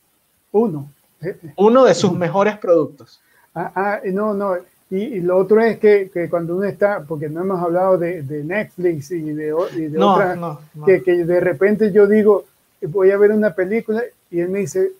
Uno. 0.51 0.89
Uno 1.57 1.85
de 1.85 1.93
sus 1.93 2.13
mejores 2.13 2.57
productos. 2.57 3.21
Ah, 3.53 3.71
ah 3.75 3.99
no, 4.05 4.33
no. 4.33 4.57
Y, 4.89 5.19
lo 5.19 5.37
otro 5.37 5.61
es 5.61 5.79
que, 5.79 6.09
que, 6.13 6.29
cuando 6.29 6.55
uno 6.55 6.65
está, 6.65 7.03
porque 7.03 7.27
no 7.27 7.41
hemos 7.41 7.61
hablado 7.61 7.97
de, 7.97 8.21
de 8.21 8.43
Netflix 8.43 9.11
y 9.11 9.21
de, 9.21 9.53
y 9.75 9.81
de 9.81 9.99
otras, 10.01 10.37
que, 10.85 11.03
que 11.03 11.25
de 11.25 11.39
repente 11.39 11.91
yo 11.91 12.07
digo, 12.07 12.45
voy 12.81 13.11
a 13.11 13.17
ver 13.17 13.31
una 13.31 13.53
película 13.53 14.03
y 14.29 14.39
él 14.39 14.49
me 14.49 14.59
dice, 14.59 14.91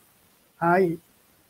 ay, 0.60 1.00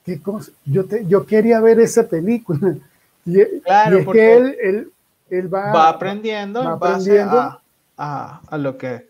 ¿qué 0.06 0.22
cosa? 0.22 0.52
Yo, 0.66 0.86
te, 0.86 1.06
yo 1.06 1.26
quería 1.26 1.60
ver 1.60 1.80
esa 1.80 2.08
película. 2.08 2.76
Y, 3.28 3.44
claro, 3.62 3.98
es 3.98 4.08
que 4.08 4.38
él, 4.38 4.92
él, 5.32 5.52
va, 5.52 5.90
aprendiendo, 5.90 6.64
va 6.64 6.74
aprendiendo. 6.74 7.60
a, 7.98 8.40
a, 8.48 8.58
lo 8.60 8.78
que 8.78 9.08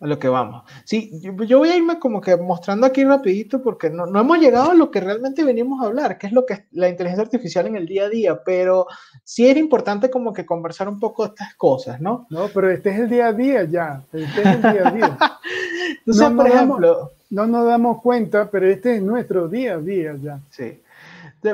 a 0.00 0.06
lo 0.06 0.18
que 0.18 0.28
vamos. 0.28 0.62
Sí, 0.84 1.10
yo, 1.20 1.58
voy 1.58 1.68
a 1.68 1.76
irme 1.76 1.98
como 1.98 2.20
que 2.20 2.36
mostrando 2.36 2.86
aquí 2.86 3.04
rapidito 3.04 3.62
porque 3.62 3.90
no, 3.90 4.06
no, 4.06 4.20
hemos 4.20 4.38
llegado 4.38 4.70
a 4.70 4.74
lo 4.74 4.90
que 4.90 5.00
realmente 5.00 5.44
venimos 5.44 5.82
a 5.82 5.86
hablar, 5.86 6.16
que 6.16 6.28
es 6.28 6.32
lo 6.32 6.46
que 6.46 6.54
es 6.54 6.60
la 6.70 6.88
inteligencia 6.88 7.24
artificial 7.24 7.66
en 7.66 7.76
el 7.76 7.86
día 7.86 8.04
a 8.04 8.08
día, 8.08 8.42
pero 8.42 8.86
sí 9.24 9.46
era 9.46 9.60
importante 9.60 10.08
como 10.08 10.32
que 10.32 10.46
conversar 10.46 10.88
un 10.88 10.98
poco 10.98 11.24
de 11.24 11.34
estas 11.34 11.54
cosas, 11.56 12.00
¿no? 12.00 12.26
No, 12.30 12.48
pero 12.54 12.70
este 12.70 12.90
es 12.90 13.00
el 13.00 13.10
día 13.10 13.26
a 13.26 13.32
día 13.32 13.64
ya, 13.64 14.02
este 14.12 14.40
es 14.40 14.46
el 14.46 14.62
día 14.62 14.88
a 14.88 14.90
día. 14.92 15.18
Entonces, 15.98 16.30
no, 16.30 16.36
por 16.36 16.46
ejemplo... 16.46 17.10
no 17.30 17.46
nos 17.46 17.66
damos 17.66 18.00
cuenta, 18.02 18.50
pero 18.50 18.66
este 18.68 18.96
es 18.96 19.02
nuestro 19.02 19.48
día 19.48 19.74
a 19.74 19.78
día 19.78 20.16
ya. 20.20 20.40
Sí. 20.50 20.80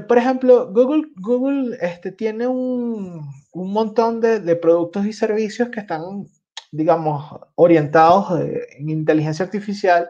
Por 0.09 0.17
ejemplo, 0.17 0.73
Google, 0.73 1.09
Google 1.17 1.77
este, 1.81 2.13
tiene 2.13 2.47
un, 2.47 3.29
un 3.53 3.73
montón 3.73 4.21
de, 4.21 4.41
de, 4.41 4.57
productos 4.57 5.05
y 5.05 5.13
servicios 5.13 5.69
que 5.69 5.81
están 5.81 6.27
digamos, 6.75 7.41
orientados 7.55 8.41
en 8.41 8.91
inteligencia 8.91 9.45
artificial. 9.45 10.09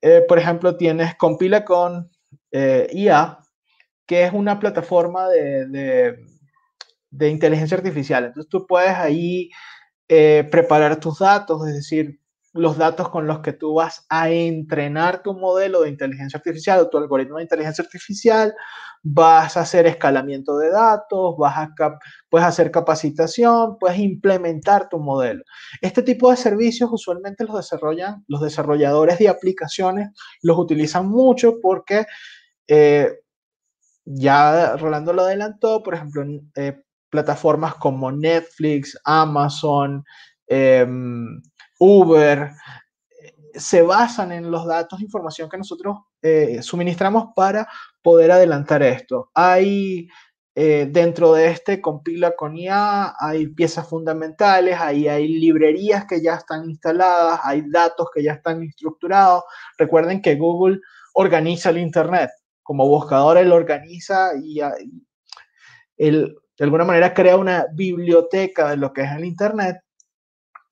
Eh, 0.00 0.24
por 0.26 0.38
ejemplo, 0.38 0.76
tienes 0.76 1.14
Compila 1.14 1.64
con 1.64 2.10
eh, 2.50 2.88
IA, 2.92 3.38
que 4.04 4.24
es 4.24 4.32
una 4.32 4.58
plataforma 4.58 5.28
de, 5.28 6.16
de, 7.10 7.28
inteligencia 7.28 7.76
artificial. 7.76 8.24
Entonces 8.24 8.50
tú 8.50 8.66
puedes 8.66 8.90
ahí 8.90 9.48
eh, 10.08 10.48
preparar 10.50 10.98
tus 10.98 11.20
datos, 11.20 11.68
es 11.68 11.74
decir, 11.74 12.18
los 12.54 12.76
datos 12.76 13.08
con 13.08 13.26
los 13.26 13.40
que 13.40 13.52
tú 13.52 13.74
vas 13.74 14.04
a 14.10 14.30
entrenar 14.30 15.22
tu 15.22 15.34
modelo 15.34 15.82
de 15.82 15.88
inteligencia 15.88 16.36
artificial 16.36 16.80
o 16.80 16.90
tu 16.90 16.98
algoritmo 16.98 17.36
de 17.38 17.44
inteligencia 17.44 17.82
artificial, 17.82 18.54
vas 19.02 19.56
a 19.56 19.62
hacer 19.62 19.86
escalamiento 19.86 20.58
de 20.58 20.70
datos, 20.70 21.36
vas 21.38 21.56
a 21.56 21.74
puedes 22.28 22.46
hacer 22.46 22.70
capacitación, 22.70 23.78
puedes 23.78 23.98
implementar 23.98 24.88
tu 24.88 24.98
modelo. 24.98 25.42
Este 25.80 26.02
tipo 26.02 26.30
de 26.30 26.36
servicios 26.36 26.90
usualmente 26.92 27.44
los 27.44 27.56
desarrollan 27.56 28.24
los 28.28 28.42
desarrolladores 28.42 29.18
de 29.18 29.28
aplicaciones, 29.28 30.10
los 30.42 30.58
utilizan 30.58 31.08
mucho 31.08 31.54
porque 31.60 32.06
eh, 32.68 33.22
ya 34.04 34.76
Rolando 34.76 35.12
lo 35.12 35.22
adelantó, 35.22 35.82
por 35.82 35.94
ejemplo, 35.94 36.24
eh, 36.56 36.82
plataformas 37.10 37.74
como 37.76 38.10
Netflix, 38.10 38.98
Amazon, 39.04 40.04
em, 40.46 41.42
Uber, 41.84 42.52
se 43.54 43.82
basan 43.82 44.30
en 44.30 44.52
los 44.52 44.64
datos, 44.66 45.00
información 45.00 45.50
que 45.50 45.58
nosotros 45.58 45.98
eh, 46.22 46.62
suministramos 46.62 47.30
para 47.34 47.68
poder 48.00 48.30
adelantar 48.30 48.84
esto. 48.84 49.30
Hay 49.34 50.08
eh, 50.54 50.86
dentro 50.88 51.34
de 51.34 51.48
este 51.48 51.80
compila 51.80 52.36
con 52.36 52.56
IA, 52.56 53.16
hay 53.18 53.48
piezas 53.48 53.88
fundamentales, 53.88 54.78
ahí 54.78 55.08
hay 55.08 55.26
librerías 55.26 56.06
que 56.06 56.22
ya 56.22 56.34
están 56.34 56.70
instaladas, 56.70 57.40
hay 57.42 57.64
datos 57.68 58.06
que 58.14 58.22
ya 58.22 58.34
están 58.34 58.62
estructurados. 58.62 59.42
Recuerden 59.76 60.22
que 60.22 60.36
Google 60.36 60.78
organiza 61.14 61.70
el 61.70 61.78
Internet. 61.78 62.30
Como 62.62 62.86
buscador, 62.86 63.38
él 63.38 63.50
organiza 63.50 64.30
y, 64.40 64.60
él, 65.96 66.36
de 66.56 66.64
alguna 66.64 66.84
manera 66.84 67.12
crea 67.12 67.36
una 67.36 67.66
biblioteca 67.74 68.70
de 68.70 68.76
lo 68.76 68.92
que 68.92 69.02
es 69.02 69.10
el 69.10 69.24
Internet 69.24 69.78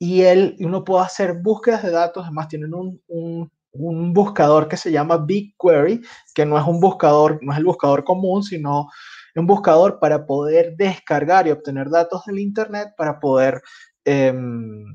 y 0.03 0.23
él, 0.23 0.57
uno 0.61 0.83
puede 0.83 1.05
hacer 1.05 1.35
búsquedas 1.35 1.83
de 1.83 1.91
datos, 1.91 2.25
además 2.25 2.49
tienen 2.49 2.73
un, 2.73 3.03
un, 3.07 3.53
un, 3.73 4.15
buscador 4.15 4.67
que 4.67 4.79
se 4.79 4.91
llama 4.91 5.19
BigQuery, 5.19 6.01
que 6.35 6.47
no 6.47 6.59
es 6.59 6.67
un 6.67 6.81
buscador, 6.81 7.39
no 7.43 7.53
es 7.53 7.59
el 7.59 7.67
buscador 7.67 8.03
común, 8.03 8.43
sino 8.43 8.89
un 9.37 9.47
buscador 9.47 9.99
para 10.01 10.25
poder 10.25 10.75
descargar 10.75 11.47
y 11.47 11.51
obtener 11.51 11.91
datos 11.91 12.25
del 12.25 12.39
Internet, 12.39 12.95
para 12.97 13.21
poder, 13.21 13.61
em, 14.07 14.87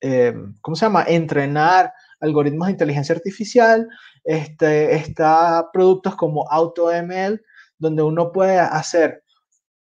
em, 0.00 0.54
¿cómo 0.60 0.74
se 0.74 0.86
llama?, 0.86 1.04
entrenar 1.06 1.92
algoritmos 2.20 2.66
de 2.66 2.72
inteligencia 2.72 3.14
artificial. 3.14 3.88
Este, 4.24 4.96
está 4.96 5.70
productos 5.72 6.16
como 6.16 6.50
AutoML, 6.50 7.40
donde 7.78 8.02
uno 8.02 8.32
puede 8.32 8.58
hacer 8.58 9.21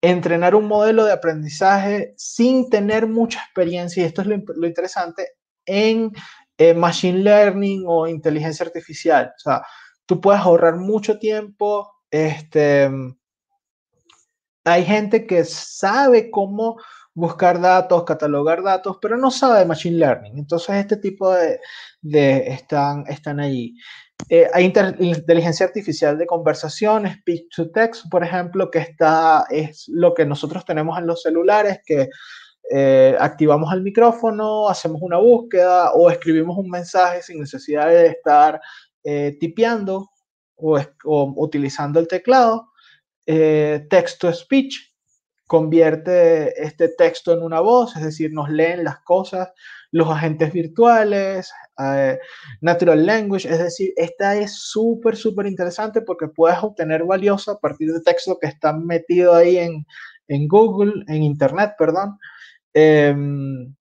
entrenar 0.01 0.55
un 0.55 0.67
modelo 0.67 1.05
de 1.05 1.13
aprendizaje 1.13 2.15
sin 2.17 2.69
tener 2.71 3.07
mucha 3.07 3.41
experiencia, 3.41 4.03
y 4.03 4.07
esto 4.07 4.23
es 4.23 4.29
lo, 4.29 4.67
interesante, 4.67 5.31
en 5.65 6.13
eh, 6.59 6.75
machine 6.75 7.19
learning 7.19 7.85
o 7.87 8.07
inteligencia 8.07 8.65
artificial. 8.65 9.33
O 9.37 9.39
sea, 9.39 9.63
tú 10.07 10.21
puedes 10.21 10.41
ahorrar 10.41 10.77
mucho 10.77 11.19
tiempo. 11.19 11.93
Este, 12.11 12.89
hay 14.67 14.85
gente 14.85 15.27
que 15.27 15.45
sabe 15.45 16.31
cómo 16.31 16.77
buscar 17.15 17.61
datos, 17.61 18.05
catalogar 18.05 18.63
datos, 18.63 18.99
pero 19.01 19.17
no 19.17 19.31
sabe 19.31 19.61
de 19.61 19.65
machine 19.65 19.97
learning. 19.97 20.37
Entonces, 20.37 20.77
este 20.77 20.97
tipo 20.97 21.33
de, 21.33 21.61
de 22.03 22.49
están, 22.49 23.05
están 23.09 23.41
ahí. 23.41 23.75
Eh, 24.29 24.49
hay 24.53 24.73
inteligencia 24.99 25.67
artificial 25.67 26.19
de 26.19 26.27
conversación, 26.27 27.07
speech 27.07 27.45
to 27.55 27.71
text, 27.71 28.07
por 28.11 28.25
ejemplo, 28.25 28.71
que 28.71 28.81
está, 28.81 29.47
es 29.51 29.87
lo 29.89 30.15
que 30.15 30.27
nosotros 30.27 30.65
tenemos 30.65 30.99
en 30.99 31.07
los 31.07 31.23
celulares, 31.23 31.81
que 31.87 32.09
eh, 32.71 33.17
activamos 33.21 33.73
el 33.73 33.83
micrófono, 33.83 34.69
hacemos 34.69 35.01
una 35.01 35.19
búsqueda 35.19 35.93
o 35.93 36.11
escribimos 36.11 36.59
un 36.59 36.69
mensaje 36.69 37.23
sin 37.23 37.39
necesidad 37.39 37.87
de 37.87 38.09
estar 38.09 38.61
eh, 39.05 39.37
tipeando 39.39 40.11
o, 40.57 40.81
utilizando 41.37 42.01
el 42.01 42.09
teclado. 42.09 42.73
Text 43.27 44.21
to 44.21 44.33
speech 44.33 44.97
convierte 45.47 46.61
este 46.63 46.89
texto 46.89 47.33
en 47.33 47.43
una 47.43 47.61
voz, 47.61 47.97
es 47.97 48.03
decir, 48.03 48.33
nos 48.33 48.51
leen 48.51 48.85
las 48.85 49.01
cosas, 49.01 49.53
los 49.93 50.09
agentes 50.11 50.53
virtuales, 50.53 51.53
eh, 51.79 52.19
natural 52.61 53.07
language, 53.07 53.49
es 53.49 53.59
decir, 53.59 53.93
esta 53.97 54.37
es 54.37 54.55
súper, 54.55 55.17
súper 55.17 55.47
interesante 55.47 56.03
porque 56.03 56.27
puedes 56.29 56.59
obtener 56.63 57.05
valioso 57.05 57.53
a 57.53 57.61
partir 57.61 57.93
de 57.93 58.01
texto 58.01 58.39
que 58.41 58.49
está 58.49 58.73
metido 58.73 59.35
ahí 59.35 59.59
en, 59.59 59.87
en 60.29 60.49
Google, 60.49 61.05
en 61.07 61.23
Internet, 61.23 61.75
perdón. 61.79 62.19
Em, 62.75 63.75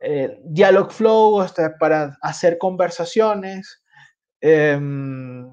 eh, 0.00 0.38
Dialogflow 0.44 1.42
este, 1.42 1.70
para 1.78 2.18
hacer 2.22 2.58
conversaciones. 2.58 3.82
Em, 4.40 5.46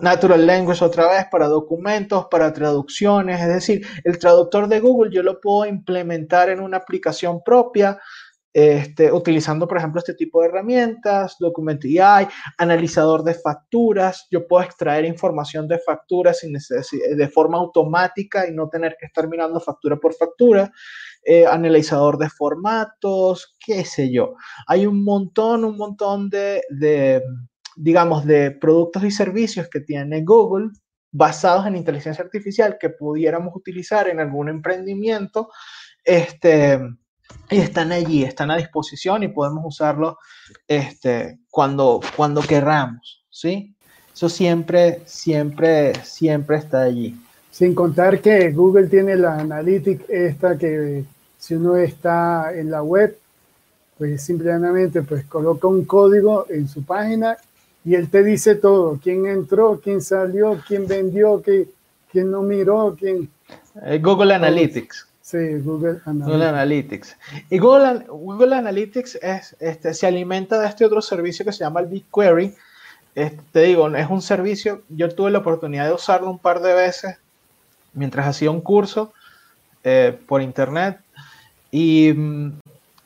Natural 0.00 0.46
Language 0.46 0.84
otra 0.84 1.08
vez 1.08 1.26
para 1.30 1.46
documentos, 1.46 2.26
para 2.30 2.52
traducciones, 2.52 3.40
es 3.40 3.48
decir, 3.48 3.86
el 4.04 4.18
traductor 4.18 4.68
de 4.68 4.80
Google 4.80 5.10
yo 5.12 5.22
lo 5.22 5.40
puedo 5.40 5.66
implementar 5.66 6.48
en 6.50 6.60
una 6.60 6.78
aplicación 6.78 7.42
propia, 7.44 7.98
este, 8.54 9.10
utilizando, 9.10 9.66
por 9.66 9.78
ejemplo, 9.78 9.98
este 9.98 10.14
tipo 10.14 10.40
de 10.40 10.46
herramientas, 10.46 11.36
Document 11.40 11.84
AI, 11.84 12.28
analizador 12.56 13.24
de 13.24 13.34
facturas. 13.34 14.28
Yo 14.30 14.46
puedo 14.46 14.62
extraer 14.62 15.04
información 15.04 15.66
de 15.66 15.80
facturas 15.80 16.38
sin 16.38 16.52
de 16.52 17.28
forma 17.28 17.58
automática 17.58 18.48
y 18.48 18.52
no 18.52 18.68
tener 18.68 18.96
que 18.98 19.06
estar 19.06 19.28
mirando 19.28 19.58
factura 19.58 19.96
por 19.96 20.14
factura. 20.14 20.70
Eh, 21.24 21.46
analizador 21.46 22.16
de 22.16 22.28
formatos, 22.28 23.56
qué 23.58 23.84
sé 23.84 24.12
yo. 24.12 24.34
Hay 24.68 24.86
un 24.86 25.02
montón, 25.02 25.64
un 25.64 25.76
montón 25.76 26.28
de, 26.30 26.62
de, 26.68 27.22
digamos, 27.76 28.24
de 28.24 28.50
productos 28.50 29.04
y 29.04 29.10
servicios 29.10 29.68
que 29.68 29.80
tiene 29.80 30.22
Google 30.22 30.70
basados 31.10 31.66
en 31.66 31.76
inteligencia 31.76 32.24
artificial 32.24 32.76
que 32.78 32.90
pudiéramos 32.90 33.54
utilizar 33.54 34.08
en 34.08 34.18
algún 34.18 34.48
emprendimiento. 34.48 35.48
Este, 36.04 36.80
y 37.50 37.58
están 37.58 37.92
allí, 37.92 38.24
están 38.24 38.50
a 38.50 38.56
disposición 38.56 39.22
y 39.22 39.28
podemos 39.28 39.64
usarlos 39.64 40.16
este, 40.66 41.38
cuando, 41.50 42.00
cuando 42.16 42.42
querramos, 42.42 43.24
¿sí? 43.30 43.74
Eso 44.12 44.28
siempre, 44.28 45.02
siempre, 45.06 45.94
siempre 46.04 46.56
está 46.56 46.82
allí. 46.82 47.16
Sin 47.50 47.74
contar 47.74 48.20
que 48.20 48.50
Google 48.50 48.88
tiene 48.88 49.16
la 49.16 49.38
Analytics 49.38 50.08
esta 50.08 50.58
que 50.58 51.04
si 51.38 51.54
uno 51.54 51.76
está 51.76 52.52
en 52.54 52.70
la 52.70 52.82
web, 52.82 53.16
pues 53.96 54.24
simplemente 54.24 55.02
pues 55.02 55.24
coloca 55.26 55.68
un 55.68 55.84
código 55.84 56.46
en 56.48 56.68
su 56.68 56.84
página 56.84 57.36
y 57.84 57.94
él 57.94 58.08
te 58.08 58.24
dice 58.24 58.54
todo, 58.54 58.98
quién 59.02 59.26
entró, 59.26 59.80
quién 59.82 60.00
salió, 60.00 60.60
quién 60.66 60.86
vendió, 60.86 61.42
quién, 61.42 61.68
quién 62.10 62.30
no 62.30 62.42
miró, 62.42 62.96
quién... 62.98 63.28
Eh, 63.82 63.98
Google 64.02 64.34
Analytics. 64.34 65.06
Sí, 65.20 65.58
Google 65.58 66.00
Analytics. 66.04 66.26
Google 66.26 66.46
Analytics. 66.46 67.16
Y 67.50 67.58
Google, 67.58 68.04
Google 68.08 68.56
Analytics 68.56 69.16
es, 69.16 69.56
este, 69.60 69.92
se 69.92 70.06
alimenta 70.06 70.58
de 70.58 70.68
este 70.68 70.84
otro 70.86 71.02
servicio 71.02 71.44
que 71.44 71.52
se 71.52 71.60
llama 71.60 71.80
el 71.80 71.86
BigQuery. 71.86 72.54
Este, 73.14 73.40
te 73.52 73.60
digo, 73.60 73.88
es 73.94 74.08
un 74.08 74.22
servicio, 74.22 74.82
yo 74.88 75.14
tuve 75.14 75.30
la 75.30 75.38
oportunidad 75.38 75.86
de 75.86 75.92
usarlo 75.92 76.30
un 76.30 76.38
par 76.38 76.60
de 76.60 76.74
veces 76.74 77.18
mientras 77.92 78.26
hacía 78.26 78.50
un 78.50 78.60
curso 78.60 79.12
eh, 79.84 80.18
por 80.26 80.42
internet 80.42 80.98
y 81.70 82.12
mm, 82.12 82.58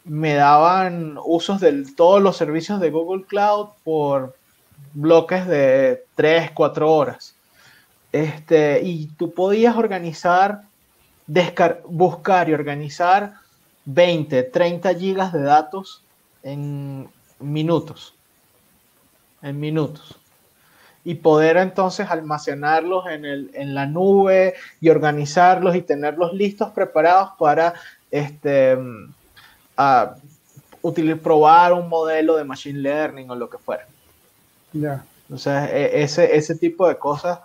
me 0.04 0.34
daban 0.34 1.18
usos 1.24 1.60
de 1.60 1.84
todos 1.96 2.22
los 2.22 2.36
servicios 2.36 2.80
de 2.80 2.90
Google 2.90 3.24
Cloud 3.24 3.68
por 3.84 4.37
bloques 5.00 5.46
de 5.46 6.04
3, 6.16 6.50
4 6.52 6.92
horas. 6.92 7.34
Este, 8.10 8.80
y 8.82 9.06
tú 9.18 9.32
podías 9.32 9.76
organizar, 9.76 10.62
buscar 11.86 12.48
y 12.48 12.54
organizar 12.54 13.34
20, 13.84 14.42
30 14.42 14.94
gigas 14.94 15.32
de 15.32 15.42
datos 15.42 16.02
en 16.42 17.08
minutos. 17.38 18.14
En 19.42 19.60
minutos. 19.60 20.18
Y 21.04 21.14
poder 21.14 21.56
entonces 21.58 22.10
almacenarlos 22.10 23.06
en, 23.06 23.24
el, 23.24 23.50
en 23.54 23.74
la 23.74 23.86
nube 23.86 24.54
y 24.80 24.88
organizarlos 24.88 25.76
y 25.76 25.82
tenerlos 25.82 26.34
listos, 26.34 26.70
preparados 26.70 27.30
para 27.38 27.74
este, 28.10 28.76
a, 29.76 30.16
probar 31.22 31.72
un 31.72 31.88
modelo 31.88 32.36
de 32.36 32.44
machine 32.44 32.80
learning 32.80 33.30
o 33.30 33.36
lo 33.36 33.48
que 33.48 33.58
fuera. 33.58 33.86
O 35.30 35.38
sea, 35.38 35.66
e, 35.66 36.02
ese, 36.02 36.36
ese 36.36 36.54
tipo 36.54 36.88
de 36.88 36.98
cosas 36.98 37.40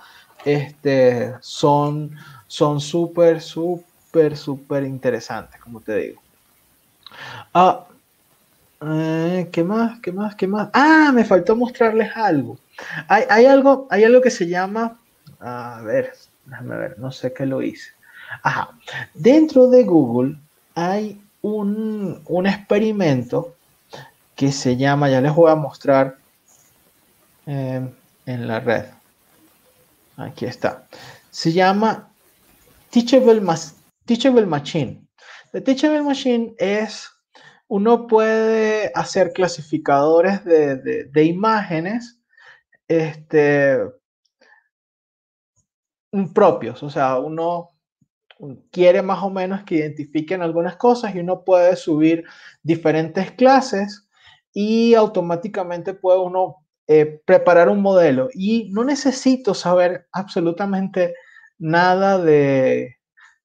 este, 0.45 1.33
son 1.41 2.11
súper, 2.47 3.41
súper, 3.41 4.37
súper 4.37 4.83
interesantes, 4.83 5.59
como 5.61 5.81
te 5.81 5.95
digo. 5.97 6.21
Ah, 7.53 7.85
eh, 8.81 9.49
¿Qué 9.51 9.63
más? 9.63 9.99
¿Qué 10.01 10.11
más? 10.11 10.35
¿Qué 10.35 10.47
más? 10.47 10.69
Ah, 10.73 11.11
me 11.13 11.23
faltó 11.23 11.55
mostrarles 11.55 12.15
algo. 12.15 12.57
Hay, 13.07 13.45
algo, 13.45 13.87
hay 13.89 14.03
algo 14.03 14.21
que 14.21 14.31
se 14.31 14.47
llama, 14.47 14.99
a 15.39 15.81
ver, 15.83 16.13
déjame 16.45 16.75
ver, 16.75 16.99
no 16.99 17.11
sé 17.11 17.31
qué 17.33 17.45
lo 17.45 17.61
hice. 17.61 17.91
Ajá, 18.41 18.69
dentro 19.13 19.69
de 19.69 19.83
Google 19.83 20.37
hay 20.75 21.21
un, 21.41 22.21
un 22.25 22.47
experimento 22.47 23.55
que 24.35 24.51
se 24.51 24.75
llama, 24.75 25.09
ya 25.09 25.21
les 25.21 25.33
voy 25.33 25.51
a 25.51 25.55
mostrar 25.55 26.17
en 27.45 28.47
la 28.47 28.59
red. 28.59 28.85
Aquí 30.17 30.45
está. 30.45 30.87
Se 31.31 31.51
llama 31.51 32.11
Teachable, 32.89 33.41
Teachable 34.05 34.45
Machine. 34.45 35.07
The 35.51 35.61
Teachable 35.61 36.03
Machine 36.03 36.55
es, 36.57 37.09
uno 37.67 38.07
puede 38.07 38.91
hacer 38.95 39.33
clasificadores 39.33 40.43
de, 40.45 41.05
de, 41.05 41.23
imágenes 41.23 42.19
este, 42.87 43.79
propios, 46.33 46.83
o 46.83 46.89
sea, 46.89 47.17
uno 47.17 47.69
quiere 48.71 49.01
más 49.01 49.23
o 49.23 49.29
menos 49.29 49.63
que 49.63 49.75
identifiquen 49.75 50.41
algunas 50.41 50.75
cosas 50.75 51.15
y 51.15 51.19
uno 51.19 51.43
puede 51.43 51.75
subir 51.75 52.25
diferentes 52.61 53.31
clases 53.31 54.07
y 54.53 54.93
automáticamente 54.93 55.93
puede 55.93 56.19
uno 56.19 56.62
eh, 56.87 57.21
preparar 57.25 57.69
un 57.69 57.81
modelo 57.81 58.29
y 58.33 58.69
no 58.71 58.83
necesito 58.83 59.53
saber 59.53 60.07
absolutamente 60.11 61.15
nada 61.57 62.17
de 62.19 62.97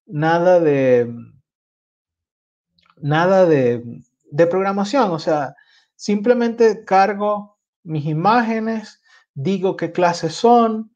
nada 0.05 0.59
de 0.59 1.09
nada 3.01 3.45
de, 3.45 4.01
programación, 4.49 5.11
o 5.11 5.19
sea, 5.19 5.55
simplemente 5.95 6.83
cargo 6.83 7.57
mis 7.83 8.05
imágenes, 8.05 9.01
digo 9.33 9.77
qué 9.77 9.91
clases 9.93 10.33
son, 10.33 10.91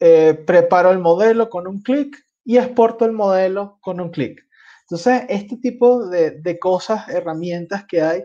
eh, 0.00 0.34
preparo 0.46 0.90
el 0.90 0.98
modelo 0.98 1.48
con 1.48 1.66
un 1.66 1.80
clic 1.80 2.16
y 2.44 2.58
exporto 2.58 3.06
el 3.06 3.12
modelo 3.12 3.78
con 3.80 3.98
un 4.00 4.10
clic. 4.10 4.40
Entonces, 4.82 5.22
este 5.28 5.56
tipo 5.56 6.06
de, 6.06 6.32
de 6.32 6.58
cosas, 6.58 7.08
herramientas 7.08 7.86
que 7.86 8.02
hay 8.02 8.24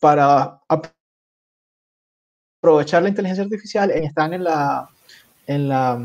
para 0.00 0.60
aprovechar 2.64 3.02
la 3.02 3.10
inteligencia 3.10 3.44
artificial 3.44 3.90
están 3.90 4.32
en 4.32 4.42
la, 4.42 4.88
en 5.46 5.68
la, 5.68 6.00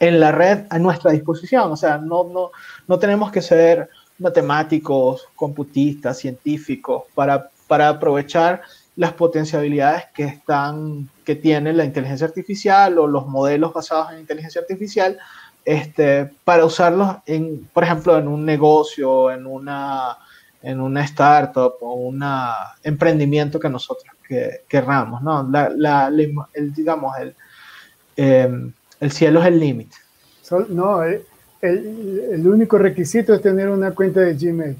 en 0.00 0.20
la 0.20 0.32
red 0.32 0.64
a 0.70 0.78
nuestra 0.78 1.10
disposición. 1.12 1.70
O 1.70 1.76
sea, 1.76 1.98
no, 1.98 2.24
no, 2.24 2.50
no 2.86 2.98
tenemos 2.98 3.30
que 3.30 3.42
ser 3.42 3.90
matemáticos, 4.18 5.28
computistas, 5.36 6.16
científicos 6.16 7.04
para, 7.14 7.50
para 7.66 7.90
aprovechar 7.90 8.62
las 8.96 9.12
potencialidades 9.12 10.04
que 10.14 10.24
están 10.24 11.08
que 11.24 11.36
tiene 11.36 11.74
la 11.74 11.84
inteligencia 11.84 12.26
artificial 12.26 12.98
o 12.98 13.06
los 13.06 13.26
modelos 13.26 13.74
basados 13.74 14.10
en 14.10 14.20
inteligencia 14.20 14.62
artificial 14.62 15.18
este, 15.64 16.32
para 16.42 16.64
usarlos 16.64 17.18
en 17.26 17.68
por 17.72 17.84
ejemplo 17.84 18.18
en 18.18 18.26
un 18.26 18.44
negocio 18.44 19.30
en 19.30 19.46
una 19.46 20.16
en 20.62 20.80
una 20.80 21.04
startup 21.04 21.74
o 21.80 21.94
un 21.94 22.24
emprendimiento 22.82 23.60
que 23.60 23.68
nosotros 23.68 24.17
que, 24.28 24.62
querramos, 24.68 25.22
¿no? 25.22 25.48
La, 25.48 26.08
el, 26.08 26.74
digamos, 26.74 27.16
el, 27.18 27.34
em, 28.16 28.72
el 29.00 29.10
cielo 29.10 29.40
es 29.40 29.46
el 29.46 29.58
límite. 29.58 29.96
No, 30.68 31.02
el, 31.02 31.24
el, 31.60 32.46
único 32.46 32.78
requisito 32.78 33.34
es 33.34 33.42
tener 33.42 33.68
una 33.68 33.92
cuenta 33.92 34.20
de 34.20 34.34
Gmail. 34.34 34.76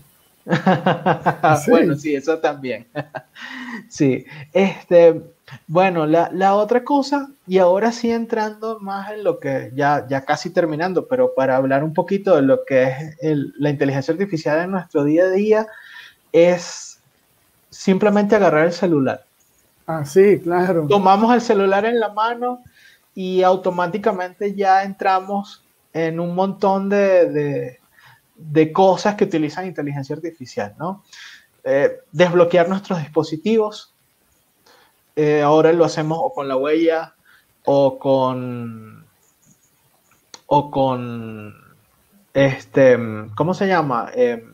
Bueno, 1.68 1.94
sí, 1.94 2.14
eso 2.14 2.38
también. 2.38 2.86
sí, 3.88 4.24
este, 4.52 5.20
bueno, 5.66 6.06
la, 6.06 6.30
la, 6.32 6.54
otra 6.54 6.84
cosa, 6.84 7.28
y 7.46 7.58
ahora 7.58 7.92
sí 7.92 8.10
entrando 8.10 8.78
más 8.80 9.10
en 9.10 9.24
lo 9.24 9.40
que 9.40 9.70
ya, 9.74 10.06
ya 10.08 10.24
casi 10.24 10.50
terminando, 10.50 11.06
pero 11.06 11.34
para 11.34 11.56
hablar 11.56 11.84
un 11.84 11.92
poquito 11.92 12.36
de 12.36 12.42
lo 12.42 12.64
que 12.64 12.84
es 12.84 13.36
la 13.58 13.70
inteligencia 13.70 14.12
artificial 14.12 14.60
en 14.60 14.70
nuestro 14.70 15.04
día 15.04 15.24
a 15.24 15.30
día, 15.30 15.66
es 16.32 16.98
simplemente 17.70 18.36
agarrar 18.36 18.66
el 18.66 18.72
celular. 18.72 19.24
Ah, 19.90 20.04
sí, 20.04 20.38
claro. 20.38 20.86
Tomamos 20.86 21.34
el 21.34 21.40
celular 21.40 21.86
en 21.86 21.98
la 21.98 22.10
mano 22.10 22.62
y 23.14 23.42
automáticamente 23.42 24.54
ya 24.54 24.82
entramos 24.82 25.64
en 25.94 26.20
un 26.20 26.34
montón 26.34 26.90
de, 26.90 27.80
de, 28.36 28.72
cosas 28.74 29.14
que 29.14 29.24
utilizan 29.24 29.64
inteligencia 29.64 30.14
artificial, 30.14 30.74
¿no? 30.78 31.02
Eh, 31.64 32.00
desbloquear 32.12 32.68
nuestros 32.68 32.98
dispositivos. 32.98 33.94
Eh, 35.16 35.40
ahora 35.40 35.72
lo 35.72 35.86
hacemos 35.86 36.18
o 36.20 36.34
con 36.34 36.48
la 36.48 36.56
huella 36.56 37.14
o 37.64 37.98
con 37.98 39.06
o 40.48 40.70
con 40.70 41.54
este, 42.34 42.98
¿cómo 43.34 43.54
se 43.54 43.66
llama? 43.66 44.10
Em, 44.12 44.52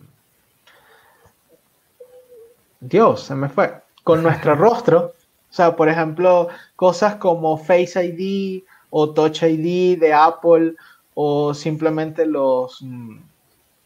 Dios, 2.78 3.24
se 3.24 3.34
me 3.34 3.48
fue. 3.48 3.82
Con 4.04 4.22
nuestro 4.22 4.54
rostro 4.54 5.13
o 5.54 5.56
sea, 5.56 5.76
por 5.76 5.88
ejemplo, 5.88 6.48
cosas 6.74 7.14
como 7.14 7.56
Face 7.56 8.04
ID 8.04 8.64
o 8.90 9.14
Touch 9.14 9.44
ID 9.44 10.00
de 10.00 10.12
Apple 10.12 10.74
o 11.14 11.54
simplemente 11.54 12.26
los 12.26 12.82
mm, 12.82 13.18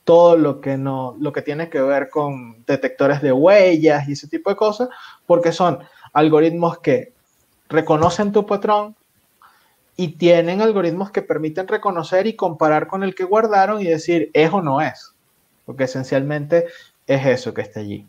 todo 0.03 0.39
lo 0.39 0.63
que 0.63 0.79
no 0.79 1.15
lo 1.21 1.31
que 1.31 1.43
tiene 1.43 1.69
que 1.69 1.83
ver 1.83 2.09
con 2.09 2.65
detectores 2.65 3.21
de 3.21 3.33
huellas 3.33 4.09
y 4.09 4.13
ese 4.13 4.29
tipo 4.29 4.49
de 4.49 4.57
cosas, 4.57 4.89
porque 5.27 5.53
son 5.53 5.81
algoritmos 6.15 6.79
que 6.79 7.13
reconocen 7.69 8.33
tu 8.33 8.47
patrón 8.47 8.97
y 9.95 10.17
tienen 10.17 10.63
algoritmos 10.63 11.11
que 11.11 11.21
permiten 11.21 11.69
reconocer 11.69 12.27
y 12.27 12.35
comparar 12.35 12.87
con 12.87 13.03
el 13.03 13.15
que 13.15 13.25
guardaron 13.25 13.83
y 13.83 13.85
decir 13.85 14.31
es 14.33 14.51
o 14.55 14.63
no 14.63 14.81
es, 14.81 15.13
porque 15.67 15.85
esencialmente 15.85 16.65
es 17.07 17.27
eso 17.27 17.53
que 17.53 17.61
está 17.61 17.81
allí. 17.81 18.09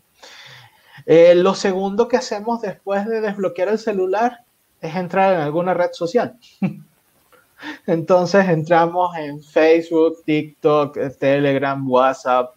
Eh, 1.06 1.34
lo 1.34 1.54
segundo 1.54 2.08
que 2.08 2.16
hacemos 2.16 2.60
después 2.60 3.06
de 3.06 3.20
desbloquear 3.20 3.68
el 3.68 3.78
celular 3.78 4.44
es 4.80 4.94
entrar 4.94 5.34
en 5.34 5.40
alguna 5.40 5.74
red 5.74 5.90
social. 5.92 6.36
Entonces 7.86 8.48
entramos 8.48 9.16
en 9.16 9.42
Facebook, 9.42 10.22
TikTok, 10.24 10.96
Telegram, 11.18 11.88
WhatsApp, 11.88 12.54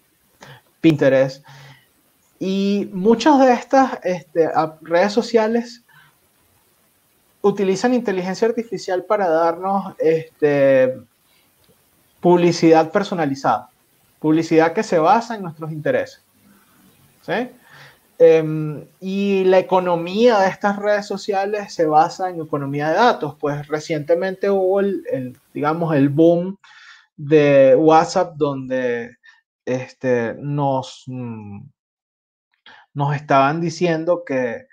Pinterest. 0.80 1.46
Y 2.40 2.90
muchas 2.94 3.40
de 3.40 3.54
estas 3.54 4.00
este, 4.04 4.50
redes 4.82 5.14
sociales 5.14 5.84
utilizan 7.42 7.94
inteligencia 7.94 8.48
artificial 8.48 9.04
para 9.04 9.28
darnos 9.28 9.96
este, 10.00 10.98
publicidad 12.20 12.92
personalizada, 12.92 13.70
publicidad 14.20 14.74
que 14.74 14.84
se 14.84 14.98
basa 14.98 15.36
en 15.36 15.44
nuestros 15.44 15.72
intereses. 15.72 16.22
¿sí? 17.22 17.50
Em, 18.26 18.88
y 19.02 19.44
la 19.44 19.60
economía 19.60 20.40
de 20.40 20.48
estas 20.48 20.78
redes 20.78 21.06
sociales 21.06 21.74
se 21.74 21.86
basa 21.86 22.30
en 22.30 22.40
economía 22.40 22.88
de 22.90 22.96
datos. 22.96 23.36
Pues 23.38 23.68
recientemente 23.68 24.50
hubo 24.50 24.80
el, 24.80 25.38
digamos, 25.54 25.94
el 25.94 26.08
boom 26.08 26.58
de 27.18 27.76
WhatsApp 27.78 28.36
donde 28.38 29.18
este, 29.66 30.36
nos, 30.40 31.04
mm, 31.08 31.64
nos 32.94 33.16
estaban 33.16 33.60
diciendo 33.60 34.24
que, 34.26 34.68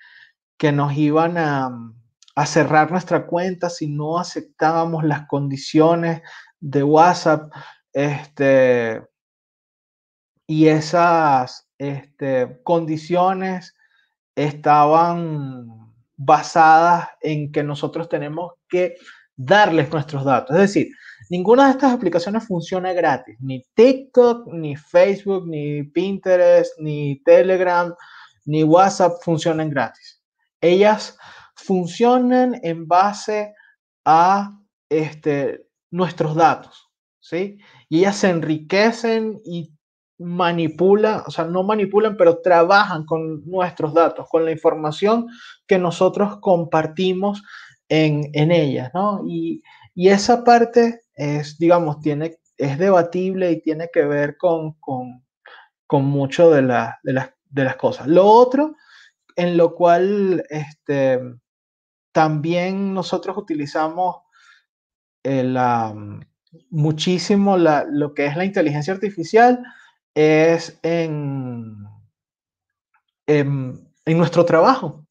que 0.57 0.71
nos 0.71 0.93
iban 0.97 1.37
a, 1.37 1.71
a 2.37 2.47
cerrar 2.47 2.93
nuestra 2.93 3.27
cuenta 3.27 3.69
si 3.69 3.89
no 3.89 4.21
aceptábamos 4.21 5.03
las 5.03 5.27
condiciones 5.27 6.23
de 6.61 6.85
WhatsApp. 6.85 7.53
Este, 7.93 9.03
y 10.47 10.69
esas 10.69 11.70
este, 11.81 12.61
condiciones 12.63 13.75
estaban 14.37 15.67
basadas 16.15 17.09
en 17.23 17.51
que 17.51 17.63
nosotros 17.63 18.07
tenemos 18.11 18.53
que 18.69 18.97
darles 19.35 19.91
nuestros 19.91 20.23
datos. 20.25 20.55
Es 20.57 20.63
decir, 20.63 20.89
ninguna 21.31 21.65
de 21.65 21.71
estas 21.71 21.95
aplicaciones 21.95 22.47
funciona 22.47 22.93
gratis. 22.93 23.39
Ni 23.41 23.65
TikTok, 23.75 24.53
ni 24.53 24.77
Facebook, 24.77 25.49
ni 25.49 25.83
Pinterest, 25.85 26.79
ni 26.79 27.23
Telegram, 27.25 27.95
ni 28.45 28.63
WhatsApp 28.63 29.15
funcionan 29.23 29.71
gratis. 29.71 30.23
Ellas 30.61 31.17
funcionan 31.55 32.61
en 32.63 32.87
base 32.87 33.55
a 34.05 34.51
este, 34.91 35.67
nuestros 35.91 36.35
datos, 36.35 36.91
¿sí? 37.21 37.59
Y 37.89 38.01
ellas 38.01 38.17
se 38.17 38.29
enriquecen 38.29 39.41
y 39.47 39.73
manipulan, 40.21 41.23
o 41.27 41.31
sea, 41.31 41.47
no 41.47 41.63
manipulan, 41.63 42.17
pero 42.17 42.41
trabajan 42.41 43.07
con 43.07 43.43
nuestros 43.47 43.95
datos, 43.95 44.29
con 44.29 44.45
la 44.45 44.53
información 44.53 45.27
que 45.67 45.79
nosotros 45.79 46.39
compartimos 46.41 47.43
en, 47.89 48.31
en 48.35 48.53
ellas, 48.53 48.91
¿no? 48.95 49.23
Y, 49.27 49.63
y, 49.95 50.09
esa 50.09 50.45
parte 50.45 51.01
es, 51.15 51.59
digamos, 51.59 52.01
tiene, 52.01 52.37
es 52.59 52.79
debatible 52.79 53.51
y 53.51 53.63
tiene 53.63 53.89
que 53.93 54.05
ver 54.05 54.37
con, 54.37 54.75
con, 54.75 55.25
con 55.87 56.05
mucho 56.05 56.51
de, 56.51 56.63
la, 56.63 56.99
de, 57.03 57.15
las, 57.15 57.31
de 57.49 57.65
las 57.65 57.77
cosas. 57.77 58.07
Lo 58.07 58.27
otro, 58.27 58.77
en 59.37 59.57
lo 59.57 59.75
cual 59.75 60.45
este, 60.51 61.19
también 62.13 62.93
nosotros 62.93 63.39
utilizamos 63.39 64.17
eh, 65.25 65.45
la, 65.45 65.95
muchísimo 66.69 67.57
la, 67.57 67.87
lo 67.91 68.13
que 68.13 68.27
es 68.27 68.37
la 68.37 68.45
inteligencia 68.45 68.93
artificial, 68.93 69.65
es 70.15 70.79
en, 70.83 71.77
en, 73.27 73.89
nuestro 74.07 74.45
trabajo. 74.45 75.07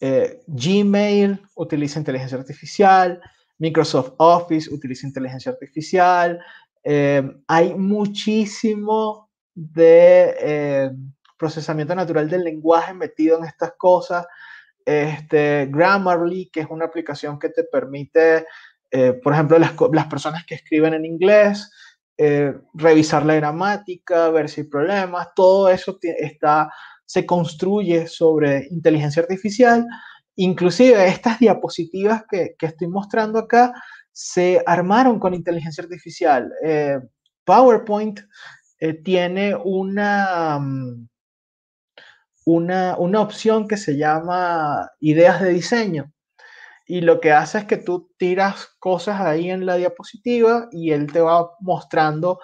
Eh, 0.00 0.40
Gmail 0.46 1.40
utiliza 1.56 1.98
inteligencia 1.98 2.38
artificial, 2.38 3.20
Microsoft 3.58 4.14
Office 4.18 4.72
utiliza 4.72 5.06
inteligencia 5.06 5.52
artificial, 5.52 6.40
eh, 6.82 7.22
hay 7.46 7.74
muchísimo 7.74 9.30
de 9.54 10.34
eh, 10.40 10.90
procesamiento 11.36 11.94
natural 11.94 12.28
del 12.30 12.44
lenguaje 12.44 12.94
metido 12.94 13.38
en 13.38 13.44
estas 13.44 13.72
cosas. 13.76 14.26
Este, 14.84 15.68
Grammarly, 15.70 16.50
que 16.50 16.60
es 16.60 16.66
una 16.70 16.86
aplicación 16.86 17.38
que 17.38 17.50
te 17.50 17.64
permite, 17.64 18.46
por 19.22 19.32
ejemplo, 19.32 19.58
las, 19.58 19.74
las 19.92 20.06
personas 20.06 20.44
que 20.44 20.56
escriben 20.56 20.94
en 20.94 21.04
inglés, 21.04 21.70
eh, 22.22 22.52
revisar 22.74 23.24
la 23.24 23.34
gramática, 23.34 24.28
ver 24.28 24.50
si 24.50 24.60
hay 24.60 24.66
problemas, 24.66 25.28
todo 25.34 25.70
eso 25.70 25.98
está, 26.02 26.70
se 27.06 27.24
construye 27.24 28.06
sobre 28.08 28.68
inteligencia 28.70 29.22
artificial. 29.22 29.86
Inclusive 30.36 31.06
estas 31.08 31.38
diapositivas 31.38 32.24
que, 32.30 32.56
estoy 32.60 32.88
mostrando 32.88 33.38
acá 33.38 33.72
se 34.12 34.62
armaron 34.66 35.18
con 35.18 35.32
inteligencia 35.32 35.82
artificial. 35.82 36.52
Eh, 36.62 36.98
PowerPoint 37.44 38.20
eh, 38.80 38.92
tiene 39.02 39.56
una, 39.56 40.58
mm, 40.60 41.08
una, 42.44 42.96
una 42.98 43.20
opción 43.22 43.66
que 43.66 43.78
se 43.78 43.96
llama 43.96 44.90
ideas 45.00 45.40
de 45.40 45.54
diseño 45.54 46.12
y 46.90 47.02
lo 47.02 47.20
que 47.20 47.30
hace 47.30 47.58
es 47.58 47.64
que 47.66 47.76
tú 47.76 48.10
tiras 48.16 48.74
cosas 48.80 49.20
ahí 49.20 49.48
en 49.48 49.64
la 49.64 49.76
diapositiva 49.76 50.68
y 50.72 50.90
él 50.90 51.12
te 51.12 51.20
va 51.20 51.52
mostrando 51.60 52.40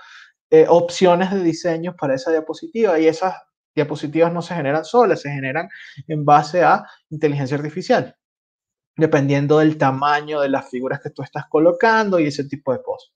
eh, 0.51 0.67
opciones 0.69 1.33
de 1.33 1.43
diseño 1.43 1.97
para 1.97 2.15
esa 2.15 2.31
diapositiva 2.31 2.97
y 3.01 3.09
esas 3.09 3.35
diapositivas 3.75 4.33
no 4.33 4.43
se 4.43 4.55
generan 4.55 4.85
solas, 4.85 5.23
se 5.23 5.31
generan 5.31 5.69
en 6.07 6.25
base 6.25 6.63
a 6.63 6.85
inteligencia 7.11 7.57
artificial, 7.57 8.17
dependiendo 8.97 9.59
del 9.59 9.77
tamaño 9.79 10.41
de 10.41 10.49
las 10.49 10.71
figuras 10.71 11.01
que 11.01 11.11
tú 11.11 11.23
estás 11.23 11.47
colocando 11.49 12.21
y 12.21 12.29
ese 12.29 12.45
tipo 12.45 12.73
de 12.73 12.83
cosas. 12.85 13.13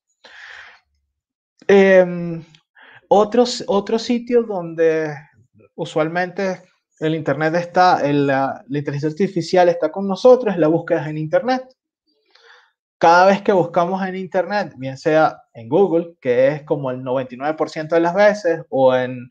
Eh, 1.69 2.43
otros, 3.07 3.63
otro 3.69 4.01
sitio 4.01 4.43
donde 4.43 5.15
usualmente 5.77 6.65
el 7.01 7.15
Internet 7.15 7.55
está, 7.55 8.01
la, 8.13 8.63
inteligencia 8.69 9.09
artificial 9.09 9.69
está 9.71 9.91
con 9.91 10.07
nosotros, 10.07 10.57
la 10.59 10.69
búsqueda 10.69 11.09
en 11.09 11.17
Internet. 11.17 11.65
Cada 12.99 13.27
vez 13.27 13.41
que 13.41 13.53
buscamos 13.53 14.07
en 14.07 14.17
Internet, 14.17 14.75
bien 14.77 14.99
sea 14.99 15.43
en 15.55 15.71
Google, 15.71 16.17
que 16.21 16.49
es 16.49 16.63
como 16.65 16.91
el 16.91 17.03
99% 17.03 17.89
de 17.89 18.01
las 18.01 18.15
veces, 18.15 18.61
o 18.69 18.95
en 18.95 19.31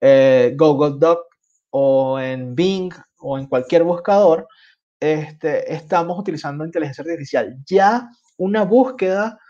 eh, 0.00 0.54
Google 0.56 0.94
Doc, 0.98 1.26
o 1.70 2.20
en 2.20 2.54
Bing, 2.54 2.92
o 3.18 3.36
en 3.36 3.46
cualquier 3.46 3.82
buscador, 3.82 4.46
este, 5.00 5.74
estamos 5.74 6.16
utilizando 6.20 6.64
inteligencia 6.64 7.02
artificial. 7.02 7.56
Ya 7.66 8.08
una 8.36 8.62
búsqueda 8.62 9.40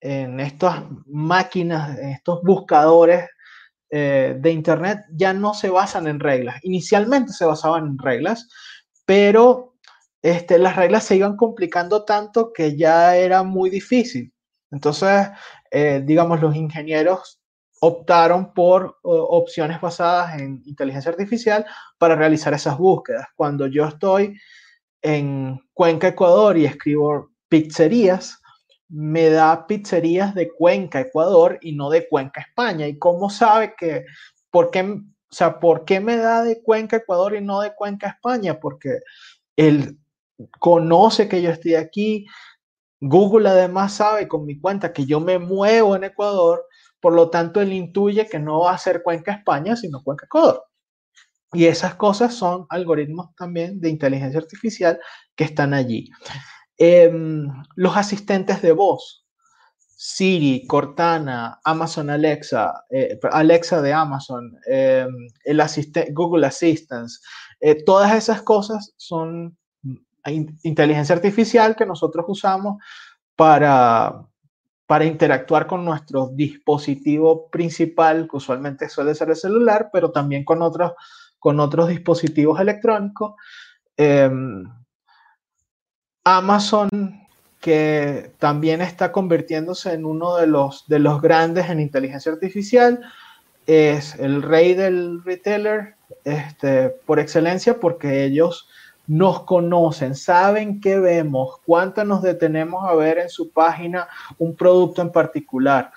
en 0.00 0.38
estas 0.38 0.82
máquinas, 1.06 1.98
en 1.98 2.10
estos 2.10 2.42
buscadores 2.42 3.26
eh, 3.90 4.36
de 4.38 4.50
Internet 4.50 5.00
ya 5.10 5.32
no 5.32 5.54
se 5.54 5.70
basan 5.70 6.06
en 6.06 6.20
reglas. 6.20 6.58
Inicialmente 6.62 7.32
se 7.32 7.44
basaban 7.44 7.86
en 7.86 7.98
reglas, 7.98 8.48
pero 9.04 9.74
este, 10.22 10.58
las 10.58 10.76
reglas 10.76 11.04
se 11.04 11.16
iban 11.16 11.36
complicando 11.36 12.04
tanto 12.04 12.52
que 12.52 12.76
ya 12.76 13.16
era 13.16 13.42
muy 13.42 13.70
difícil. 13.70 14.32
Entonces, 14.70 15.28
eh, 15.70 16.02
digamos, 16.04 16.40
los 16.40 16.56
ingenieros 16.56 17.40
optaron 17.80 18.54
por 18.54 18.98
opciones 19.02 19.80
basadas 19.80 20.40
en 20.40 20.62
inteligencia 20.64 21.10
artificial 21.10 21.66
para 21.98 22.16
realizar 22.16 22.54
esas 22.54 22.78
búsquedas. 22.78 23.26
Cuando 23.36 23.66
yo 23.66 23.84
estoy 23.84 24.36
en 25.02 25.60
Cuenca, 25.74 26.08
Ecuador 26.08 26.56
y 26.56 26.64
escribo 26.64 27.30
pizzerías, 27.48 28.40
me 28.88 29.30
da 29.30 29.66
pizzerías 29.66 30.34
de 30.34 30.50
Cuenca, 30.52 31.00
Ecuador 31.00 31.58
y 31.60 31.72
no 31.72 31.90
de 31.90 32.08
Cuenca, 32.08 32.40
España. 32.40 32.86
¿Y 32.86 32.98
cómo 32.98 33.30
sabe 33.30 33.74
que, 33.76 34.04
por 34.50 34.70
qué, 34.70 34.82
o 34.82 35.02
sea, 35.30 35.58
por 35.58 35.84
qué 35.84 36.00
me 36.00 36.16
da 36.16 36.42
de 36.44 36.62
Cuenca, 36.62 36.96
Ecuador 36.96 37.34
y 37.34 37.40
no 37.40 37.60
de 37.60 37.74
Cuenca, 37.74 38.08
España? 38.08 38.58
Porque 38.60 39.00
él 39.56 39.98
conoce 40.58 41.28
que 41.28 41.42
yo 41.42 41.50
estoy 41.50 41.74
aquí. 41.74 42.26
Google 43.00 43.48
además 43.48 43.94
sabe 43.94 44.28
con 44.28 44.46
mi 44.46 44.58
cuenta 44.60 44.92
que 44.92 45.04
yo 45.04 45.20
me 45.20 45.38
muevo 45.38 45.96
en 45.96 46.04
Ecuador, 46.04 46.64
por 47.00 47.12
lo 47.12 47.28
tanto 47.30 47.60
él 47.60 47.72
intuye 47.72 48.26
que 48.28 48.38
no 48.38 48.60
va 48.60 48.72
a 48.72 48.78
ser 48.78 49.02
Cuenca, 49.02 49.32
España, 49.32 49.76
sino 49.76 50.02
Cuenca, 50.02 50.26
Ecuador. 50.26 50.64
Y 51.52 51.66
esas 51.66 51.94
cosas 51.94 52.34
son 52.34 52.66
algoritmos 52.70 53.34
también 53.36 53.80
de 53.80 53.88
inteligencia 53.88 54.40
artificial 54.40 54.98
que 55.34 55.44
están 55.44 55.74
allí. 55.74 56.10
Em, 56.78 57.48
los 57.76 57.96
asistentes 57.96 58.60
de 58.60 58.72
voz, 58.72 59.26
Siri, 59.78 60.66
Cortana, 60.66 61.58
Amazon 61.64 62.10
Alexa, 62.10 62.84
eh, 62.90 63.18
Alexa 63.32 63.80
de 63.80 63.92
Amazon, 63.94 64.52
em, 64.66 65.08
el 65.44 65.62
Google 66.12 66.46
Assistant, 66.46 67.08
eh, 67.60 67.82
todas 67.84 68.14
esas 68.14 68.42
cosas 68.42 68.92
son 68.98 69.56
inteligencia 70.64 71.14
artificial 71.14 71.76
que 71.76 71.86
nosotros 71.86 72.26
usamos 72.28 72.82
para, 73.36 74.26
para 74.86 75.04
interactuar 75.04 75.66
con 75.66 75.84
nuestro 75.84 76.28
dispositivo 76.34 77.48
principal, 77.48 78.28
que 78.28 78.36
usualmente 78.36 78.88
suele 78.88 79.14
ser 79.14 79.30
el 79.30 79.36
celular, 79.36 79.88
pero 79.92 80.10
también 80.10 80.44
con 80.44 80.62
otros, 80.62 80.92
con 81.38 81.60
otros 81.60 81.88
dispositivos 81.88 82.60
electrónicos. 82.60 83.34
Amazon, 86.28 86.90
que 87.60 88.32
también 88.40 88.82
está 88.82 89.12
convirtiéndose 89.12 89.92
en 89.92 90.04
uno 90.04 90.34
de 90.34 90.48
los, 90.48 90.84
de 90.88 90.98
los 90.98 91.22
grandes 91.22 91.70
en 91.70 91.78
inteligencia 91.78 92.32
artificial, 92.32 93.00
es 93.64 94.16
el 94.16 94.42
rey 94.42 94.74
del 94.74 95.22
retailer 95.22 95.94
este, 96.24 96.88
por 96.88 97.20
excelencia 97.20 97.78
porque 97.78 98.24
ellos 98.24 98.68
nos 99.06 99.44
conocen, 99.44 100.16
saben 100.16 100.80
qué 100.80 100.98
vemos, 100.98 101.60
cuánto 101.64 102.04
nos 102.04 102.22
detenemos 102.22 102.84
a 102.88 102.94
ver 102.94 103.18
en 103.18 103.28
su 103.28 103.50
página 103.50 104.08
un 104.36 104.56
producto 104.56 105.02
en 105.02 105.12
particular, 105.12 105.92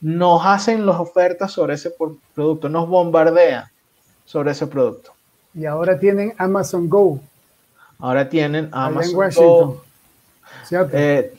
nos 0.00 0.46
hacen 0.46 0.86
las 0.86 0.98
ofertas 0.98 1.52
sobre 1.52 1.74
ese 1.74 1.92
producto, 2.34 2.70
nos 2.70 2.88
bombardean 2.88 3.66
sobre 4.24 4.52
ese 4.52 4.66
producto. 4.66 5.12
Y 5.52 5.66
ahora 5.66 5.98
tienen 5.98 6.32
Amazon 6.38 6.88
Go, 6.88 7.20
Ahora 7.98 8.28
tienen 8.28 8.68
Amazon 8.72 9.30
Go. 9.34 9.84
Eh, 10.70 11.34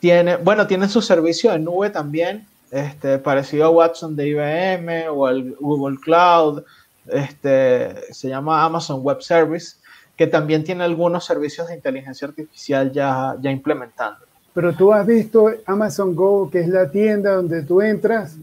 tiene, 0.00 0.36
bueno, 0.36 0.66
tienen 0.66 0.88
su 0.88 1.02
servicio 1.02 1.52
en 1.52 1.64
nube 1.64 1.90
también, 1.90 2.46
este, 2.70 3.18
parecido 3.18 3.66
a 3.66 3.70
Watson 3.70 4.14
de 4.16 4.28
IBM 4.28 5.08
o 5.10 5.26
al 5.26 5.52
Google 5.58 5.98
Cloud. 6.00 6.62
Este, 7.06 8.12
se 8.12 8.28
llama 8.28 8.64
Amazon 8.64 9.00
Web 9.02 9.22
Service, 9.22 9.76
que 10.16 10.26
también 10.26 10.64
tiene 10.64 10.84
algunos 10.84 11.24
servicios 11.24 11.68
de 11.68 11.74
inteligencia 11.74 12.26
artificial 12.28 12.92
ya, 12.92 13.36
ya 13.40 13.50
implementando. 13.50 14.26
Pero 14.52 14.72
tú 14.72 14.92
has 14.92 15.06
visto 15.06 15.50
Amazon 15.66 16.16
Go, 16.16 16.48
que 16.50 16.60
es 16.60 16.68
la 16.68 16.90
tienda 16.90 17.34
donde 17.34 17.62
tú 17.62 17.82
entras. 17.82 18.36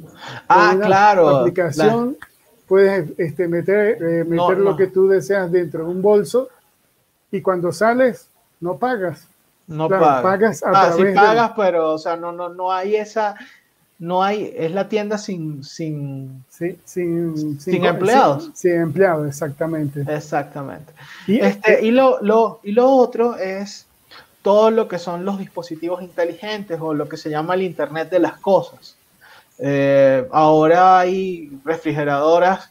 Ah, 0.47 0.77
claro. 0.79 1.27
aplicación, 1.27 2.17
puedes 2.67 3.09
este, 3.17 3.47
meter, 3.47 3.97
eh, 4.01 4.23
meter 4.23 4.59
lo 4.59 4.77
que 4.77 4.87
tú 4.87 5.07
deseas 5.07 5.51
dentro 5.51 5.85
de 5.85 5.89
un 5.89 6.01
bolso 6.01 6.49
y 7.33 7.41
cuando 7.41 7.71
sales 7.71 8.27
no 8.61 8.77
pagas. 8.77 9.27
No 9.65 9.89
pagas. 9.89 10.63
ah, 10.65 10.93
sí 10.95 11.03
pagas, 11.15 11.51
pero 11.55 11.93
o 11.93 11.97
sea, 11.97 12.15
no, 12.15 12.31
no, 12.31 12.49
no 12.49 12.71
hay 12.71 12.95
esa, 12.95 13.35
no 13.97 14.23
hay, 14.23 14.53
es 14.55 14.71
la 14.71 14.87
tienda 14.87 15.17
sin, 15.17 15.63
sin, 15.63 16.45
sí, 16.47 16.77
sin, 16.85 17.59
sin, 17.59 17.85
empleados. 17.85 18.51
Sin, 18.53 18.73
empleados, 18.73 19.27
exactamente. 19.27 20.05
Exactamente. 20.07 20.93
Y, 21.25 21.39
este, 21.39 21.83
y, 21.83 21.89
lo, 21.89 22.21
lo, 22.21 22.59
y 22.61 22.71
lo 22.73 22.87
otro 22.87 23.35
es 23.35 23.87
todo 24.43 24.69
lo 24.69 24.87
que 24.87 24.99
son 24.99 25.25
los 25.25 25.39
dispositivos 25.39 26.03
inteligentes 26.03 26.79
o 26.79 26.93
lo 26.93 27.09
que 27.09 27.17
se 27.17 27.31
llama 27.31 27.55
el 27.55 27.63
Internet 27.63 28.11
de 28.11 28.19
las 28.19 28.33
cosas. 28.33 28.95
Eh, 29.57 30.27
ahora 30.31 30.99
hay 30.99 31.51
refrigeradoras 31.65 32.69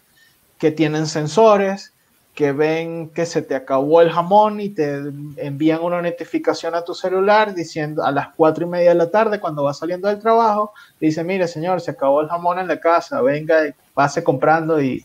que 0.58 0.70
tienen 0.70 1.08
sensores, 1.08 1.91
que 2.34 2.52
ven 2.52 3.10
que 3.10 3.26
se 3.26 3.42
te 3.42 3.54
acabó 3.54 4.00
el 4.00 4.10
jamón 4.10 4.60
y 4.60 4.70
te 4.70 5.02
envían 5.36 5.82
una 5.82 6.00
notificación 6.00 6.74
a 6.74 6.82
tu 6.82 6.94
celular 6.94 7.54
diciendo 7.54 8.04
a 8.04 8.10
las 8.10 8.28
cuatro 8.34 8.66
y 8.66 8.70
media 8.70 8.90
de 8.90 8.94
la 8.94 9.10
tarde 9.10 9.38
cuando 9.38 9.62
vas 9.62 9.78
saliendo 9.78 10.08
del 10.08 10.18
trabajo, 10.18 10.72
dice, 10.98 11.22
mire 11.24 11.46
señor, 11.46 11.80
se 11.80 11.90
acabó 11.90 12.22
el 12.22 12.28
jamón 12.28 12.58
en 12.58 12.68
la 12.68 12.80
casa, 12.80 13.20
venga, 13.20 13.56
pase 13.92 14.24
comprando 14.24 14.80
y, 14.80 15.04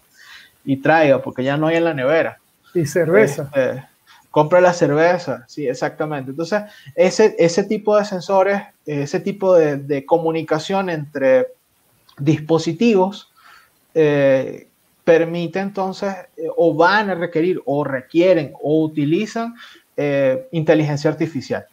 y 0.64 0.78
traiga, 0.78 1.22
porque 1.22 1.44
ya 1.44 1.58
no 1.58 1.68
hay 1.68 1.78
en 1.78 1.84
la 1.84 1.94
nevera. 1.94 2.40
Y 2.74 2.86
cerveza. 2.86 3.44
Este, 3.54 3.84
compra 4.32 4.62
la 4.62 4.72
cerveza, 4.72 5.44
sí, 5.48 5.68
exactamente. 5.68 6.32
Entonces, 6.32 6.64
ese, 6.96 7.36
ese 7.40 7.64
tipo 7.64 7.98
de 7.98 8.06
sensores, 8.06 8.62
ese 8.86 9.20
tipo 9.20 9.54
de, 9.54 9.78
de 9.78 10.06
comunicación 10.06 10.90
entre 10.90 11.48
dispositivos, 12.18 13.32
eh, 13.94 14.68
permite 15.08 15.60
entonces 15.60 16.14
eh, 16.36 16.49
o 16.58 16.74
van 16.74 17.10
a 17.10 17.16
requerir 17.16 17.62
o 17.64 17.86
requieren 17.86 18.51
o 18.62 18.84
utilizan 18.84 19.55
eh, 19.95 20.49
inteligencia 20.51 21.10
artificial. 21.10 21.66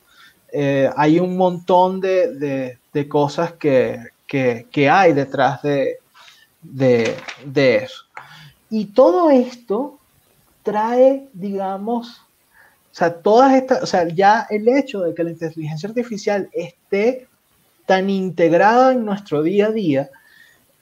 hay 0.97 1.19
un 1.19 1.37
montón 1.37 2.01
de, 2.01 2.79
de, 2.93 3.09
cosas 3.09 3.55
que, 3.55 3.99
que, 4.29 4.89
hay 4.89 5.13
detrás 5.13 5.61
de, 5.63 5.99
de 6.63 7.75
eso. 7.83 8.05
Y 8.71 8.85
todo 8.87 9.31
esto 9.31 9.99
trae, 10.63 11.29
digamos, 11.33 12.21
o 12.95 12.97
sea, 12.97 13.13
todas 13.13 13.53
estas, 13.55 13.83
o 13.83 13.87
sea, 13.87 14.07
ya 14.07 14.47
el 14.49 14.69
hecho 14.69 15.01
de 15.01 15.13
que 15.13 15.25
la 15.25 15.31
inteligencia 15.31 15.89
artificial 15.89 16.49
esté 16.53 17.27
tan 17.87 18.09
integrada 18.09 18.93
en 18.93 19.05
nuestro 19.05 19.43
día 19.43 19.67
a 19.67 19.73
día, 19.73 20.11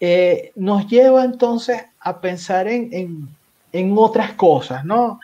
eh, 0.04 0.50
nos 0.56 0.88
lleva 0.88 1.24
entonces 1.24 1.84
a 2.02 2.20
pensar 2.20 2.68
en, 2.68 3.28
en, 3.72 3.94
otras 3.96 4.32
cosas, 4.32 4.84
¿no? 4.84 5.20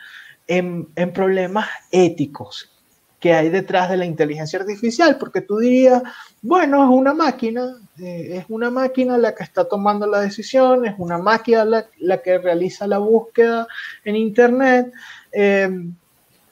En, 0.47 0.87
en, 0.95 1.13
problemas 1.13 1.67
éticos 1.91 2.71
que 3.19 3.33
hay 3.33 3.49
detrás 3.49 3.89
de 3.89 3.97
la 3.97 4.05
inteligencia 4.05 4.59
artificial, 4.59 5.17
porque 5.17 5.41
tú 5.41 5.57
dirías, 5.57 6.01
bueno, 6.41 6.83
es 6.83 6.89
una 6.89 7.13
máquina, 7.13 7.75
eh, 7.99 8.37
es 8.37 8.45
una 8.47 8.69
máquina 8.69 9.17
la 9.17 9.35
que 9.35 9.43
está 9.43 9.65
tomando 9.65 10.07
la 10.07 10.21
decisión, 10.21 10.85
es 10.85 10.95
una 10.97 11.17
máquina 11.17 11.65
la, 11.65 11.85
la 11.97 12.21
que 12.21 12.37
realiza 12.37 12.87
la 12.87 12.99
búsqueda 12.99 13.67
en 14.05 14.15
Internet. 14.15 14.91
Eh, 15.33 15.69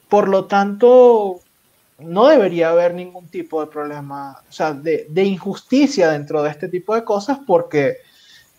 por 0.08 0.28
lo 0.28 0.46
tanto, 0.46 1.40
no 1.98 2.28
debería 2.28 2.70
haber 2.70 2.94
ningún 2.94 3.28
tipo 3.28 3.60
de 3.60 3.66
problema, 3.70 4.40
o 4.48 4.52
sea, 4.52 4.72
de, 4.72 5.24
injusticia 5.24 6.10
dentro 6.10 6.42
de 6.42 6.50
este 6.50 6.68
tipo 6.68 6.94
de 6.94 7.04
cosas 7.04 7.40
porque 7.46 7.98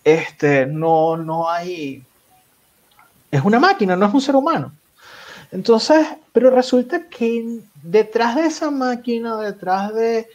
este, 0.03 0.65
no, 0.65 1.17
no 1.17 1.49
hay... 1.49 2.03
Es 3.31 3.43
una 3.43 3.59
máquina, 3.59 3.95
no 3.95 4.07
es 4.07 4.13
un 4.13 4.21
ser 4.21 4.35
humano. 4.35 4.73
Entonces, 5.51 6.07
pero 6.31 6.49
resulta 6.49 7.07
que 7.07 7.59
detrás 7.81 8.35
de 8.35 8.45
esa 8.45 8.71
máquina, 8.71 9.37
detrás 9.37 9.93
de 9.93 10.27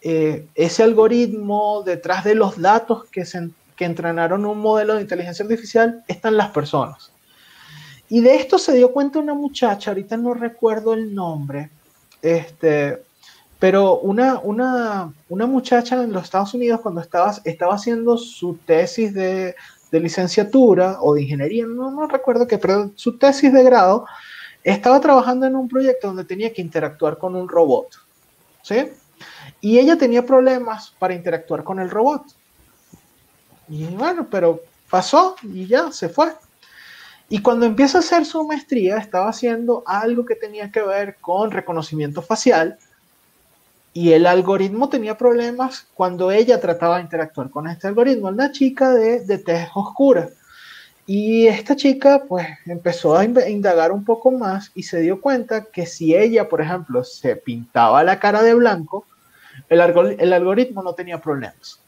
eh, 0.00 0.46
ese 0.54 0.82
algoritmo, 0.82 1.82
detrás 1.84 2.24
de 2.24 2.34
los 2.34 2.60
datos 2.60 3.04
que, 3.06 3.24
se, 3.24 3.50
que 3.76 3.84
entrenaron 3.84 4.44
un 4.44 4.58
modelo 4.58 4.94
de 4.94 5.02
inteligencia 5.02 5.44
artificial, 5.44 6.02
están 6.08 6.36
las 6.36 6.50
personas. 6.50 7.12
Y 8.08 8.20
de 8.20 8.36
esto 8.36 8.58
se 8.58 8.74
dio 8.74 8.92
cuenta 8.92 9.18
una 9.18 9.34
muchacha, 9.34 9.90
ahorita 9.90 10.16
no 10.16 10.34
recuerdo 10.34 10.92
el 10.92 11.14
nombre, 11.14 11.70
este, 12.20 13.02
pero 13.62 14.00
una, 14.00 14.40
una, 14.40 15.14
una 15.28 15.46
muchacha 15.46 16.02
en 16.02 16.12
los 16.12 16.24
Estados 16.24 16.52
Unidos 16.52 16.80
cuando 16.80 17.00
estaba, 17.00 17.32
estaba 17.44 17.76
haciendo 17.76 18.18
su 18.18 18.56
tesis 18.56 19.14
de, 19.14 19.54
de 19.92 20.00
licenciatura 20.00 20.96
o 21.00 21.14
de 21.14 21.22
ingeniería, 21.22 21.64
no, 21.66 21.92
no 21.92 22.08
recuerdo 22.08 22.48
qué, 22.48 22.58
pero 22.58 22.90
su 22.96 23.18
tesis 23.18 23.52
de 23.52 23.62
grado, 23.62 24.04
estaba 24.64 24.98
trabajando 24.98 25.46
en 25.46 25.54
un 25.54 25.68
proyecto 25.68 26.08
donde 26.08 26.24
tenía 26.24 26.52
que 26.52 26.60
interactuar 26.60 27.18
con 27.18 27.36
un 27.36 27.48
robot, 27.48 27.86
¿sí? 28.62 28.90
Y 29.60 29.78
ella 29.78 29.96
tenía 29.96 30.26
problemas 30.26 30.92
para 30.98 31.14
interactuar 31.14 31.62
con 31.62 31.78
el 31.78 31.88
robot. 31.88 32.24
Y 33.68 33.86
bueno, 33.94 34.26
pero 34.28 34.60
pasó 34.90 35.36
y 35.40 35.68
ya 35.68 35.92
se 35.92 36.08
fue. 36.08 36.32
Y 37.28 37.40
cuando 37.40 37.64
empieza 37.64 37.98
a 37.98 38.00
hacer 38.00 38.24
su 38.26 38.44
maestría, 38.44 38.96
estaba 38.96 39.28
haciendo 39.28 39.84
algo 39.86 40.24
que 40.24 40.34
tenía 40.34 40.72
que 40.72 40.82
ver 40.82 41.18
con 41.20 41.52
reconocimiento 41.52 42.22
facial. 42.22 42.76
Y 43.94 44.12
el 44.12 44.26
algoritmo 44.26 44.88
tenía 44.88 45.18
problemas 45.18 45.86
cuando 45.94 46.30
ella 46.30 46.60
trataba 46.60 46.96
de 46.96 47.02
interactuar 47.02 47.50
con 47.50 47.68
este 47.68 47.88
algoritmo. 47.88 48.28
Una 48.28 48.50
chica 48.50 48.94
de, 48.94 49.20
de 49.20 49.38
tez 49.38 49.68
oscura. 49.74 50.30
Y 51.06 51.46
esta 51.46 51.74
chica 51.74 52.22
pues 52.28 52.46
empezó 52.64 53.16
a 53.16 53.24
indagar 53.24 53.92
un 53.92 54.04
poco 54.04 54.30
más 54.30 54.70
y 54.74 54.84
se 54.84 55.00
dio 55.00 55.20
cuenta 55.20 55.64
que 55.64 55.84
si 55.84 56.14
ella, 56.14 56.48
por 56.48 56.60
ejemplo, 56.60 57.02
se 57.02 57.36
pintaba 57.36 58.04
la 58.04 58.20
cara 58.20 58.42
de 58.42 58.54
blanco, 58.54 59.04
el, 59.68 60.32
algoritmo 60.32 60.82
no 60.82 60.94
tenía 60.94 61.20
problemas. 61.20 61.80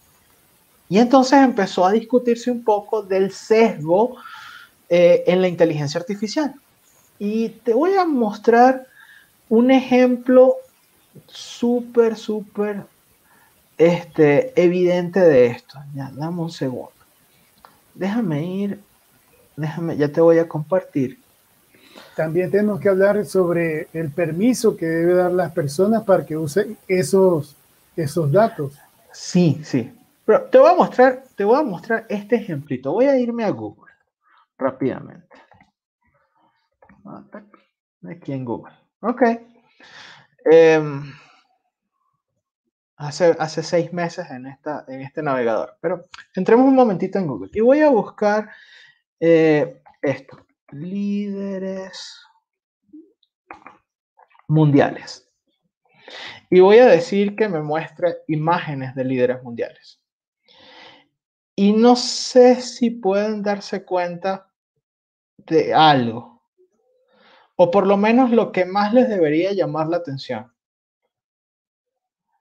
Y 0.88 0.98
entonces 0.98 1.38
empezó 1.38 1.86
a 1.86 1.92
discutirse 1.92 2.50
un 2.50 2.64
poco 2.64 3.02
del 3.02 3.32
sesgo 3.32 4.16
eh, 4.88 5.24
en 5.26 5.40
la 5.40 5.48
inteligencia 5.48 6.00
artificial. 6.00 6.54
Y 7.18 7.50
te 7.50 7.72
voy 7.72 7.94
a 7.94 8.04
mostrar 8.04 8.86
un 9.48 9.70
ejemplo 9.70 10.56
súper, 11.26 12.16
súper 12.16 12.84
este, 13.78 14.52
evidente 14.60 15.20
de 15.20 15.46
esto. 15.46 15.78
Ya, 15.94 16.10
dame 16.14 16.42
un 16.42 16.50
segundo. 16.50 16.92
Déjame 17.94 18.44
ir, 18.44 18.80
déjame, 19.56 19.96
ya 19.96 20.08
te 20.08 20.20
voy 20.20 20.38
a 20.38 20.48
compartir. 20.48 21.18
También 22.16 22.50
tenemos 22.50 22.80
que 22.80 22.88
hablar 22.88 23.24
sobre 23.24 23.88
el 23.92 24.10
permiso 24.10 24.76
que 24.76 24.86
debe 24.86 25.14
dar 25.14 25.32
las 25.32 25.52
personas 25.52 26.02
para 26.04 26.24
que 26.24 26.36
usen 26.36 26.76
esos, 26.88 27.56
esos 27.96 28.30
datos. 28.30 28.78
Sí, 29.12 29.60
sí. 29.64 29.92
Pero 30.24 30.42
te 30.44 30.58
voy 30.58 30.70
a 30.70 30.74
mostrar, 30.74 31.24
te 31.36 31.44
voy 31.44 31.58
a 31.58 31.62
mostrar 31.62 32.06
este 32.08 32.36
ejemplito. 32.36 32.92
Voy 32.92 33.06
a 33.06 33.18
irme 33.18 33.44
a 33.44 33.50
Google 33.50 33.92
rápidamente. 34.58 35.36
Aquí 38.08 38.32
en 38.32 38.44
Google. 38.44 38.74
Ok. 39.00 39.22
Em, 40.44 41.12
hace, 42.96 43.36
hace 43.38 43.62
seis 43.62 43.92
meses 43.92 44.30
en, 44.30 44.46
esta, 44.46 44.84
en 44.88 45.00
este 45.02 45.22
navegador. 45.22 45.76
Pero 45.80 46.06
entremos 46.34 46.66
un 46.66 46.74
momentito 46.74 47.18
en 47.18 47.26
Google. 47.26 47.50
Y 47.52 47.60
voy 47.60 47.80
a 47.80 47.90
buscar 47.90 48.50
eh, 49.20 49.82
esto. 50.02 50.46
Líderes 50.70 52.20
mundiales. 54.48 55.30
Y 56.50 56.60
voy 56.60 56.78
a 56.78 56.86
decir 56.86 57.34
que 57.36 57.48
me 57.48 57.62
muestre 57.62 58.18
imágenes 58.28 58.94
de 58.94 59.04
líderes 59.04 59.42
mundiales. 59.42 60.00
Y 61.56 61.72
no 61.72 61.96
sé 61.96 62.60
si 62.60 62.90
pueden 62.90 63.42
darse 63.42 63.84
cuenta 63.84 64.50
de 65.36 65.72
algo, 65.72 66.33
o 67.56 67.70
por 67.70 67.86
lo 67.86 67.96
menos 67.96 68.30
lo 68.30 68.52
que 68.52 68.64
más 68.64 68.92
les 68.92 69.08
debería 69.08 69.52
llamar 69.52 69.88
la 69.88 69.98
atención. 69.98 70.52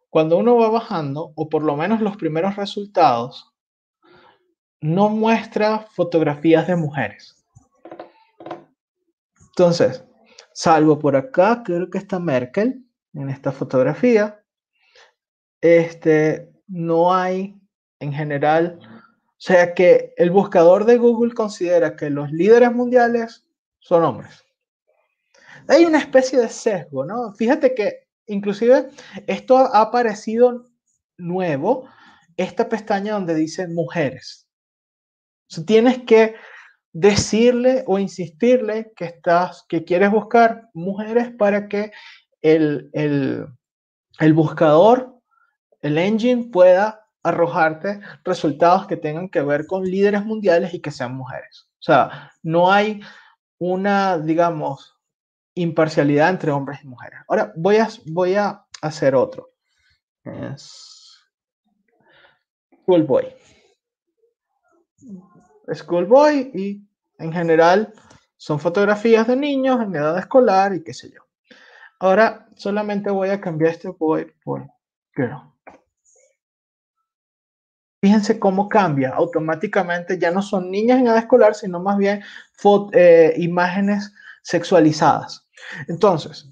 Cuando 0.10 0.38
uno 0.38 0.58
va 0.58 0.70
bajando, 0.70 1.34
o 1.36 1.50
por 1.50 1.64
lo 1.64 1.76
menos 1.76 2.02
los 2.02 2.18
primeros 2.18 2.56
resultados, 2.56 3.54
no 4.82 5.10
muestra 5.10 5.80
fotografías 5.80 6.68
de 6.68 6.76
mujeres. 6.76 7.44
Entonces, 9.40 10.04
salvo 10.54 11.00
por 11.00 11.16
acá, 11.16 11.64
creo 11.64 11.90
que 11.90 11.98
está 11.98 12.20
Merkel 12.20 12.86
en 13.14 13.30
esta 13.30 13.52
fotografía, 13.52 14.44
este, 15.62 16.52
no 16.68 17.14
hay 17.14 17.56
en 18.00 18.12
general 18.12 18.80
o 19.44 19.46
sea 19.46 19.74
que 19.74 20.14
el 20.16 20.32
buscador 20.32 20.86
de 20.86 20.98
Google 20.98 21.34
considera 21.34 21.98
que 21.98 22.10
los 22.10 22.32
líderes 22.32 22.72
mundiales 22.72 23.46
son 23.80 24.06
hombres. 24.06 24.42
Hay 25.68 25.86
una 25.86 26.00
especie 26.00 26.40
de 26.40 26.50
sesgo, 26.50 27.06
¿no? 27.06 27.34
Fíjate 27.34 27.74
que 27.74 28.08
inclusive 28.28 28.90
esto 29.28 29.58
ha 29.58 29.82
aparecido 29.82 30.66
nuevo, 31.18 31.88
esta 32.38 32.68
pestaña 32.68 33.14
donde 33.14 33.36
dice 33.36 33.68
mujeres. 33.68 34.48
tienes 35.66 36.04
que 36.04 36.36
decirle 36.92 37.84
o 37.88 38.00
insistirle 38.00 38.92
que 38.96 39.06
estás, 39.06 39.66
que 39.68 39.84
quieres 39.84 40.12
buscar 40.12 40.70
mujeres 40.74 41.32
para 41.38 41.68
que 41.68 41.92
el, 42.42 42.90
el 42.94 44.34
buscador, 44.34 45.16
el 45.82 45.98
engine 45.98 46.50
pueda 46.52 47.04
arrojarte 47.24 48.02
resultados 48.24 48.86
que 48.86 48.98
tengan 48.98 49.30
que 49.30 49.42
ver 49.42 49.66
con 49.66 49.84
líderes 49.84 50.26
mundiales 50.26 50.74
y 50.74 50.82
que 50.82 50.92
sean 50.92 51.16
mujeres. 51.16 51.68
O 51.80 51.84
sea, 51.84 52.32
no 52.44 52.72
hay 52.72 53.02
una, 53.58 54.18
digamos, 54.18 54.93
imparcialidad 55.56 56.30
entre 56.30 56.52
hombres 56.52 56.80
y 56.84 56.88
mujeres. 56.88 57.20
Ahora 57.28 57.54
voy 57.56 57.78
a, 58.36 58.66
hacer 58.82 59.16
otro. 59.16 59.52
Es 60.24 61.22
Schoolboy. 62.82 63.34
Schoolboy 65.74 66.52
y 66.54 66.88
en 67.18 67.32
general 67.32 67.94
son 68.36 68.60
fotografías 68.60 69.26
de 69.28 69.38
niños 69.38 69.82
en 69.82 69.96
edad 69.96 70.18
escolar 70.18 70.74
y 70.76 70.84
qué 70.84 70.94
sé 70.94 71.12
yo. 71.12 71.22
Ahora 72.00 72.50
solamente 72.58 73.10
voy 73.10 73.30
a 73.30 73.40
cambiar 73.40 73.72
este 73.72 73.88
boy 73.88 74.34
por 74.44 74.68
girl. 75.16 75.54
Fíjense 78.02 78.38
cómo 78.38 78.68
cambia 78.68 79.12
automáticamente. 79.12 80.20
Ya 80.20 80.30
no 80.30 80.42
son 80.42 80.70
niñas 80.70 81.00
en 81.00 81.08
edad 81.08 81.20
escolar, 81.20 81.56
sino 81.56 81.80
más 81.80 81.98
bien 81.98 82.22
eh, 82.92 83.34
imágenes 83.38 84.14
sexualizadas. 84.44 85.48
Entonces, 85.88 86.48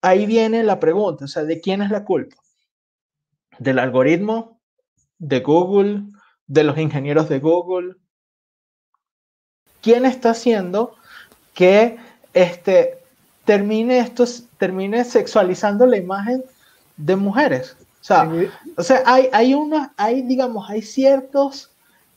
ahí 0.00 0.26
viene 0.26 0.62
la 0.62 0.78
pregunta, 0.78 1.24
o 1.24 1.28
sea, 1.28 1.42
¿de 1.42 1.60
quién 1.60 1.82
es 1.82 1.90
la 1.90 2.04
culpa? 2.04 2.36
¿Del 3.58 3.78
algoritmo? 3.78 4.60
¿De 5.18 5.40
Google? 5.40 6.04
¿De 6.46 6.64
los 6.64 6.78
ingenieros 6.78 7.28
de 7.28 7.40
Google? 7.40 7.96
¿Quién 9.80 10.04
está 10.04 10.30
haciendo 10.30 10.94
que 11.54 11.98
este, 12.34 13.02
termine, 13.44 13.98
esto, 13.98 14.24
termine 14.58 15.04
sexualizando 15.04 15.86
la 15.86 15.96
imagen 15.96 16.44
de 16.96 17.16
mujeres? 17.16 17.76
O 18.00 18.04
sea, 18.04 18.30
o 18.76 18.82
sea 18.82 19.02
hay, 19.06 19.28
hay, 19.32 19.54
una, 19.54 19.92
hay, 19.96 20.22
digamos, 20.22 20.68
hay 20.68 20.82
ciertos 20.82 21.70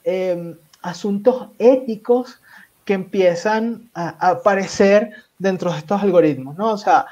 em, 0.04 0.58
asuntos 0.82 1.50
éticos 1.60 2.40
que 2.86 2.94
empiezan 2.94 3.90
a, 3.94 4.30
aparecer 4.30 5.12
dentro 5.38 5.72
de 5.72 5.80
estos 5.80 6.02
algoritmos, 6.02 6.58
¿no? 6.58 6.72
O 6.72 6.78
sea, 6.78 7.06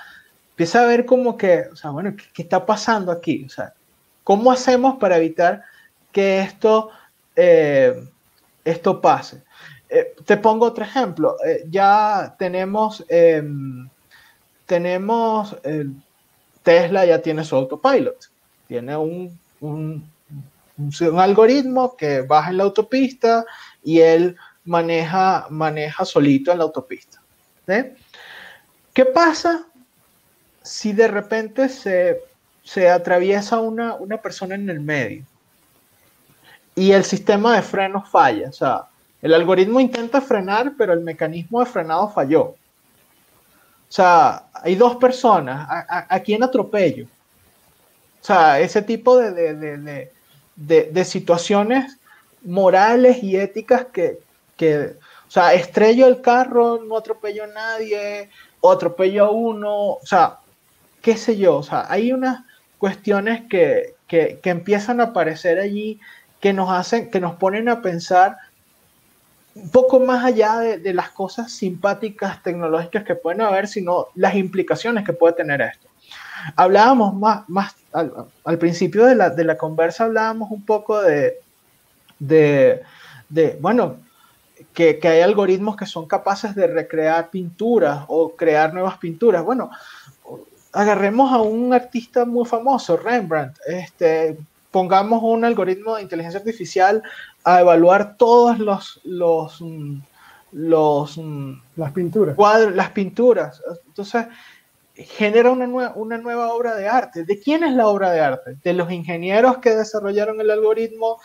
empieza 0.51 0.83
a 0.83 0.87
ver 0.87 1.05
como 1.05 1.35
que, 1.37 1.65
o 1.71 1.75
sea, 1.75 1.89
bueno, 1.91 2.15
¿qué, 2.33 2.43
está 2.43 2.65
pasando 2.65 3.11
aquí? 3.11 3.43
O 3.45 3.49
sea, 3.49 3.73
¿cómo 4.23 4.51
hacemos 4.51 4.97
para 4.97 5.17
evitar 5.17 5.63
que 6.11 6.39
esto, 6.41 6.91
eh, 7.35 8.07
esto 8.63 9.01
pase? 9.01 9.43
Eh, 9.89 10.15
te 10.25 10.37
pongo 10.37 10.67
otro 10.67 10.85
ejemplo. 10.85 11.35
Eh, 11.45 11.65
ya 11.69 12.35
tenemos, 12.39 13.03
em, 13.09 13.89
tenemos, 14.65 15.57
Tesla 16.63 17.05
ya 17.05 17.21
tiene 17.21 17.43
su 17.43 17.55
autopilot 17.55 18.33
tiene 18.67 18.97
un, 18.97 19.39
un, 19.61 20.09
un, 20.77 21.19
algoritmo 21.19 21.95
que 21.95 22.21
baja 22.21 22.49
en 22.49 22.57
la 22.57 22.63
autopista 22.63 23.45
y 23.83 23.99
él 23.99 24.35
maneja, 24.65 25.47
maneja 25.49 26.05
solito 26.05 26.51
en 26.51 26.57
la 26.57 26.63
autopista. 26.63 27.21
¿Qué 28.93 29.05
pasa 29.05 29.65
si 30.61 30.93
de 30.93 31.07
repente 31.07 31.69
se, 31.69 32.21
se 32.63 32.89
atraviesa 32.89 33.59
una, 33.59 33.95
una, 33.95 34.17
persona 34.17 34.55
en 34.55 34.69
el 34.69 34.79
medio 34.79 35.23
y 36.75 36.91
el 36.91 37.03
sistema 37.03 37.55
de 37.55 37.61
freno 37.61 38.03
falla? 38.03 38.49
O 38.49 38.53
sea, 38.53 38.85
el 39.21 39.33
algoritmo 39.33 39.79
intenta 39.79 40.21
frenar, 40.21 40.73
pero 40.77 40.93
el 40.93 41.01
mecanismo 41.01 41.59
de 41.59 41.65
frenado 41.65 42.09
falló. 42.09 42.43
O 42.43 42.57
sea, 43.95 44.47
hay 44.53 44.75
dos 44.75 44.97
personas. 44.97 45.67
¿A, 45.69 46.07
a 46.09 46.19
quién 46.19 46.43
atropello? 46.43 47.07
O 48.23 48.25
sea, 48.25 48.61
ese 48.61 48.81
tipo 48.81 49.17
de, 49.17 50.09
situaciones 51.03 51.99
morales 52.41 53.21
y 53.21 53.35
éticas 53.35 53.87
que, 53.91 54.19
o 54.59 55.31
sea, 55.31 55.53
estrello 55.53 56.07
el 56.07 56.21
carro, 56.21 56.79
no 56.83 56.97
atropello 56.97 57.43
a 57.45 57.47
nadie, 57.47 58.29
o 58.61 58.71
atropello 58.71 59.25
a 59.25 59.31
uno, 59.31 59.73
o 59.93 60.05
sea, 60.05 60.39
qué 61.01 61.17
sé 61.17 61.37
yo, 61.37 61.57
o 61.57 61.63
sea, 61.63 61.85
hay 61.89 62.13
unas 62.13 62.43
cuestiones 62.77 63.43
que, 63.49 63.95
que, 64.07 64.39
empiezan 64.43 64.99
a 65.01 65.05
aparecer 65.05 65.59
allí 65.59 65.99
que 66.39 66.53
nos 66.53 66.69
hacen, 66.69 67.09
que 67.09 67.19
nos 67.19 67.35
ponen 67.35 67.67
a 67.67 67.81
pensar 67.81 68.37
un 69.55 69.69
poco 69.69 69.99
más 69.99 70.23
allá 70.23 70.59
de, 70.59 70.93
las 70.93 71.09
cosas 71.09 71.51
simpáticas 71.51 72.41
tecnológicas 72.43 73.03
que 73.03 73.15
pueden 73.15 73.41
haber, 73.41 73.67
sino 73.67 74.07
las 74.15 74.35
implicaciones 74.35 75.05
que 75.05 75.13
puede 75.13 75.33
tener 75.33 75.61
esto. 75.61 75.87
Hablábamos 76.55 77.15
más, 77.15 77.47
más 77.49 77.75
al, 77.91 78.57
principio 78.59 79.05
de 79.05 79.15
la, 79.15 79.29
de 79.29 79.43
la, 79.43 79.57
conversa, 79.57 80.05
hablábamos 80.05 80.51
un 80.51 80.65
poco 80.65 81.01
de, 81.01 81.39
de, 82.19 82.81
de 83.29 83.57
bueno, 83.61 83.97
que, 84.73 84.99
que, 84.99 85.07
hay 85.07 85.21
algoritmos 85.21 85.75
que 85.75 85.85
son 85.85 86.07
capaces 86.07 86.55
de 86.55 86.67
recrear 86.67 87.29
pinturas 87.29 88.05
o 88.07 88.35
crear 88.35 88.73
nuevas 88.73 88.97
pinturas. 88.97 89.43
Bueno, 89.43 89.69
agarremos 90.73 91.31
a 91.31 91.41
un 91.41 91.73
artista 91.73 92.25
muy 92.25 92.45
famoso, 92.45 92.97
Rembrandt, 92.97 93.57
este, 93.67 94.37
pongamos 94.71 95.21
un 95.23 95.45
algoritmo 95.45 95.95
de 95.95 96.01
inteligencia 96.01 96.39
artificial 96.39 97.03
a 97.43 97.61
evaluar 97.61 98.17
todos 98.17 98.57
los, 98.57 98.99
los, 99.03 99.63
los 100.51 101.19
las 101.75 101.91
pinturas. 101.91 102.35
Cuadros, 102.35 102.75
las 102.75 102.89
pinturas. 102.89 103.61
Entonces, 103.85 104.25
genera 104.95 105.51
una, 105.51 105.67
nueva, 105.67 105.93
una 105.95 106.17
nueva 106.17 106.51
obra 106.53 106.75
de 106.75 106.87
arte. 106.87 107.23
¿De 107.23 107.39
quién 107.39 107.63
es 107.63 107.73
la 107.73 107.87
obra 107.87 108.11
de 108.11 108.21
arte? 108.21 108.57
¿De 108.63 108.73
los 108.73 108.91
ingenieros 108.91 109.59
que 109.59 109.75
desarrollaron 109.75 110.41
el 110.41 110.49
algoritmo? 110.49 111.19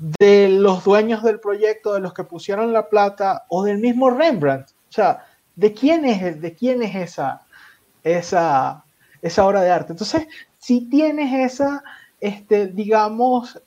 ¿De 0.00 0.48
los 0.48 0.84
dueños 0.84 1.22
del 1.22 1.40
proyecto, 1.40 1.94
de 1.94 2.00
los 2.00 2.14
que 2.14 2.24
pusieron 2.24 2.72
la 2.72 2.88
plata? 2.88 3.44
¿O 3.48 3.64
del 3.64 3.78
mismo 3.78 4.10
Rembrandt? 4.10 4.70
O 4.70 4.92
sea, 4.92 5.26
¿de 5.54 5.72
quién 5.74 6.04
es, 6.04 6.40
de 6.40 6.54
quién 6.54 6.82
es 6.82 6.94
esa, 6.94 7.42
esa, 8.02 8.84
esa 9.20 9.46
obra 9.46 9.60
de 9.60 9.70
arte? 9.70 9.92
Entonces, 9.92 10.26
si 10.58 10.88
tienes 10.88 11.52
esa, 11.52 11.84
este, 12.20 12.66
digamos, 12.68 13.60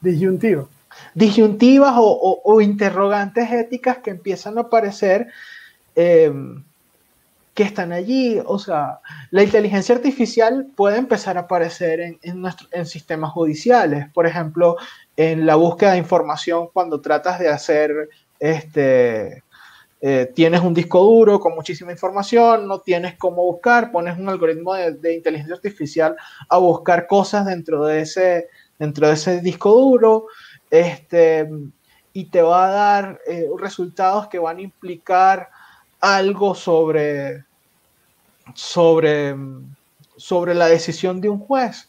disyuntiva. 0.00 0.68
Disyuntivas 1.14 1.94
o, 1.96 2.40
o 2.44 2.60
interrogantes 2.60 3.50
éticas 3.50 3.98
que 3.98 4.10
empiezan 4.10 4.58
a 4.58 4.62
aparecer 4.62 5.28
Em, 5.94 6.64
que 7.54 7.62
están 7.62 7.92
allí. 7.92 8.40
O 8.44 8.58
sea, 8.58 9.00
la 9.30 9.42
inteligencia 9.42 9.94
artificial 9.94 10.66
puede 10.76 10.98
empezar 10.98 11.36
a 11.36 11.42
aparecer 11.42 12.00
en, 12.00 12.18
en, 12.22 12.86
sistemas 12.86 13.32
judiciales, 13.32 14.08
por 14.12 14.26
ejemplo, 14.26 14.76
en 15.16 15.46
la 15.46 15.56
búsqueda 15.56 15.92
de 15.92 15.98
información 15.98 16.68
cuando 16.72 17.00
tratas 17.00 17.38
de 17.38 17.48
hacer, 17.48 18.08
este, 18.38 19.42
eh, 20.00 20.32
tienes 20.34 20.62
un 20.62 20.74
disco 20.74 21.00
duro 21.00 21.38
con 21.38 21.54
muchísima 21.54 21.92
información, 21.92 22.66
no 22.66 22.80
tienes 22.80 23.16
cómo 23.16 23.44
buscar, 23.44 23.92
pones 23.92 24.18
un 24.18 24.28
algoritmo 24.28 24.74
de, 24.74 25.14
inteligencia 25.14 25.54
artificial 25.54 26.16
a 26.48 26.58
buscar 26.58 27.06
cosas 27.06 27.46
dentro 27.46 27.84
de 27.84 28.00
ese, 28.00 28.48
dentro 28.78 29.06
de 29.06 29.14
ese 29.14 29.40
disco 29.40 29.70
duro. 29.72 30.26
Este, 30.70 31.48
y 32.14 32.24
te 32.26 32.42
va 32.42 32.66
a 32.66 32.70
dar 32.70 33.20
eh, 33.26 33.46
resultados 33.58 34.26
que 34.28 34.38
van 34.38 34.58
a 34.58 34.62
implicar 34.62 35.50
algo 36.02 36.54
sobre, 36.54 37.44
sobre, 38.54 39.34
sobre 40.16 40.54
la 40.54 40.66
decisión 40.66 41.20
de 41.20 41.30
un 41.30 41.38
juez. 41.38 41.88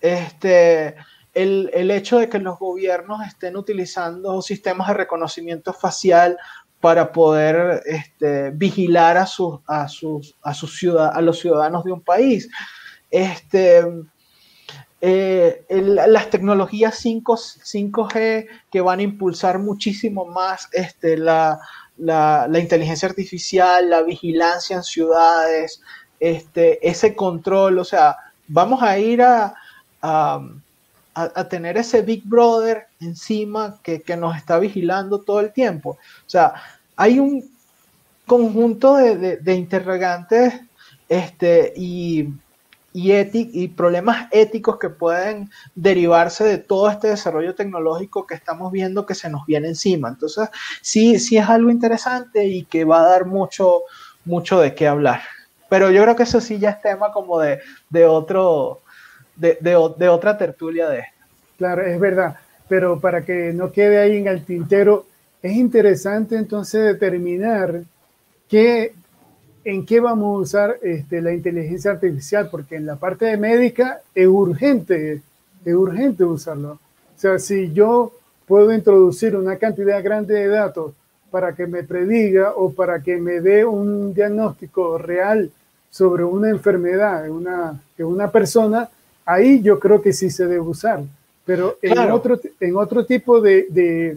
Este, 0.00 0.94
el, 1.34 1.70
el, 1.72 1.90
hecho 1.90 2.18
de 2.18 2.28
que 2.28 2.38
los 2.38 2.58
gobiernos 2.58 3.26
estén 3.26 3.56
utilizando 3.56 4.42
sistemas 4.42 4.88
de 4.88 4.94
reconocimiento 4.94 5.72
facial 5.72 6.36
para 6.80 7.10
poder 7.10 7.82
este, 7.86 8.50
vigilar 8.50 9.16
a, 9.16 9.22
a, 9.22 9.88
sus, 9.88 10.36
a, 10.42 10.54
sus 10.54 10.84
a 10.84 11.20
los 11.22 11.38
ciudadanos 11.40 11.84
de 11.84 11.92
un 11.92 12.02
país. 12.02 12.48
Este, 13.10 13.82
eh, 15.00 15.64
las 15.70 16.28
tecnologías 16.28 16.96
5, 16.96 17.36
5G 17.36 18.46
que 18.70 18.80
van 18.82 18.98
a 18.98 19.02
impulsar 19.02 19.58
muchísimo 19.58 20.26
más 20.26 20.68
este, 20.72 21.16
la, 21.16 21.58
la, 21.98 22.48
inteligencia 22.58 23.08
artificial, 23.08 23.90
la 23.90 24.02
vigilancia 24.02 24.76
en 24.76 24.82
ciudades, 24.82 25.82
este, 26.20 26.86
ese 26.86 27.14
control, 27.14 27.78
o 27.78 27.84
sea, 27.84 28.16
vamos 28.46 28.82
a 28.82 28.98
ir 28.98 29.22
a, 29.22 29.54
a, 30.00 31.48
tener 31.48 31.76
ese 31.76 32.02
Big 32.02 32.22
Brother 32.24 32.86
encima 33.00 33.80
que, 33.82 34.02
nos 34.16 34.36
está 34.36 34.58
vigilando 34.58 35.20
todo 35.20 35.40
el 35.40 35.52
tiempo. 35.52 35.90
O 35.90 36.30
sea, 36.30 36.54
hay 36.96 37.18
un 37.18 37.50
conjunto 38.26 38.96
de, 38.96 39.54
interrogantes 39.54 40.54
este, 41.08 41.72
y, 41.76 42.28
y, 42.92 43.12
y 43.12 43.68
problemas 43.68 44.28
éticos 44.32 44.78
que 44.78 44.88
pueden 44.88 45.50
derivarse 45.74 46.44
de 46.44 46.58
todo 46.58 46.90
este 46.90 47.08
desarrollo 47.08 47.54
tecnológico 47.54 48.26
que 48.26 48.34
estamos 48.34 48.72
viendo 48.72 49.06
que 49.06 49.14
se 49.14 49.28
nos 49.28 49.46
viene 49.46 49.68
encima. 49.68 50.08
Entonces, 50.08 50.48
sí, 50.80 51.18
sí 51.18 51.36
es 51.36 51.48
algo 51.48 51.70
interesante 51.70 52.44
y 52.46 52.64
que 52.64 52.84
va 52.84 53.00
a 53.00 53.08
dar 53.08 53.26
mucho, 53.26 53.82
mucho 54.24 54.60
de 54.60 54.74
qué 54.74 54.88
hablar. 54.88 55.20
Pero 55.68 55.90
yo 55.90 56.02
creo 56.02 56.16
que 56.16 56.22
eso 56.22 56.40
sí 56.40 56.58
ya 56.58 56.70
es 56.70 56.80
tema 56.80 57.12
como 57.12 57.38
de, 57.38 57.60
de 57.90 58.06
otro, 58.06 58.80
de, 59.36 59.58
de, 59.60 59.76
de 59.98 60.08
otra 60.08 60.38
tertulia 60.38 60.88
de 60.88 61.00
esto. 61.00 61.12
Claro, 61.58 61.82
es 61.82 62.00
verdad, 62.00 62.36
pero 62.68 62.98
para 63.00 63.24
que 63.24 63.52
no 63.52 63.70
quede 63.70 63.98
ahí 63.98 64.16
en 64.16 64.28
el 64.28 64.44
tintero, 64.44 65.06
es 65.42 65.52
interesante 65.52 66.36
entonces 66.36 66.84
determinar 66.84 67.82
qué 68.48 68.94
en 69.70 69.84
qué 69.84 70.00
vamos 70.00 70.34
a 70.34 70.40
usar 70.40 70.78
este, 70.80 71.20
la 71.20 71.34
inteligencia 71.34 71.90
artificial, 71.90 72.48
porque 72.50 72.76
en 72.76 72.86
la 72.86 72.96
parte 72.96 73.26
de 73.26 73.36
médica 73.36 74.00
es 74.14 74.26
urgente, 74.26 75.20
es 75.62 75.74
urgente 75.74 76.24
usarlo. 76.24 76.70
O 76.72 77.20
sea, 77.20 77.38
si 77.38 77.70
yo 77.74 78.14
puedo 78.46 78.72
introducir 78.72 79.36
una 79.36 79.56
cantidad 79.56 80.02
grande 80.02 80.36
de 80.36 80.48
datos 80.48 80.94
para 81.30 81.54
que 81.54 81.66
me 81.66 81.82
prediga 81.82 82.54
o 82.56 82.72
para 82.72 83.02
que 83.02 83.18
me 83.18 83.42
dé 83.42 83.66
un 83.66 84.14
diagnóstico 84.14 84.96
real 84.96 85.50
sobre 85.90 86.24
una 86.24 86.48
enfermedad 86.48 87.26
en 87.26 87.32
una, 87.32 87.78
en 87.98 88.06
una 88.06 88.32
persona, 88.32 88.88
ahí 89.26 89.60
yo 89.60 89.78
creo 89.78 90.00
que 90.00 90.14
sí 90.14 90.30
se 90.30 90.46
debe 90.46 90.60
usar. 90.60 91.02
Pero 91.44 91.76
en, 91.82 91.98
otro, 92.10 92.40
en 92.58 92.74
otro 92.74 93.04
tipo 93.04 93.38
de, 93.42 93.66
de, 93.68 94.16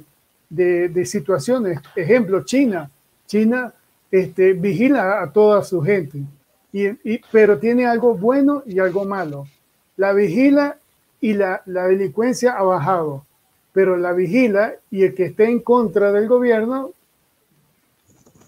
de, 0.49 0.87
de 0.87 1.05
situaciones, 1.05 1.77
ejemplo, 1.93 2.45
China. 2.45 2.89
China 3.27 3.73
este, 4.11 4.53
vigila 4.53 5.21
a 5.23 5.31
toda 5.31 5.63
su 5.63 5.81
gente, 5.81 6.23
y, 6.73 7.17
pero 7.31 7.57
tiene 7.57 7.85
algo 7.85 8.15
bueno 8.15 8.63
y 8.65 8.79
algo 8.79 9.05
malo. 9.05 9.47
La 9.97 10.13
vigila 10.13 10.77
y 11.19 11.33
la, 11.33 11.61
la 11.65 11.87
delincuencia 11.87 12.57
ha 12.57 12.63
bajado, 12.63 13.25
pero 13.73 13.97
la 13.97 14.13
vigila 14.13 14.73
y 14.89 15.03
el 15.03 15.15
que 15.15 15.25
esté 15.25 15.45
en 15.45 15.59
contra 15.59 16.11
del 16.11 16.27
gobierno. 16.27 16.91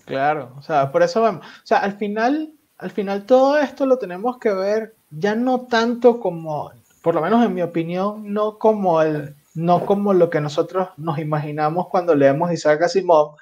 Claro, 0.06 0.52
o 0.58 0.62
sea, 0.62 0.92
por 0.92 1.04
eso 1.04 1.22
vamos. 1.22 1.46
O 1.46 1.66
sea, 1.66 1.80
al 1.80 1.98
final, 1.98 2.52
al 2.78 2.92
final 2.92 3.26
todo 3.26 3.58
esto 3.58 3.86
lo 3.86 3.98
tenemos 3.98 4.38
que 4.38 4.52
ver 4.52 4.96
ya 5.10 5.36
no 5.36 5.62
tanto 5.62 6.20
como, 6.20 6.72
por 7.02 7.16
lo 7.16 7.22
menos 7.22 7.46
en 7.46 7.54
mi 7.54 7.62
opinión, 7.62 8.34
no 8.34 8.58
como 8.58 9.02
el, 9.02 9.36
no 9.54 9.86
como 9.86 10.14
lo 10.14 10.30
que 10.30 10.42
nosotros 10.42 10.90
nos 10.98 11.20
imaginamos 11.20 11.88
cuando 11.88 12.16
leemos 12.16 12.52
Isaac 12.52 12.84
Asimov, 12.84 13.36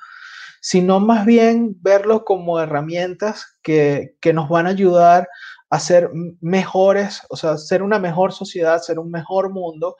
sino 0.62 0.99
más 0.99 1.26
bien 1.26 1.76
verlo 1.82 2.24
como 2.24 2.59
herramientas 2.59 3.57
que, 3.64 4.16
nos 4.34 4.47
van 4.47 4.68
a 4.68 4.70
ayudar 4.70 5.28
a 5.70 5.80
ser 5.80 6.12
mejores, 6.39 7.24
o 7.30 7.36
sea, 7.36 7.57
ser 7.57 7.82
una 7.82 7.97
mejor 7.97 8.32
sociedad, 8.32 8.80
ser 8.80 8.99
un 8.99 9.09
mejor 9.09 9.49
mundo, 9.49 9.97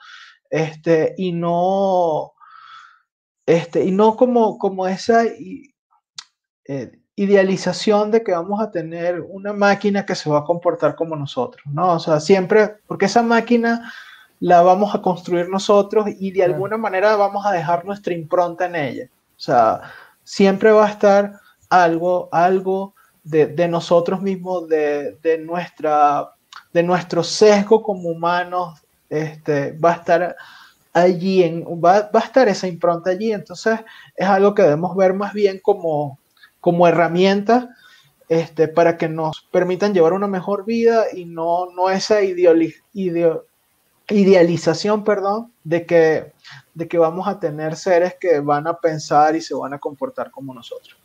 este, 0.48 1.14
y 1.18 1.32
no, 1.32 2.32
este, 3.44 3.84
y 3.84 3.90
no 3.90 4.16
como, 4.16 4.56
como 4.58 4.86
esa 4.86 5.24
eh, 5.24 6.92
idealización 7.16 8.12
de 8.12 8.22
que 8.22 8.32
vamos 8.32 8.60
a 8.60 8.70
tener 8.70 9.20
una 9.20 9.52
máquina 9.52 10.06
que 10.06 10.14
se 10.14 10.30
va 10.30 10.40
a 10.40 10.44
comportar 10.44 10.94
como 10.94 11.16
nosotros, 11.16 11.64
¿no? 11.72 11.94
O 11.94 11.98
sea, 11.98 12.20
siempre, 12.20 12.76
porque 12.86 13.06
esa 13.06 13.22
máquina 13.22 13.92
la 14.38 14.62
vamos 14.62 14.94
a 14.94 15.02
construir 15.02 15.48
nosotros 15.48 16.06
y 16.20 16.30
de 16.30 16.44
alguna 16.44 16.76
manera 16.76 17.16
vamos 17.16 17.44
a 17.46 17.52
dejar 17.52 17.84
nuestra 17.84 18.14
impronta 18.14 18.66
en 18.66 18.76
ella. 18.76 19.08
O 19.36 19.40
sea, 19.40 19.82
siempre 20.24 20.72
va 20.72 20.86
a 20.86 20.90
estar 20.90 21.40
algo, 21.68 22.28
algo 22.32 22.94
de, 23.24 23.68
nosotros 23.68 24.20
mismos, 24.20 24.68
de, 24.68 25.40
nuestra, 25.44 26.32
de 26.72 26.82
nuestro 26.82 27.22
sesgo 27.22 27.82
como 27.82 28.10
humanos, 28.10 28.80
este, 29.08 29.72
va 29.72 29.92
a 29.92 29.96
estar 29.96 30.36
allí, 30.92 31.42
en, 31.42 31.64
va, 31.64 32.10
a 32.12 32.18
estar 32.18 32.48
esa 32.48 32.66
impronta 32.66 33.10
allí, 33.10 33.32
entonces 33.32 33.80
es 34.16 34.26
algo 34.26 34.54
que 34.54 34.62
debemos 34.62 34.96
ver 34.96 35.14
más 35.14 35.32
bien 35.32 35.60
como, 35.62 36.18
como 36.60 36.86
herramienta 36.86 37.70
este, 38.28 38.68
para 38.68 38.96
que 38.96 39.08
nos 39.08 39.42
permitan 39.50 39.92
llevar 39.92 40.12
una 40.12 40.28
mejor 40.28 40.64
vida 40.64 41.04
y 41.12 41.24
no, 41.24 41.70
no 41.70 41.90
esa 41.90 42.22
idealización 44.12 45.04
perdón, 45.04 45.52
de 45.64 45.86
que 45.86 46.32
de 46.74 46.88
que 46.88 46.98
vamos 46.98 47.28
a 47.28 47.38
tener 47.38 47.76
seres 47.76 48.14
que 48.18 48.40
van 48.40 48.66
a 48.66 48.74
pensar 48.78 49.36
y 49.36 49.40
se 49.40 49.54
van 49.54 49.74
a 49.74 49.78
comportar 49.78 50.30
como 50.30 50.54
nosotros. 50.54 50.96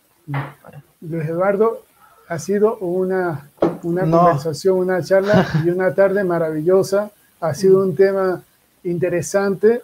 Luis 1.01 1.27
Eduardo, 1.27 1.83
ha 2.27 2.39
sido 2.39 2.77
una, 2.77 3.49
una 3.83 4.09
conversación, 4.09 4.77
una 4.77 5.01
charla 5.01 5.47
y 5.65 5.69
una 5.69 5.93
tarde 5.93 6.23
maravillosa. 6.23 7.11
Ha 7.39 7.53
sido 7.53 7.83
un 7.83 7.95
tema 7.95 8.41
interesante. 8.83 9.81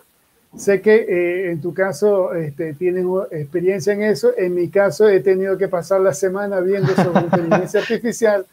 Sé 0.55 0.82
que 0.82 0.95
eh, 0.95 1.51
en 1.51 1.61
tu 1.61 1.74
caso 1.74 2.34
este, 2.34 2.74
tienes 2.74 3.05
experiencia 3.32 3.93
en 3.93 4.03
eso. 4.03 4.32
En 4.38 4.53
mi 4.53 4.69
caso 4.69 5.07
he 5.07 5.19
tenido 5.21 5.57
que 5.57 5.67
pasar 5.67 6.01
la 6.01 6.13
semana 6.13 6.59
viendo 6.59 6.93
sobre 6.95 7.21
inteligencia 7.32 7.80
artificial. 7.80 8.45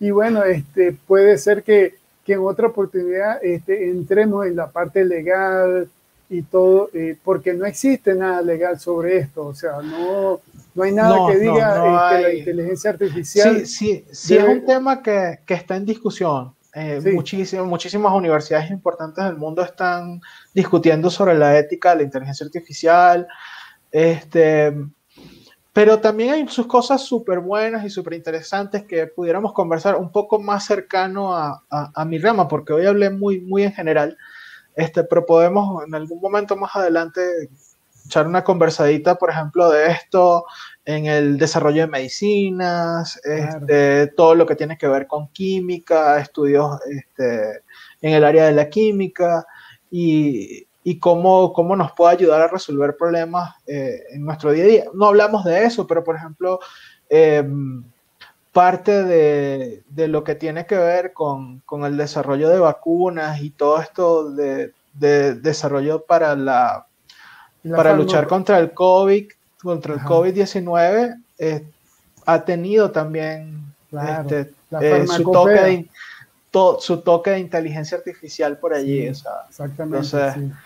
Y 0.00 0.10
bueno, 0.10 0.44
este, 0.44 0.92
puede 0.92 1.38
ser 1.38 1.62
que, 1.62 1.96
que 2.28 2.34
en 2.34 2.40
otra 2.40 2.66
oportunidad 2.66 3.42
este, 3.42 3.88
entremos 3.88 4.44
en 4.44 4.54
la 4.54 4.70
parte 4.70 5.02
legal, 5.02 5.88
y 6.30 6.42
todo, 6.42 6.90
eh, 6.92 7.16
porque 7.24 7.54
no 7.54 7.64
existe 7.64 8.14
nada 8.14 8.42
legal 8.42 8.78
sobre 8.78 9.16
esto, 9.16 9.46
o 9.46 9.54
sea, 9.54 9.80
no, 9.82 10.40
no 10.74 10.82
hay 10.82 10.92
nada 10.92 11.16
que 11.26 11.38
diga 11.38 12.10
que 12.10 12.22
la 12.22 12.34
inteligencia 12.34 12.90
artificial. 12.90 13.66
Sí, 13.66 13.66
sí, 13.66 14.04
sí 14.12 14.36
es 14.36 14.44
un 14.44 14.62
tema 14.66 15.02
que, 15.02 15.38
que 15.46 15.54
está 15.54 15.76
en 15.76 15.86
discusión. 15.86 16.52
Eh, 16.74 17.00
muchísimas, 17.14 17.66
muchísimas 17.66 18.12
universidades 18.12 18.70
importantes 18.70 19.24
del 19.24 19.38
mundo 19.38 19.62
están 19.62 20.20
discutiendo 20.52 21.08
sobre 21.08 21.34
la 21.34 21.58
ética 21.58 21.92
de 21.92 21.96
la 21.96 22.02
inteligencia 22.02 22.44
artificial. 22.44 23.26
Este, 23.90 24.74
pero 25.78 26.00
también 26.00 26.30
hay 26.30 26.48
sus 26.48 26.66
cosas 26.66 27.00
súper 27.04 27.38
buenas 27.38 27.84
y 27.84 27.88
súper 27.88 28.14
interesantes 28.14 28.82
que 28.82 29.06
pudiéramos 29.06 29.52
conversar 29.52 29.94
un 29.94 30.10
poco 30.10 30.40
más 30.40 30.66
cercano 30.66 31.36
a, 31.36 31.62
a, 31.70 31.92
a, 31.94 32.04
mi 32.04 32.18
rama, 32.18 32.48
porque 32.48 32.72
hoy 32.72 32.84
hablé 32.84 33.10
muy, 33.10 33.40
muy 33.40 33.62
en 33.62 33.72
general. 33.72 34.18
Este, 34.74 35.04
pero 35.04 35.24
podemos 35.24 35.84
en 35.86 35.94
algún 35.94 36.20
momento 36.20 36.56
más 36.56 36.74
adelante 36.74 37.20
echar 38.04 38.26
una 38.26 38.42
conversadita, 38.42 39.14
por 39.14 39.30
ejemplo, 39.30 39.70
de 39.70 39.92
esto 39.92 40.46
en 40.84 41.06
el 41.06 41.38
desarrollo 41.38 41.82
de 41.82 41.86
medicinas, 41.86 43.20
este, 43.22 44.08
todo 44.08 44.34
lo 44.34 44.46
que 44.46 44.56
tiene 44.56 44.76
que 44.76 44.88
ver 44.88 45.06
con 45.06 45.28
química, 45.28 46.18
estudios 46.18 46.80
este, 46.90 47.62
en 48.00 48.14
el 48.14 48.24
área 48.24 48.46
de 48.46 48.52
la 48.52 48.68
química 48.68 49.46
y, 49.92 50.66
y 50.88 50.98
cómo, 50.98 51.52
cómo, 51.52 51.76
nos 51.76 51.92
puede 51.92 52.14
ayudar 52.14 52.40
a 52.40 52.48
resolver 52.48 52.96
problemas 52.96 53.56
eh, 53.66 54.04
en 54.10 54.24
nuestro 54.24 54.52
día 54.52 54.64
a 54.64 54.66
día. 54.66 54.84
No 54.94 55.08
hablamos 55.08 55.44
de 55.44 55.66
eso, 55.66 55.86
pero 55.86 56.02
por 56.02 56.16
ejemplo, 56.16 56.60
em, 57.10 57.84
parte 58.54 59.04
de, 59.04 59.82
de, 59.86 60.08
lo 60.08 60.24
que 60.24 60.34
tiene 60.34 60.64
que 60.64 60.78
ver 60.78 61.12
con, 61.12 61.60
con, 61.66 61.84
el 61.84 61.98
desarrollo 61.98 62.48
de 62.48 62.58
vacunas 62.58 63.42
y 63.42 63.50
todo 63.50 63.82
esto 63.82 64.30
de, 64.30 64.72
de 64.94 65.34
desarrollo 65.34 66.06
para 66.06 66.34
la, 66.34 66.86
para 67.76 67.92
luchar 67.92 68.26
contra 68.26 68.58
el 68.58 68.72
COVID, 68.72 69.28
contra 69.62 69.92
el 69.92 70.00
COVID-19, 70.00 71.22
eh, 71.38 71.66
ha 72.24 72.44
tenido 72.46 72.90
también 72.90 73.62
este, 73.92 74.54
eh, 74.80 75.06
su, 75.06 75.22
toque 75.30 75.52
de, 75.52 75.88
su 76.80 77.00
toque 77.02 77.32
de 77.32 77.40
inteligencia 77.40 77.98
artificial 77.98 78.56
por 78.56 78.72
allí. 78.72 79.02
exactamente. 79.02 80.56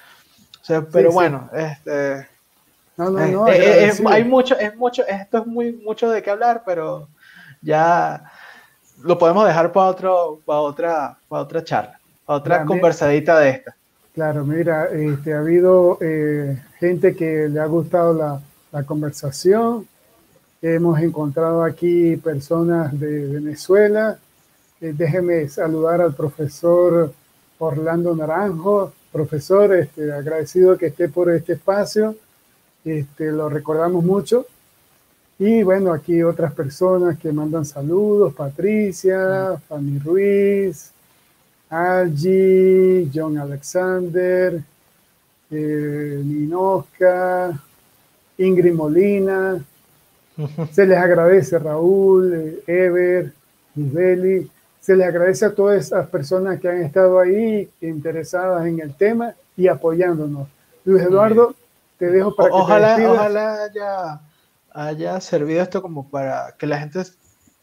Pero 0.93 1.13
bueno, 1.13 1.51
este, 1.53 2.27
no, 2.97 3.11
no, 3.11 3.27
no, 3.27 3.49
eh, 3.49 3.93
hay 4.07 4.25
mucho, 4.25 4.59
es 4.59 4.77
mucho, 4.77 5.07
esto 5.07 5.39
es 5.39 5.47
muy 5.47 5.73
mucho 5.73 6.11
de 6.11 6.23
qué 6.23 6.31
hablar, 6.31 6.63
pero 6.65 7.09
ya 7.61 8.31
lo 9.03 9.19
podemos 9.19 9.47
dejar 9.47 9.73
para 9.73 9.87
otro, 9.87 10.41
para 10.45 10.61
otra, 10.61 11.19
para 11.29 11.43
otra 11.43 11.65
charla, 11.65 12.01
para 12.25 12.39
otra 12.39 12.65
conversadita 12.65 13.39
de 13.39 13.51
esta. 13.51 13.77
Claro, 14.15 14.45
mira, 14.45 14.89
este, 14.93 15.33
ha 15.33 15.39
habido 15.39 15.97
eh, 16.01 16.63
gente 16.79 17.17
que 17.17 17.49
le 17.49 17.61
ha 17.61 17.67
gustado 17.67 18.13
la, 18.13 18.41
la, 18.71 18.83
conversación. 18.85 19.89
Hemos 20.61 21.01
encontrado 21.01 21.65
aquí 21.65 22.17
personas 22.19 22.99
de 22.99 23.27
Venezuela. 23.27 24.19
Eh, 24.83 24.93
déjeme 24.95 25.49
saludar 25.49 26.03
al 26.03 26.15
profesor 26.15 27.13
Orlando 27.59 28.15
Naranjo. 28.15 28.93
Profesor, 29.13 29.75
este, 29.75 30.11
agradecido 30.11 30.79
que 30.79 30.87
esté 30.87 31.09
por 31.09 31.31
este 31.31 31.53
espacio. 31.53 32.17
Este, 32.85 33.31
lo 33.31 33.49
recordamos 33.49 34.03
mucho. 34.03 34.47
Y 35.39 35.63
bueno, 35.63 35.93
aquí 35.93 36.23
otras 36.23 36.53
personas 36.53 37.19
que 37.19 37.33
mandan 37.33 37.65
saludos, 37.65 38.33
Patricia, 38.35 39.61
Fanny 39.69 39.99
Ruiz, 39.99 40.93
Algi, 41.69 43.11
John 43.13 43.39
Alexander, 43.39 44.63
eh, 45.51 46.23
Ninoska, 46.25 47.61
Ingrid 48.39 48.75
Molina. 48.75 49.63
Se 50.73 50.87
les 50.87 50.99
agradece 50.99 51.59
Raúl, 51.59 52.33
eh, 52.35 52.63
Ever. 52.67 53.33
Se 54.83 54.97
le 54.97 55.05
agradece 55.05 55.47
a 55.47 55.55
todas 55.55 55.87
esas 55.87 56.09
personas 56.09 56.61
que 56.61 56.69
han 56.69 56.83
estado 56.83 57.21
ahí 57.21 57.71
interesadas 57.81 58.67
en 58.67 58.81
el 58.81 58.95
tema 58.95 59.33
y 59.57 59.69
apoyándonos. 59.69 60.49
Luis 60.85 61.05
Eduardo, 61.05 61.55
te 61.99 62.11
dejo 62.11 62.35
para 62.35 62.49
que 62.49 62.55
ojalá, 62.55 63.11
Ojalá 63.13 63.63
haya, 63.63 64.21
haya 64.73 65.21
servido 65.21 65.63
esto 65.63 65.81
como 65.81 66.11
para 66.11 66.57
que 66.59 66.67
la 66.67 66.81
gente 66.81 67.01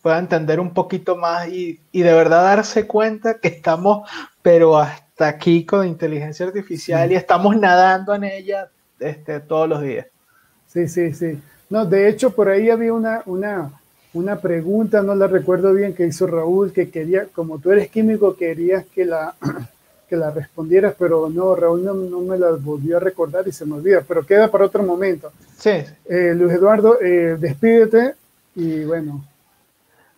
pueda 0.01 0.17
entender 0.17 0.61
un 0.61 0.73
poquito 0.73 1.17
más 1.17 1.49
y, 1.49 1.81
y, 1.91 2.03
de 2.03 2.13
verdad 2.13 2.43
darse 2.43 2.87
cuenta 2.87 3.37
que 3.39 3.49
estamos, 3.49 4.09
pero 4.41 4.77
hasta 4.77 5.27
aquí 5.27 5.65
con 5.65 5.85
inteligencia 5.85 6.45
artificial 6.45 7.11
y 7.11 7.15
estamos 7.15 7.57
nadando 7.57 8.15
en 8.15 8.23
ella 8.23 8.69
este, 8.97 9.41
todos 9.41 9.67
los 9.67 9.81
días. 9.81 10.07
Sí, 10.67 10.87
sí, 10.87 11.13
sí. 11.13 11.41
No, 11.69 11.85
de 11.85 12.07
hecho, 12.07 12.29
por 12.29 12.47
ahí 12.47 12.69
había 12.69 12.93
una, 12.93 13.23
una, 13.25 13.78
una 14.13 14.39
pregunta, 14.39 15.01
no 15.01 15.13
la 15.15 15.27
recuerdo 15.27 15.73
bien, 15.73 15.93
que 15.93 16.07
hizo 16.07 16.25
Raúl, 16.25 16.73
que 16.73 16.89
quería, 16.89 17.25
como 17.27 17.59
tú 17.59 17.71
eres 17.71 17.89
químico, 17.89 18.35
querías 18.35 18.85
que 18.87 19.05
la, 19.05 19.35
que 20.09 20.15
la 20.15 20.31
respondieras, 20.31 20.95
pero 20.97 21.29
no, 21.29 21.55
Raúl 21.55 21.83
no, 21.85 21.93
me 21.93 22.37
la 22.37 22.51
volvió 22.51 22.97
a 22.97 22.99
recordar 22.99 23.47
y 23.47 23.51
se 23.51 23.65
me 23.65 23.75
olvida, 23.75 24.03
pero 24.07 24.25
queda 24.25 24.49
para 24.49 24.65
otro 24.65 24.83
momento. 24.83 25.31
Sí. 25.57 25.83
Eh, 26.05 26.33
Luis 26.35 26.53
Eduardo, 26.53 26.99
eh, 27.01 27.37
despídete 27.39 28.15
y 28.55 28.83
bueno. 28.83 29.23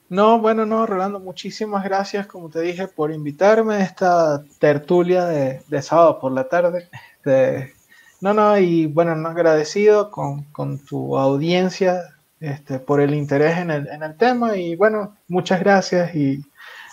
No, 0.08 0.40
bueno, 0.40 0.66
no, 0.66 0.86
Rolando, 0.86 1.20
muchísimas 1.20 1.84
gracias, 1.84 2.28
como 2.28 2.50
te 2.50 2.62
dije, 2.62 2.88
por 2.88 3.12
invitarme 3.12 3.76
a 3.76 3.84
esta 3.84 4.44
tertulia 4.60 5.26
de, 5.26 5.62
de 5.68 5.82
sábado 5.82 6.20
por 6.20 6.34
la 6.34 6.50
tarde. 6.50 6.90
De, 7.24 7.72
no, 8.20 8.34
no, 8.34 8.58
y 8.58 8.88
bueno, 8.88 9.16
no 9.16 9.30
agradecido 9.30 10.12
con, 10.12 10.44
con 10.52 10.80
tu 10.80 11.18
audiencia 11.18 12.14
este, 12.42 12.80
por 12.80 13.00
el 13.00 13.14
interés 13.14 13.60
en 13.60 13.70
el, 13.70 13.88
en 13.88 14.02
el, 14.02 14.18
tema 14.18 14.58
y 14.58 14.76
bueno, 14.76 15.16
muchas 15.28 15.60
gracias 15.60 16.16
y 16.16 16.44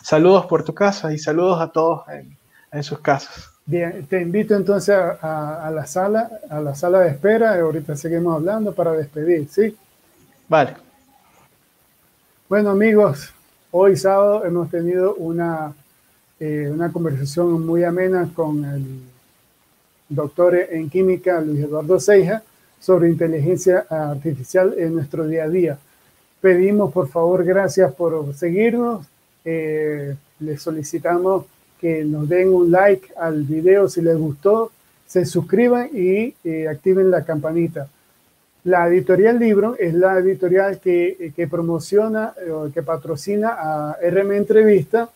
saludos 0.02 0.44
por 0.44 0.62
tu 0.62 0.74
casa 0.74 1.10
y 1.10 1.18
saludos 1.18 1.58
a 1.62 1.68
todos 1.72 2.06
en, 2.10 2.36
en 2.70 2.82
sus 2.82 3.00
casas. 3.00 3.50
Bien, 3.64 4.06
te 4.06 4.20
invito 4.20 4.54
entonces 4.54 4.94
a, 4.94 5.66
a, 5.66 5.70
la 5.70 5.86
sala, 5.86 6.30
a 6.50 6.60
la 6.60 6.74
sala 6.74 7.00
de 7.00 7.08
espera, 7.08 7.58
ahorita 7.58 7.96
seguimos 7.96 8.36
hablando 8.36 8.74
para 8.74 8.92
despedir, 8.92 9.48
¿sí? 9.48 9.74
Vale. 10.48 10.76
Bueno 12.46 12.70
amigos, 12.70 13.32
hoy 13.70 13.96
sábado 13.96 14.44
hemos 14.44 14.70
tenido 14.70 15.14
una, 15.14 15.74
eh, 16.40 16.70
una 16.70 16.92
conversación 16.92 17.64
muy 17.64 17.84
amena 17.84 18.28
con 18.34 18.64
el 18.66 19.00
doctor 20.10 20.56
en 20.56 20.90
química 20.90 21.40
Luis 21.40 21.64
Eduardo 21.64 21.98
Seija 21.98 22.42
sobre 22.80 23.08
inteligencia 23.08 23.86
artificial 23.88 24.74
en 24.78 24.94
nuestro 24.94 25.26
día 25.26 25.44
a 25.44 25.48
día. 25.48 25.78
Pedimos 26.40 26.92
por 26.92 27.08
favor 27.08 27.44
gracias 27.44 27.92
por 27.94 28.34
seguirnos. 28.34 29.06
Eh, 29.44 30.14
les 30.40 30.62
solicitamos 30.62 31.46
que 31.80 32.04
nos 32.04 32.28
den 32.28 32.52
un 32.52 32.70
like 32.70 33.12
al 33.16 33.42
video 33.42 33.88
si 33.88 34.02
les 34.02 34.16
gustó, 34.16 34.70
se 35.06 35.24
suscriban 35.24 35.88
y 35.92 36.34
eh, 36.44 36.68
activen 36.68 37.10
la 37.10 37.24
campanita. 37.24 37.88
La 38.64 38.86
editorial 38.88 39.38
Libro 39.38 39.76
es 39.78 39.94
la 39.94 40.18
editorial 40.18 40.80
que, 40.80 41.32
que 41.34 41.46
promociona 41.48 42.34
o 42.52 42.70
que 42.72 42.82
patrocina 42.82 43.56
a 43.58 43.96
RM 44.02 44.32
Entrevista 44.32 45.08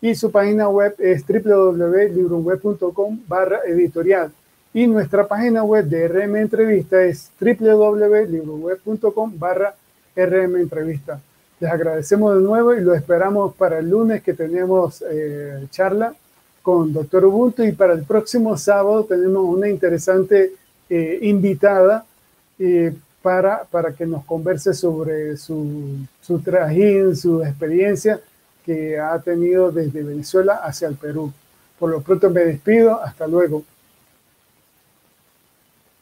y 0.00 0.14
su 0.14 0.30
página 0.30 0.68
web 0.68 0.94
es 0.98 1.24
www.libroweb.com 1.26 3.20
barra 3.26 3.60
editorial. 3.66 4.30
Y 4.74 4.86
nuestra 4.86 5.26
página 5.26 5.64
web 5.64 5.86
de 5.86 6.08
RM 6.08 6.36
Entrevista 6.36 7.02
es 7.02 7.30
www.libroweb.com 7.40 9.38
barra 9.38 9.74
RM. 10.14 10.68
Les 11.60 11.70
agradecemos 11.70 12.34
de 12.36 12.40
nuevo 12.40 12.74
y 12.74 12.80
lo 12.80 12.94
esperamos 12.94 13.54
para 13.54 13.78
el 13.78 13.88
lunes 13.90 14.22
que 14.22 14.34
tenemos 14.34 15.02
eh, 15.10 15.66
charla 15.70 16.14
con 16.62 16.92
Doctor 16.92 17.24
Ubuntu 17.24 17.62
y 17.64 17.72
para 17.72 17.94
el 17.94 18.04
próximo 18.04 18.56
sábado 18.56 19.04
tenemos 19.04 19.42
una 19.44 19.68
interesante 19.68 20.52
eh, 20.88 21.18
invitada 21.22 22.04
eh, 22.58 22.92
para, 23.22 23.64
para 23.64 23.92
que 23.92 24.06
nos 24.06 24.24
converse 24.24 24.74
sobre 24.74 25.36
su, 25.36 25.96
su 26.20 26.38
trajín, 26.40 27.16
su 27.16 27.42
experiencia 27.42 28.20
que 28.64 28.98
ha 28.98 29.18
tenido 29.18 29.72
desde 29.72 30.02
Venezuela 30.02 30.60
hacia 30.62 30.88
el 30.88 30.94
Perú. 30.94 31.32
Por 31.78 31.90
lo 31.90 32.02
pronto 32.02 32.28
me 32.30 32.44
despido, 32.44 33.02
hasta 33.02 33.26
luego. 33.26 33.64